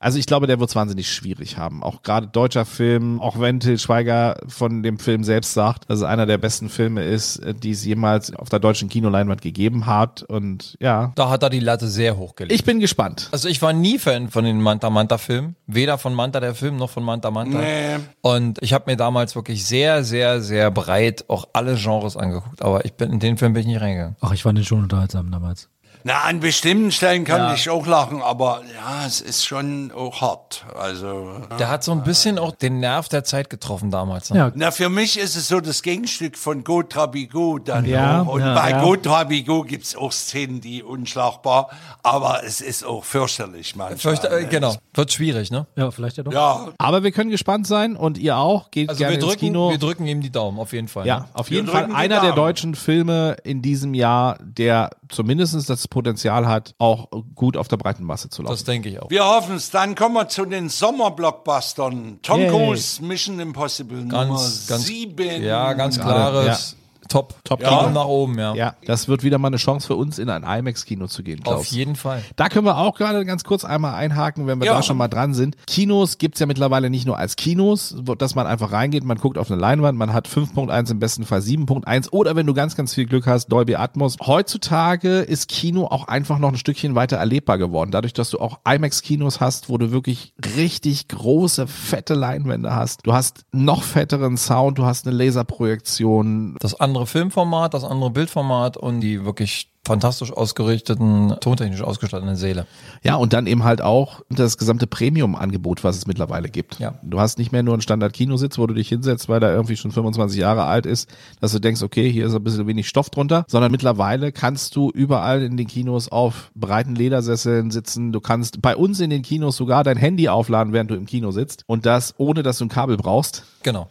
Also 0.00 0.18
ich 0.18 0.26
glaube, 0.26 0.46
der 0.46 0.60
wird 0.60 0.70
es 0.70 0.76
wahnsinnig 0.76 1.10
schwierig 1.10 1.58
haben. 1.58 1.82
Auch 1.82 2.02
gerade 2.02 2.28
deutscher 2.28 2.64
Film, 2.64 3.20
auch 3.20 3.40
wenn 3.40 3.58
Til 3.58 3.78
Schweiger 3.78 4.36
von 4.46 4.82
dem 4.82 4.98
Film 4.98 5.24
selbst 5.24 5.54
sagt, 5.54 5.90
dass 5.90 5.98
es 5.98 6.04
einer 6.04 6.24
der 6.26 6.38
besten 6.38 6.68
Filme 6.68 7.02
ist, 7.04 7.38
äh, 7.38 7.52
die 7.54 7.72
es 7.72 7.84
jemals 7.84 8.32
auf 8.34 8.48
der 8.48 8.60
deutschen 8.60 8.88
Kinoleinwand 8.88 9.42
gegeben 9.42 9.86
hat. 9.86 10.22
Und 10.22 10.76
ja, 10.80 11.12
Da 11.16 11.30
hat 11.30 11.42
er 11.42 11.50
die 11.50 11.60
Latte 11.60 11.88
sehr 11.88 12.16
hochgelegt. 12.16 12.54
ich 12.54 12.64
bin 12.64 12.78
gespannt. 12.80 13.28
Also 13.32 13.48
ich 13.48 13.60
war 13.60 13.72
nie 13.72 13.98
Fan 13.98 14.28
von 14.28 14.44
den 14.44 14.60
Manta 14.62 14.88
Manta 14.90 15.18
Filmen, 15.18 15.56
weder 15.66 15.98
von 15.98 16.14
Manta 16.14 16.38
der 16.40 16.54
Film 16.54 16.76
noch 16.76 16.90
von 16.90 17.02
Manta 17.02 17.30
Manta. 17.30 17.58
Nee. 17.58 17.96
Und 18.20 18.58
ich 18.62 18.72
habe 18.72 18.90
mir 18.90 18.96
damals 18.96 19.34
wirklich 19.34 19.64
sehr, 19.66 20.04
sehr, 20.04 20.40
sehr 20.40 20.70
breit 20.70 21.24
auch 21.28 21.48
alle 21.52 21.74
Genres 21.74 22.16
angeguckt, 22.16 22.62
aber 22.62 22.84
ich 22.84 22.94
bin 22.94 23.12
in 23.12 23.18
den 23.20 23.36
Film 23.36 23.52
bin 23.52 23.62
ich 23.62 23.66
nicht 23.68 23.80
reingegangen. 23.80 24.16
Ach, 24.20 24.32
ich 24.32 24.42
fand 24.44 24.58
den 24.58 24.64
schon 24.64 24.82
unterhaltsam 24.82 25.30
damals. 25.30 25.68
Na, 26.08 26.22
an 26.22 26.40
bestimmten 26.40 26.90
Stellen 26.90 27.24
kann 27.24 27.54
ich 27.54 27.68
auch 27.68 27.86
lachen, 27.86 28.22
aber 28.22 28.62
ja, 28.74 29.04
es 29.06 29.20
ist 29.20 29.44
schon 29.44 29.92
auch 29.92 30.22
hart. 30.22 30.64
Also, 30.74 31.32
Der 31.58 31.68
hat 31.68 31.84
so 31.84 31.92
ein 31.92 32.02
bisschen 32.02 32.38
auch 32.38 32.52
den 32.52 32.80
Nerv 32.80 33.10
der 33.10 33.24
Zeit 33.24 33.50
getroffen 33.50 33.90
damals. 33.90 34.30
Ne? 34.30 34.38
Ja, 34.38 34.52
na, 34.54 34.70
für 34.70 34.88
mich 34.88 35.18
ist 35.18 35.36
es 35.36 35.48
so 35.48 35.60
das 35.60 35.82
Gegenstück 35.82 36.38
von 36.38 36.64
Go 36.64 36.82
Trabigo 36.82 37.58
dann 37.58 37.84
Ja, 37.84 38.22
auch. 38.22 38.28
Und 38.28 38.40
ja, 38.40 38.54
bei 38.54 38.70
ja. 38.70 38.82
Go 38.82 38.96
Trabigo 38.96 39.64
gibt's 39.64 39.94
auch 39.96 40.10
Szenen, 40.12 40.62
die 40.62 40.82
unschlagbar, 40.82 41.68
aber 42.02 42.42
es 42.42 42.62
ist 42.62 42.86
auch 42.86 43.04
fürchterlich 43.04 43.76
manchmal. 43.76 43.98
Fürchte, 43.98 44.28
äh, 44.30 44.46
genau, 44.46 44.76
wird 44.94 45.12
schwierig, 45.12 45.50
ne? 45.50 45.66
ja, 45.76 45.90
vielleicht 45.90 46.16
ja 46.16 46.22
doch. 46.22 46.32
Ja, 46.32 46.68
Aber 46.78 47.02
wir 47.02 47.12
können 47.12 47.28
gespannt 47.28 47.66
sein 47.66 47.96
und 47.96 48.16
ihr 48.16 48.38
auch. 48.38 48.70
Geht 48.70 48.88
Also 48.88 48.98
gerne 49.00 49.12
wir 49.12 49.18
ins 49.20 49.26
drücken, 49.28 49.40
Kino. 49.40 49.70
wir 49.72 49.78
drücken 49.78 50.06
ihm 50.06 50.22
die 50.22 50.30
Daumen, 50.30 50.58
auf 50.58 50.72
jeden 50.72 50.88
Fall. 50.88 51.06
ja, 51.06 51.18
Ne? 51.18 51.24
auf 51.34 51.50
Wir 51.50 51.56
jeden 51.58 51.68
Fall 51.68 51.92
einer 51.92 52.22
der 52.22 52.32
deutschen 52.32 52.74
Filme 52.74 53.36
in 53.44 53.60
diesem 53.60 53.92
Jahr, 53.92 54.38
der 54.40 54.88
zumindest 55.10 55.68
das 55.68 55.86
Potenzial 55.86 55.97
hat, 56.46 56.74
auch 56.78 57.08
gut 57.34 57.56
auf 57.56 57.68
der 57.68 57.76
breiten 57.76 58.04
Masse 58.04 58.30
zu 58.30 58.42
laufen. 58.42 58.54
Das 58.54 58.64
denke 58.64 58.88
ich 58.88 59.00
auch. 59.00 59.10
wir 59.10 59.24
hoffen 59.24 59.56
es. 59.56 59.70
Dann 59.70 59.94
kommen 59.94 60.14
wir 60.14 60.28
zu 60.28 60.44
den 60.44 60.68
Sommerblockbustern. 60.68 62.20
Tom. 62.22 62.48
Cruise, 62.48 63.02
Mission 63.02 63.40
Impossible 63.40 63.98
Nummer 63.98 64.26
Ganz, 64.28 64.66
ganz, 64.66 64.86
sieben. 64.86 65.42
ja, 65.42 65.72
ganz 65.74 65.98
klares 65.98 66.77
Top. 67.08 67.34
Top 67.44 67.60
Daumen 67.60 67.78
Kino. 67.88 67.90
nach 68.00 68.04
oben, 68.06 68.38
ja. 68.38 68.54
Ja, 68.54 68.74
das 68.86 69.08
wird 69.08 69.22
wieder 69.22 69.38
mal 69.38 69.48
eine 69.48 69.56
Chance 69.56 69.86
für 69.86 69.96
uns, 69.96 70.18
in 70.18 70.28
ein 70.30 70.42
IMAX-Kino 70.44 71.06
zu 71.06 71.22
gehen, 71.22 71.42
Klaus. 71.42 71.56
Auf 71.60 71.66
jeden 71.66 71.96
Fall. 71.96 72.22
Da 72.36 72.48
können 72.48 72.66
wir 72.66 72.76
auch 72.78 72.94
gerade 72.96 73.24
ganz 73.24 73.44
kurz 73.44 73.64
einmal 73.64 73.94
einhaken, 73.94 74.46
wenn 74.46 74.60
wir 74.60 74.66
Ja. 74.66 74.74
da 74.76 74.82
schon 74.82 74.96
mal 74.96 75.08
dran 75.08 75.34
sind. 75.34 75.56
Kinos 75.66 76.18
gibt's 76.18 76.40
ja 76.40 76.46
mittlerweile 76.46 76.90
nicht 76.90 77.06
nur 77.06 77.16
als 77.18 77.36
Kinos, 77.36 77.96
wo- 78.02 78.14
dass 78.14 78.34
man 78.34 78.46
einfach 78.46 78.72
reingeht, 78.72 79.04
man 79.04 79.18
guckt 79.18 79.38
auf 79.38 79.50
eine 79.50 79.60
Leinwand, 79.60 79.98
man 79.98 80.12
hat 80.12 80.28
5.1, 80.28 80.90
im 80.90 80.98
besten 80.98 81.24
Fall 81.24 81.40
7.1 81.40 82.08
oder 82.12 82.36
wenn 82.36 82.46
du 82.46 82.54
ganz, 82.54 82.76
ganz 82.76 82.94
viel 82.94 83.06
Glück 83.06 83.26
hast, 83.26 83.48
Dolby 83.48 83.76
Atmos. 83.76 84.16
Heutzutage 84.24 85.20
ist 85.20 85.48
Kino 85.48 85.86
auch 85.86 86.08
einfach 86.08 86.38
noch 86.38 86.48
ein 86.50 86.56
Stückchen 86.58 86.94
weiter 86.94 87.16
erlebbar 87.16 87.58
geworden, 87.58 87.90
dadurch, 87.90 88.12
dass 88.12 88.30
du 88.30 88.38
auch 88.38 88.58
IMAX-Kinos 88.68 89.40
hast, 89.40 89.68
wo 89.68 89.78
du 89.78 89.90
wirklich 89.90 90.32
richtig 90.56 91.08
große, 91.08 91.66
fette 91.66 92.14
Leinwände 92.14 92.74
hast. 92.74 93.00
Du 93.06 93.12
hast 93.12 93.42
noch 93.52 93.82
fetteren 93.82 94.36
Sound, 94.36 94.78
du 94.78 94.84
hast 94.84 95.06
eine 95.06 95.16
Laserprojektion, 95.16 96.56
Das 96.60 96.78
andere 96.80 96.97
Filmformat, 97.06 97.74
das 97.74 97.84
andere 97.84 98.10
Bildformat 98.10 98.76
und 98.76 99.00
die 99.00 99.24
wirklich 99.24 99.70
fantastisch 99.88 100.32
ausgerichteten, 100.32 101.34
tontechnisch 101.40 101.82
ausgestatteten 101.82 102.36
Säle. 102.36 102.66
Ja, 103.02 103.16
und 103.16 103.32
dann 103.32 103.46
eben 103.46 103.64
halt 103.64 103.80
auch 103.80 104.20
das 104.28 104.58
gesamte 104.58 104.86
Premium-Angebot, 104.86 105.82
was 105.82 105.96
es 105.96 106.06
mittlerweile 106.06 106.50
gibt. 106.50 106.78
Ja. 106.78 106.94
Du 107.02 107.18
hast 107.18 107.38
nicht 107.38 107.52
mehr 107.52 107.62
nur 107.62 107.72
einen 107.72 107.80
Standard-Kinositz, 107.80 108.58
wo 108.58 108.66
du 108.66 108.74
dich 108.74 108.88
hinsetzt, 108.88 109.30
weil 109.30 109.40
der 109.40 109.52
irgendwie 109.52 109.76
schon 109.76 109.90
25 109.90 110.38
Jahre 110.38 110.64
alt 110.64 110.84
ist, 110.84 111.08
dass 111.40 111.52
du 111.52 111.58
denkst, 111.58 111.82
okay, 111.82 112.12
hier 112.12 112.26
ist 112.26 112.34
ein 112.34 112.44
bisschen 112.44 112.66
wenig 112.66 112.86
Stoff 112.86 113.08
drunter, 113.08 113.46
sondern 113.48 113.72
mittlerweile 113.72 114.30
kannst 114.30 114.76
du 114.76 114.90
überall 114.90 115.42
in 115.42 115.56
den 115.56 115.66
Kinos 115.66 116.12
auf 116.12 116.50
breiten 116.54 116.94
Ledersesseln 116.94 117.70
sitzen. 117.70 118.12
Du 118.12 118.20
kannst 118.20 118.60
bei 118.60 118.76
uns 118.76 119.00
in 119.00 119.08
den 119.08 119.22
Kinos 119.22 119.56
sogar 119.56 119.84
dein 119.84 119.96
Handy 119.96 120.28
aufladen, 120.28 120.74
während 120.74 120.90
du 120.90 120.96
im 120.96 121.06
Kino 121.06 121.30
sitzt 121.30 121.64
und 121.66 121.86
das 121.86 122.14
ohne, 122.18 122.42
dass 122.42 122.58
du 122.58 122.66
ein 122.66 122.68
Kabel 122.68 122.98
brauchst. 122.98 123.44
Genau. 123.62 123.88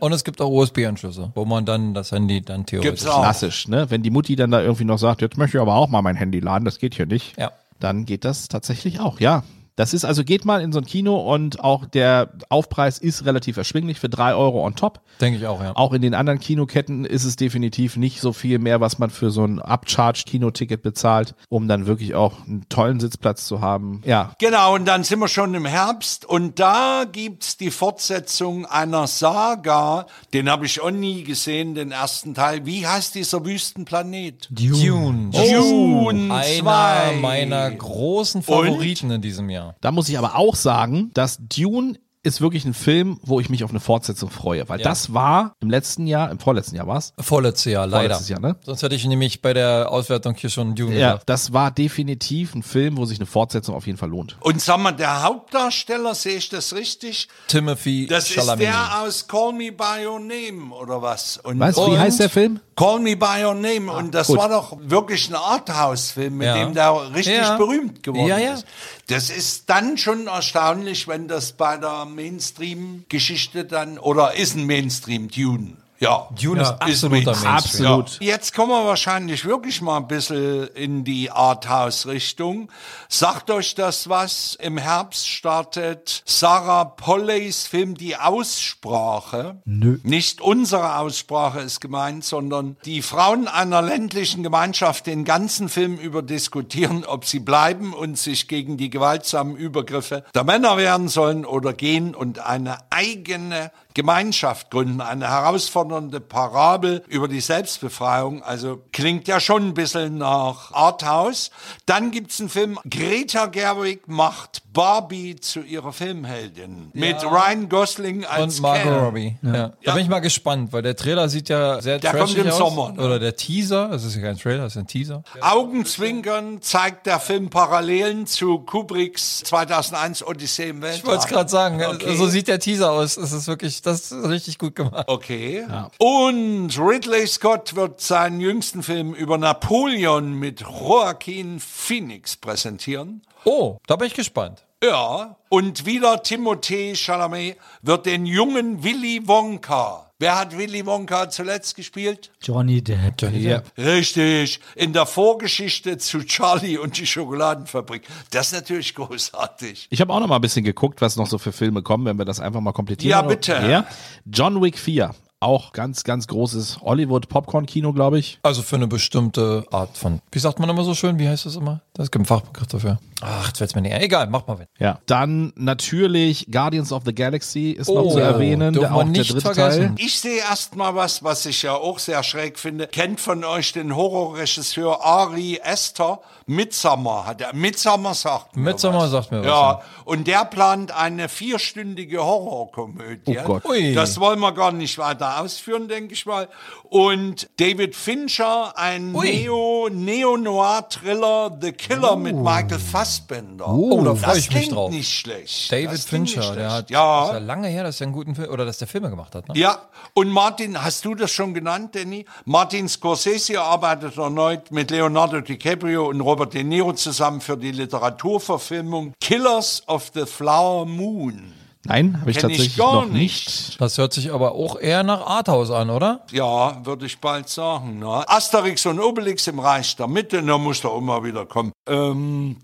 Und 0.00 0.12
es 0.12 0.24
gibt 0.24 0.40
auch 0.40 0.50
USB-Anschlüsse, 0.50 1.32
wo 1.34 1.44
man 1.44 1.64
dann 1.64 1.94
das 1.94 2.12
Handy 2.12 2.40
dann 2.40 2.66
theoretisch. 2.66 3.00
Gibt's 3.02 3.06
auch. 3.06 3.20
Klassisch, 3.22 3.68
ne? 3.68 3.90
Wenn 3.90 4.02
die 4.02 4.10
Mutti 4.10 4.36
dann 4.36 4.50
da 4.50 4.60
irgendwie 4.60 4.84
noch 4.84 4.98
sagt, 4.98 5.22
jetzt 5.22 5.36
möchte 5.36 5.58
ich 5.58 5.60
aber 5.62 5.74
auch 5.74 5.88
mal 5.88 6.02
mein 6.02 6.16
Handy 6.16 6.40
laden, 6.40 6.64
das 6.64 6.78
geht 6.78 6.94
hier 6.94 7.06
nicht. 7.06 7.36
Ja. 7.38 7.52
dann 7.80 8.04
geht 8.06 8.24
das 8.24 8.48
tatsächlich 8.48 9.00
auch, 9.00 9.20
ja. 9.20 9.44
Das 9.78 9.94
ist 9.94 10.04
also, 10.04 10.24
geht 10.24 10.44
mal 10.44 10.60
in 10.60 10.72
so 10.72 10.80
ein 10.80 10.86
Kino 10.86 11.16
und 11.18 11.60
auch 11.60 11.84
der 11.84 12.32
Aufpreis 12.48 12.98
ist 12.98 13.24
relativ 13.24 13.56
erschwinglich 13.58 14.00
für 14.00 14.08
drei 14.08 14.34
Euro 14.34 14.66
on 14.66 14.74
top. 14.74 15.00
Denke 15.20 15.38
ich 15.38 15.46
auch, 15.46 15.62
ja. 15.62 15.70
Auch 15.76 15.92
in 15.92 16.02
den 16.02 16.14
anderen 16.14 16.40
Kinoketten 16.40 17.04
ist 17.04 17.22
es 17.22 17.36
definitiv 17.36 17.96
nicht 17.96 18.20
so 18.20 18.32
viel 18.32 18.58
mehr, 18.58 18.80
was 18.80 18.98
man 18.98 19.10
für 19.10 19.30
so 19.30 19.44
ein 19.44 19.60
Upcharge-Kinoticket 19.60 20.82
bezahlt, 20.82 21.36
um 21.48 21.68
dann 21.68 21.86
wirklich 21.86 22.16
auch 22.16 22.44
einen 22.44 22.68
tollen 22.68 22.98
Sitzplatz 22.98 23.46
zu 23.46 23.60
haben. 23.60 24.02
Ja, 24.04 24.32
Genau, 24.40 24.74
und 24.74 24.84
dann 24.84 25.04
sind 25.04 25.20
wir 25.20 25.28
schon 25.28 25.54
im 25.54 25.64
Herbst 25.64 26.24
und 26.24 26.58
da 26.58 27.04
gibt's 27.10 27.56
die 27.56 27.70
Fortsetzung 27.70 28.66
einer 28.66 29.06
Saga, 29.06 30.06
den 30.32 30.50
habe 30.50 30.66
ich 30.66 30.80
auch 30.80 30.90
nie 30.90 31.22
gesehen, 31.22 31.76
den 31.76 31.92
ersten 31.92 32.34
Teil. 32.34 32.66
Wie 32.66 32.84
heißt 32.84 33.14
dieser 33.14 33.44
Wüstenplanet? 33.44 34.48
Dune. 34.50 35.30
Dune 35.30 36.34
Einer 36.34 37.12
2. 37.12 37.16
meiner 37.20 37.70
großen 37.70 38.42
Favoriten 38.42 39.12
in 39.12 39.22
diesem 39.22 39.50
Jahr. 39.50 39.67
Da 39.80 39.92
muss 39.92 40.08
ich 40.08 40.18
aber 40.18 40.36
auch 40.36 40.54
sagen, 40.54 41.10
dass 41.14 41.38
Dune 41.40 41.98
ist 42.28 42.40
wirklich 42.40 42.64
ein 42.64 42.74
Film, 42.74 43.18
wo 43.22 43.40
ich 43.40 43.48
mich 43.50 43.64
auf 43.64 43.70
eine 43.70 43.80
Fortsetzung 43.80 44.30
freue, 44.30 44.68
weil 44.68 44.80
Ja. 44.80 44.84
das 44.88 45.12
war 45.14 45.54
im 45.60 45.70
letzten 45.70 46.06
Jahr, 46.06 46.30
im 46.30 46.38
vorletzten 46.38 46.76
Jahr 46.76 46.86
war 46.86 46.98
es. 46.98 47.12
Vorletztes 47.18 47.72
Jahr, 47.72 47.86
leider. 47.86 48.02
Vorletztes 48.14 48.28
Jahr, 48.28 48.40
ne? 48.40 48.56
Sonst 48.64 48.82
hätte 48.82 48.94
ich 48.94 49.04
nämlich 49.06 49.42
bei 49.42 49.52
der 49.54 49.90
Auswertung 49.90 50.34
hier 50.36 50.50
schon 50.50 50.74
Dune 50.74 50.96
Ja, 50.98 51.12
gesagt. 51.12 51.28
das 51.28 51.52
war 51.52 51.70
definitiv 51.70 52.54
ein 52.54 52.62
Film, 52.62 52.96
wo 52.96 53.04
sich 53.06 53.18
eine 53.18 53.26
Fortsetzung 53.26 53.74
auf 53.74 53.86
jeden 53.86 53.98
Fall 53.98 54.10
lohnt. 54.10 54.36
Und 54.40 54.60
sag 54.60 54.78
mal, 54.78 54.92
der 54.92 55.22
Hauptdarsteller, 55.22 56.14
sehe 56.14 56.36
ich 56.36 56.48
das 56.48 56.74
richtig? 56.74 57.28
Timothy 57.48 58.06
Das 58.06 58.24
ist 58.28 58.34
Chalamet. 58.34 58.66
der 58.66 59.02
aus 59.02 59.26
Call 59.26 59.52
Me 59.52 59.72
By 59.72 60.06
Your 60.06 60.20
Name 60.20 60.74
oder 60.74 61.02
was? 61.02 61.38
Und, 61.38 61.58
Weißt 61.58 61.78
du, 61.78 61.92
wie 61.92 61.98
heißt 61.98 62.20
der 62.20 62.28
Film? 62.30 62.60
Call 62.76 63.00
Me 63.00 63.16
By 63.16 63.44
Your 63.44 63.54
Name. 63.54 63.90
Und 63.92 64.14
das 64.14 64.28
gut. 64.28 64.38
war 64.38 64.48
doch 64.48 64.76
wirklich 64.80 65.28
ein 65.28 65.34
Arthouse-Film, 65.34 66.36
mit 66.38 66.46
Ja. 66.46 66.54
dem 66.64 66.74
der 66.74 67.14
richtig 67.14 67.34
Ja. 67.36 67.56
berühmt 67.56 68.02
geworden 68.02 68.28
Ja, 68.28 68.38
ja. 68.38 68.54
ist. 68.54 68.66
Das 69.08 69.30
ist 69.30 69.68
dann 69.70 69.96
schon 69.96 70.26
erstaunlich, 70.26 71.08
wenn 71.08 71.28
das 71.28 71.52
bei 71.52 71.76
der 71.78 72.04
Mainstream-Geschichte 72.18 73.64
dann, 73.64 73.96
oder 73.96 74.34
ist 74.34 74.56
ein 74.56 74.66
Mainstream-Tune. 74.66 75.76
Ja. 76.00 76.28
Dune 76.40 76.62
ist 76.62 76.68
absoluter 76.80 77.30
Mainstream. 77.32 77.54
Absolut. 77.54 78.20
Ja. 78.20 78.26
Jetzt 78.28 78.54
kommen 78.54 78.70
wir 78.70 78.86
wahrscheinlich 78.86 79.44
wirklich 79.44 79.82
mal 79.82 79.96
ein 79.96 80.06
bisschen 80.06 80.68
in 80.68 81.04
die 81.04 81.30
Arthouse-Richtung. 81.30 82.70
Sagt 83.08 83.50
euch 83.50 83.74
das 83.74 84.08
was? 84.08 84.56
Im 84.60 84.78
Herbst 84.78 85.26
startet 85.26 86.22
Sarah 86.24 86.84
Polleys 86.84 87.66
Film 87.66 87.96
Die 87.96 88.16
Aussprache. 88.16 89.60
Nö. 89.64 89.98
Nicht 90.02 90.40
unsere 90.40 90.98
Aussprache 90.98 91.60
ist 91.60 91.80
gemeint, 91.80 92.24
sondern 92.24 92.76
die 92.84 93.02
Frauen 93.02 93.48
einer 93.48 93.82
ländlichen 93.82 94.42
Gemeinschaft 94.42 95.06
den 95.06 95.24
ganzen 95.24 95.68
Film 95.68 95.96
über 95.96 96.22
diskutieren, 96.22 97.04
ob 97.04 97.24
sie 97.24 97.40
bleiben 97.40 97.92
und 97.92 98.18
sich 98.18 98.46
gegen 98.46 98.76
die 98.76 98.90
gewaltsamen 98.90 99.56
Übergriffe 99.56 100.24
der 100.34 100.44
Männer 100.44 100.76
wehren 100.76 101.08
sollen 101.08 101.44
oder 101.44 101.72
gehen 101.72 102.14
und 102.14 102.38
eine 102.38 102.78
eigene 102.90 103.72
Gemeinschaft 103.98 104.70
gründen. 104.70 105.00
Eine 105.00 105.28
herausfordernde 105.28 106.20
Parabel 106.20 107.02
über 107.08 107.26
die 107.26 107.40
Selbstbefreiung. 107.40 108.44
Also 108.44 108.80
klingt 108.92 109.26
ja 109.26 109.40
schon 109.40 109.64
ein 109.68 109.74
bisschen 109.74 110.18
nach 110.18 110.70
Arthouse. 110.72 111.50
Dann 111.84 112.12
gibt's 112.12 112.38
einen 112.38 112.48
Film, 112.48 112.78
Greta 112.88 113.46
Gerwig 113.46 114.06
macht 114.06 114.62
Barbie 114.72 115.34
zu 115.40 115.62
ihrer 115.62 115.92
Filmheldin. 115.92 116.90
Mit 116.94 117.24
Ryan 117.24 117.68
Gosling 117.68 118.24
als 118.24 118.56
Und 118.56 118.62
Margot 118.62 118.82
Ken. 118.84 118.94
Robbie. 118.94 119.36
Ja. 119.42 119.52
Da 119.52 119.72
Ja. 119.80 119.94
bin 119.94 120.04
ich 120.04 120.08
mal 120.08 120.20
gespannt, 120.20 120.72
weil 120.72 120.82
der 120.82 120.94
Trailer 120.94 121.28
sieht 121.28 121.48
ja 121.48 121.82
sehr 121.82 121.98
Der 121.98 122.12
trashig 122.12 122.36
kommt 122.36 122.46
im 122.46 122.52
aus. 122.52 122.58
Sommer, 122.58 122.92
ne? 122.92 123.02
Oder 123.04 123.18
der 123.18 123.34
Teaser, 123.34 123.88
das 123.88 124.04
ist 124.04 124.14
ja 124.14 124.22
kein 124.22 124.38
Trailer, 124.38 124.62
das 124.62 124.76
ist 124.76 124.78
ein 124.78 124.86
Teaser. 124.86 125.24
Augenzwinkern 125.40 126.62
zeigt 126.62 127.06
der 127.06 127.18
Film 127.18 127.50
Parallelen 127.50 128.26
zu 128.26 128.60
Kubricks 128.60 129.40
2001 129.44 130.24
Odyssee 130.24 130.68
im 130.68 130.82
Weltraum. 130.82 130.98
Ich 131.00 131.06
wollte 131.06 131.24
es 131.24 131.26
gerade 131.26 131.50
sagen, 131.50 131.82
Okay. 131.84 132.16
so 132.16 132.26
sieht 132.28 132.46
der 132.48 132.60
Teaser 132.60 132.92
aus. 132.92 133.16
Das 133.16 133.32
ist 133.32 133.48
wirklich, 133.48 133.82
das 133.88 134.12
ist 134.12 134.28
richtig 134.28 134.58
gut 134.58 134.74
gemacht. 134.74 135.04
Okay. 135.08 135.66
Und 135.98 136.78
Ridley 136.78 137.26
Scott 137.26 137.74
wird 137.74 138.00
seinen 138.00 138.40
jüngsten 138.40 138.82
Film 138.82 139.14
über 139.14 139.38
Napoleon 139.38 140.34
mit 140.34 140.60
Joaquin 140.60 141.58
Phoenix 141.58 142.36
präsentieren. 142.36 143.22
Oh, 143.44 143.78
da 143.86 143.96
bin 143.96 144.06
ich 144.06 144.14
gespannt. 144.14 144.64
Ja. 144.82 145.36
Und 145.48 145.86
wieder 145.86 146.22
Timothée 146.22 146.94
Chalamet 146.94 147.56
wird 147.82 148.06
den 148.06 148.26
jungen 148.26 148.84
Willy 148.84 149.26
Wonka. 149.26 150.08
Wer 150.20 150.38
hat 150.38 150.56
Willy 150.56 150.84
Wonka 150.84 151.30
zuletzt 151.30 151.74
gespielt? 151.74 152.30
Johnny 152.42 152.82
Depp. 152.82 153.22
Ja. 153.32 153.62
Richtig, 153.76 154.60
in 154.76 154.92
der 154.92 155.06
Vorgeschichte 155.06 155.98
zu 155.98 156.24
Charlie 156.24 156.78
und 156.78 156.98
die 156.98 157.06
Schokoladenfabrik. 157.06 158.02
Das 158.30 158.48
ist 158.48 158.52
natürlich 158.52 158.94
großartig. 158.94 159.86
Ich 159.90 160.00
habe 160.00 160.12
auch 160.12 160.20
noch 160.20 160.26
mal 160.28 160.36
ein 160.36 160.40
bisschen 160.40 160.64
geguckt, 160.64 161.00
was 161.00 161.16
noch 161.16 161.28
so 161.28 161.38
für 161.38 161.52
Filme 161.52 161.82
kommen, 161.82 162.04
wenn 162.04 162.18
wir 162.18 162.24
das 162.24 162.40
einfach 162.40 162.60
mal 162.60 162.72
komplettieren. 162.72 163.10
Ja, 163.10 163.22
bitte. 163.22 163.52
Ja. 163.52 163.86
John 164.26 164.60
Wick 164.62 164.78
4. 164.78 165.14
Auch 165.40 165.72
ganz, 165.72 166.02
ganz 166.04 166.26
großes 166.26 166.80
Hollywood-Popcorn-Kino, 166.82 167.92
glaube 167.92 168.18
ich. 168.18 168.40
Also 168.42 168.62
für 168.62 168.74
eine 168.76 168.88
bestimmte 168.88 169.64
Art 169.70 169.96
von, 169.96 170.20
wie 170.32 170.38
sagt 170.40 170.58
man 170.58 170.68
immer 170.68 170.82
so 170.82 170.94
schön, 170.94 171.18
wie 171.18 171.28
heißt 171.28 171.46
das 171.46 171.54
immer? 171.56 171.80
Das 171.94 172.10
gibt 172.10 172.20
einen 172.20 172.26
Fachbegriff 172.26 172.66
dafür. 172.68 172.98
Ach, 173.20 173.46
jetzt 173.48 173.58
fällt's 173.58 173.74
mir 173.74 173.82
nicht 173.82 173.92
ein. 173.92 174.00
Egal, 174.00 174.28
mach 174.28 174.46
mal 174.46 174.58
weg. 174.60 174.68
Ja. 174.78 174.98
Dann 175.06 175.52
natürlich 175.56 176.46
Guardians 176.50 176.92
of 176.92 177.02
the 177.04 177.14
Galaxy 177.14 177.70
ist 177.72 177.88
noch 177.88 178.04
Oh, 178.04 178.10
zu 178.12 178.18
erwähnen. 178.20 178.72
Der, 178.74 178.94
auch 178.94 178.98
der 179.02 179.06
nicht 179.06 179.30
dritte 179.32 179.40
vergessen. 179.54 179.96
Teil. 179.96 180.06
Ich 180.06 180.18
sehe 180.20 180.38
erst 180.38 180.76
mal 180.76 180.94
was, 180.94 181.24
was 181.24 181.44
ich 181.46 181.62
ja 181.62 181.74
auch 181.74 181.98
sehr 181.98 182.22
schräg 182.22 182.58
finde. 182.58 182.86
Kennt 182.86 183.20
von 183.20 183.42
euch 183.44 183.72
den 183.72 183.94
Horrorregisseur 183.96 185.04
Ari 185.04 185.60
Esther? 185.64 186.20
Midsommar 186.46 187.26
hat 187.26 187.40
er. 187.40 187.54
Midsommar 187.54 188.14
sagt 188.14 188.56
mir 188.56 188.62
Midsommar 188.70 189.02
was. 189.02 189.10
sagt 189.10 189.32
mir 189.32 189.40
was, 189.40 189.46
Ja, 189.46 189.70
ja. 189.72 189.82
und 190.04 190.26
der 190.28 190.44
plant 190.44 190.92
eine 190.92 191.28
vierstündige 191.28 192.24
Horrorkomödie. 192.24 193.38
Oh 193.40 193.44
Gott. 193.44 193.64
Ui. 193.66 193.94
Das 193.94 194.18
wollen 194.20 194.38
wir 194.40 194.52
gar 194.52 194.70
nicht 194.72 194.96
weiter 194.98 195.27
ausführen, 195.36 195.88
denke 195.88 196.14
ich 196.14 196.26
mal. 196.26 196.48
Und 196.84 197.48
David 197.58 197.94
Fincher, 197.94 198.76
ein 198.76 199.14
Ui. 199.14 199.30
Neo, 199.30 199.88
Neo-Noir-Thriller, 199.90 201.58
The 201.60 201.72
Killer 201.72 202.16
mit 202.16 202.36
Michael 202.36 202.78
Fassbender. 202.78 203.68
Oh, 203.68 204.02
da 204.02 204.14
freu 204.14 204.26
das 204.34 204.38
ich 204.38 204.52
mich 204.52 204.68
drauf. 204.70 204.90
nicht 204.90 205.12
schlecht. 205.12 205.70
David 205.70 205.92
Das 205.92 206.04
Fincher, 206.04 206.54
der 206.54 206.72
hat, 206.72 206.90
ja. 206.90 207.26
ist 207.26 207.32
ja 207.32 207.38
lange 207.38 207.68
her, 207.68 207.84
dass 207.84 208.00
er 208.00 208.06
einen 208.06 208.14
guten 208.14 208.34
Film, 208.34 208.50
oder 208.50 208.64
dass 208.64 208.78
der 208.78 208.88
Filme 208.88 209.10
gemacht 209.10 209.34
hat, 209.34 209.48
ne? 209.48 209.58
Ja, 209.58 209.78
und 210.14 210.30
Martin, 210.30 210.82
hast 210.82 211.04
du 211.04 211.14
das 211.14 211.30
schon 211.30 211.54
genannt, 211.54 211.94
Danny? 211.94 212.24
Martin 212.44 212.88
Scorsese 212.88 213.60
arbeitet 213.60 214.16
erneut 214.16 214.70
mit 214.70 214.90
Leonardo 214.90 215.40
DiCaprio 215.40 216.08
und 216.08 216.20
Robert 216.20 216.54
De 216.54 216.64
Niro 216.64 216.92
zusammen 216.92 217.40
für 217.40 217.56
die 217.56 217.72
Literaturverfilmung 217.72 219.12
Killers 219.20 219.82
of 219.86 220.10
the 220.14 220.24
Flower 220.26 220.86
Moon. 220.86 221.52
Nein, 221.84 222.20
habe 222.20 222.30
ich 222.30 222.38
Kenn 222.38 222.50
ich 222.50 222.56
tatsächlich 222.56 222.76
gar 222.76 222.92
noch 223.06 223.08
nicht. 223.08 223.80
Das 223.80 223.96
hört 223.98 224.12
sich 224.12 224.32
aber 224.32 224.52
auch 224.52 224.78
eher 224.78 225.02
nach 225.04 225.24
Arthouse 225.26 225.70
an, 225.70 225.90
oder? 225.90 226.24
Ja, 226.32 226.84
würde 226.84 227.06
ich 227.06 227.18
bald 227.18 227.48
sagen. 227.48 228.00
Ne? 228.00 228.24
Asterix 228.28 228.84
und 228.86 229.00
Obelix 229.00 229.46
im 229.46 229.58
Reich 229.60 229.94
der 229.96 230.08
Mitte, 230.08 230.42
da 230.42 230.58
muss 230.58 230.80
doch 230.80 230.98
immer 230.98 231.22
wieder 231.24 231.46
kommen. 231.46 231.72
Ähm, 231.86 232.56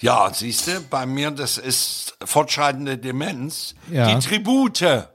ja, 0.00 0.30
siehst 0.32 0.68
du, 0.68 0.80
bei 0.82 1.06
mir, 1.06 1.30
das 1.30 1.58
ist 1.58 2.16
fortschreitende 2.24 2.98
Demenz. 2.98 3.74
Ja. 3.90 4.14
Die 4.14 4.24
Tribute 4.26 5.08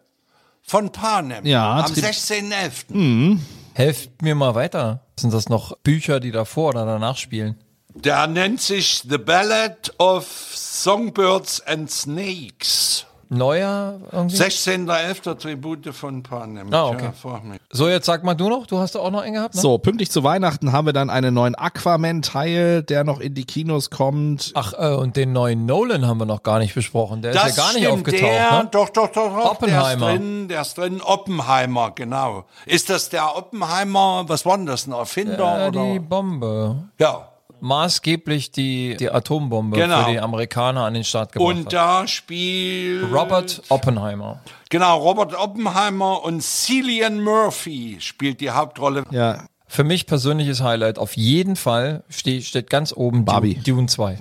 von 0.62 0.92
Panem. 0.92 1.46
Ja, 1.46 1.78
Am 1.86 1.94
Tri- 1.94 2.02
16.11. 2.02 3.38
Helft 3.76 4.22
mir 4.22 4.36
mal 4.36 4.56
weiter. 4.56 5.02
Sind 5.18 5.34
das 5.34 5.48
noch 5.48 5.78
Bücher, 5.78 6.20
die 6.20 6.32
davor 6.32 6.70
oder 6.70 6.86
danach 6.86 7.18
spielen? 7.18 7.56
Der 7.96 8.26
nennt 8.28 8.60
sich 8.60 9.04
The 9.08 9.20
Ballad 9.20 9.94
of 10.00 10.26
Songbirds 10.84 11.62
and 11.66 11.90
Snakes. 11.90 13.06
Neuer 13.30 14.02
irgendwie? 14.12 14.36
16.11. 14.36 15.40
Tribute 15.40 15.96
von 15.96 16.24
Panem. 16.24 16.74
Ah, 16.74 16.88
okay. 16.88 17.10
Mich. 17.46 17.62
So, 17.72 17.88
jetzt 17.88 18.06
sag 18.06 18.26
mal 18.26 18.34
du 18.34 18.50
noch, 18.50 18.68
du 18.68 18.80
hast 18.80 18.94
da 18.96 19.00
auch 19.00 19.10
noch 19.10 19.22
einen 19.22 19.36
gehabt, 19.36 19.56
ne? 19.56 19.62
So, 19.62 19.78
pünktlich 19.78 20.12
zu 20.12 20.26
Weihnachten 20.26 20.74
haben 20.74 20.86
wir 20.86 20.92
dann 20.92 21.10
einen 21.10 21.34
neuen 21.34 21.56
Aquaman-Teil, 21.56 22.84
der 22.84 23.06
noch 23.06 23.22
in 23.22 23.34
die 23.34 23.46
Kinos 23.46 23.92
kommt. 23.92 24.52
Ach, 24.56 24.74
äh, 24.78 24.94
und 24.94 25.16
den 25.16 25.32
neuen 25.32 25.66
Nolan 25.66 26.06
haben 26.06 26.18
wir 26.18 26.26
noch 26.26 26.44
gar 26.44 26.60
nicht 26.60 26.76
besprochen. 26.76 27.22
Der 27.22 27.32
Das 27.32 27.52
ist 27.52 27.58
ja 27.58 27.64
gar 27.64 27.74
nicht 27.74 27.84
stimmt, 27.84 28.00
aufgetaucht, 28.00 28.22
der, 28.22 28.52
ne? 28.52 28.70
Doch, 28.70 28.90
doch, 28.90 29.08
doch, 29.08 29.34
doch. 29.34 29.52
Oppenheimer. 29.52 30.08
Der 30.08 30.16
ist 30.16 30.20
drin, 30.20 30.48
der 30.50 30.62
ist 30.62 30.78
drin. 30.78 31.02
Oppenheimer, 31.02 31.92
genau. 31.96 32.44
Ist 32.66 32.90
das 32.90 33.08
der 33.08 33.38
Oppenheimer, 33.38 34.26
was 34.28 34.46
war 34.46 34.58
denn 34.58 34.66
das, 34.66 34.86
ein 34.86 34.92
Erfinder? 34.92 35.68
Äh, 35.68 35.72
die 35.72 35.78
oder? 35.78 36.00
Bombe. 36.02 36.76
Ja. 37.00 37.30
Maßgeblich 37.64 38.52
die, 38.52 38.98
die 38.98 39.10
Atombombe 39.10 39.78
Genau. 39.78 40.04
für 40.04 40.12
die 40.12 40.20
Amerikaner 40.20 40.82
an 40.84 40.94
den 40.94 41.06
Start 41.06 41.32
gebracht 41.32 41.50
Und 41.56 41.66
hat. 41.68 41.74
da 41.74 42.08
spielt 42.08 43.10
Robert 43.12 43.62
Oppenheimer. 43.70 44.42
Genau, 44.70 44.98
Robert 45.00 45.34
Oppenheimer 45.34 46.24
und 46.26 46.42
Cillian 46.44 47.22
Murphy 47.22 47.98
spielt 48.02 48.42
die 48.42 48.50
Hauptrolle. 48.52 49.04
Ja, 49.12 49.46
Für 49.68 49.86
mich 49.86 50.06
persönliches 50.08 50.62
Highlight 50.62 51.00
auf 51.00 51.16
jeden 51.16 51.56
Fall 51.56 52.04
steht, 52.10 52.44
steht 52.44 52.70
ganz 52.70 52.92
oben 52.94 53.24
Barbie. 53.24 53.54
Dune, 53.56 53.64
Dune 53.66 53.88
2. 53.88 54.20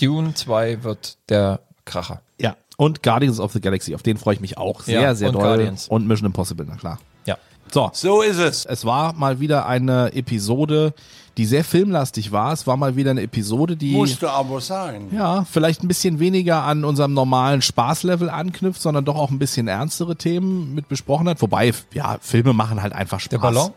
Dune 0.00 0.34
2 0.34 0.82
wird 0.82 1.18
der 1.28 1.60
Kracher. 1.84 2.20
ja. 2.38 2.56
Und 2.78 3.02
Guardians 3.02 3.40
of 3.40 3.52
the 3.52 3.60
Galaxy, 3.62 3.94
auf 3.94 4.02
den 4.02 4.18
freue 4.18 4.34
ich 4.34 4.40
mich 4.40 4.58
auch 4.58 4.82
sehr, 4.82 5.00
Ja, 5.00 5.14
sehr 5.14 5.28
und 5.28 5.34
doll. 5.36 5.44
Guardians. 5.44 5.88
Und 5.88 6.06
Mission 6.06 6.26
Impossible, 6.26 6.66
na 6.68 6.76
klar. 6.76 6.98
Ja. 7.24 7.38
So, 7.72 7.90
So 7.94 8.20
ist 8.20 8.36
es. 8.38 8.66
es 8.66 8.84
war 8.84 9.14
mal 9.14 9.40
wieder 9.40 9.64
eine 9.66 10.12
Episode, 10.12 10.92
die 11.36 11.44
sehr 11.44 11.64
filmlastig 11.64 12.32
war. 12.32 12.52
Es 12.52 12.66
war 12.66 12.76
mal 12.76 12.96
wieder 12.96 13.10
eine 13.10 13.22
Episode, 13.22 13.76
die 13.76 13.92
Musste 13.92 14.30
aber 14.30 14.60
sein. 14.60 15.08
ja 15.12 15.44
vielleicht 15.50 15.82
ein 15.82 15.88
bisschen 15.88 16.18
weniger 16.18 16.62
an 16.62 16.84
unserem 16.84 17.12
normalen 17.12 17.62
Spaßlevel 17.62 18.30
anknüpft, 18.30 18.80
sondern 18.80 19.04
doch 19.04 19.16
auch 19.16 19.30
ein 19.30 19.38
bisschen 19.38 19.68
ernstere 19.68 20.16
Themen 20.16 20.74
mit 20.74 20.88
besprochen 20.88 21.28
hat. 21.28 21.42
Wobei, 21.42 21.72
ja, 21.92 22.16
Filme 22.20 22.52
machen 22.52 22.82
halt 22.82 22.92
einfach 22.92 23.20
Spaß. 23.20 23.30
Der 23.30 23.38
Ballon? 23.38 23.70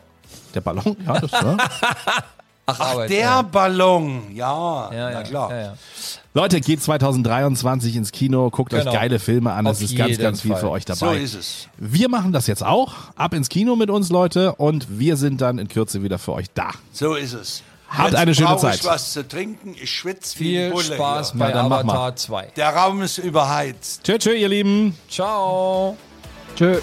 Der 0.56 0.62
Ballon, 0.62 0.98
ja, 1.06 1.20
das, 1.20 1.32
ne? 1.32 1.58
Ach, 2.72 2.80
Ach, 2.80 2.92
Arbeit, 2.92 3.10
der 3.10 3.20
ja. 3.20 3.42
Ballon, 3.42 4.22
ja, 4.36 4.90
Ja, 4.92 4.92
na 4.92 5.12
ja, 5.12 5.24
klar. 5.24 5.52
Ja, 5.52 5.62
ja. 5.62 5.74
Leute, 6.34 6.62
geht 6.62 6.82
2023 6.82 7.96
ins 7.96 8.12
Kino, 8.12 8.50
guckt 8.50 8.72
Genau. 8.72 8.86
euch 8.92 8.94
geile 8.94 9.20
Filme 9.20 9.52
an. 9.54 9.66
Es 9.66 9.82
ist 9.82 9.96
ganz, 9.98 10.18
ganz 10.20 10.42
viel 10.42 10.52
Fall. 10.52 10.60
für 10.60 10.70
euch 10.70 10.84
So 10.88 10.94
dabei. 10.94 11.18
ist 11.18 11.34
es. 11.34 11.68
Wir 11.78 12.08
machen 12.10 12.32
das 12.32 12.48
jetzt 12.48 12.64
auch. 12.64 12.94
Ab 13.16 13.34
ins 13.34 13.50
Kino 13.50 13.76
mit 13.76 13.90
uns, 13.90 14.10
Leute. 14.10 14.54
Und 14.56 15.00
wir 15.00 15.18
sind 15.18 15.42
dann 15.42 15.58
in 15.58 15.68
Kürze 15.68 16.04
wieder 16.04 16.20
für 16.20 16.34
euch 16.34 16.48
da. 16.54 16.70
So 16.92 17.16
ist 17.16 17.34
es. 17.34 17.64
Habt 17.90 18.12
Jetzt 18.12 18.20
eine 18.20 18.36
schöne 18.36 18.56
Zeit. 18.58 18.76
Ich 18.76 18.86
was 18.86 19.14
zu 19.14 19.28
trinken. 19.28 19.74
Ich 19.82 19.90
schwitze 19.92 20.38
Viel 20.38 20.70
Bulle 20.70 20.84
Spaß 20.96 21.32
Hier. 21.32 21.40
bei 21.40 21.52
Na. 21.52 21.62
Avatar 21.66 22.16
2. 22.16 22.52
Der 22.56 22.76
Raum 22.76 23.02
ist 23.02 23.18
überheizt. 23.18 24.04
Tschö, 24.04 24.20
tschö, 24.20 24.34
ihr 24.36 24.48
Lieben. 24.50 24.96
Ciao. 25.10 25.98
Tschö. 26.56 26.78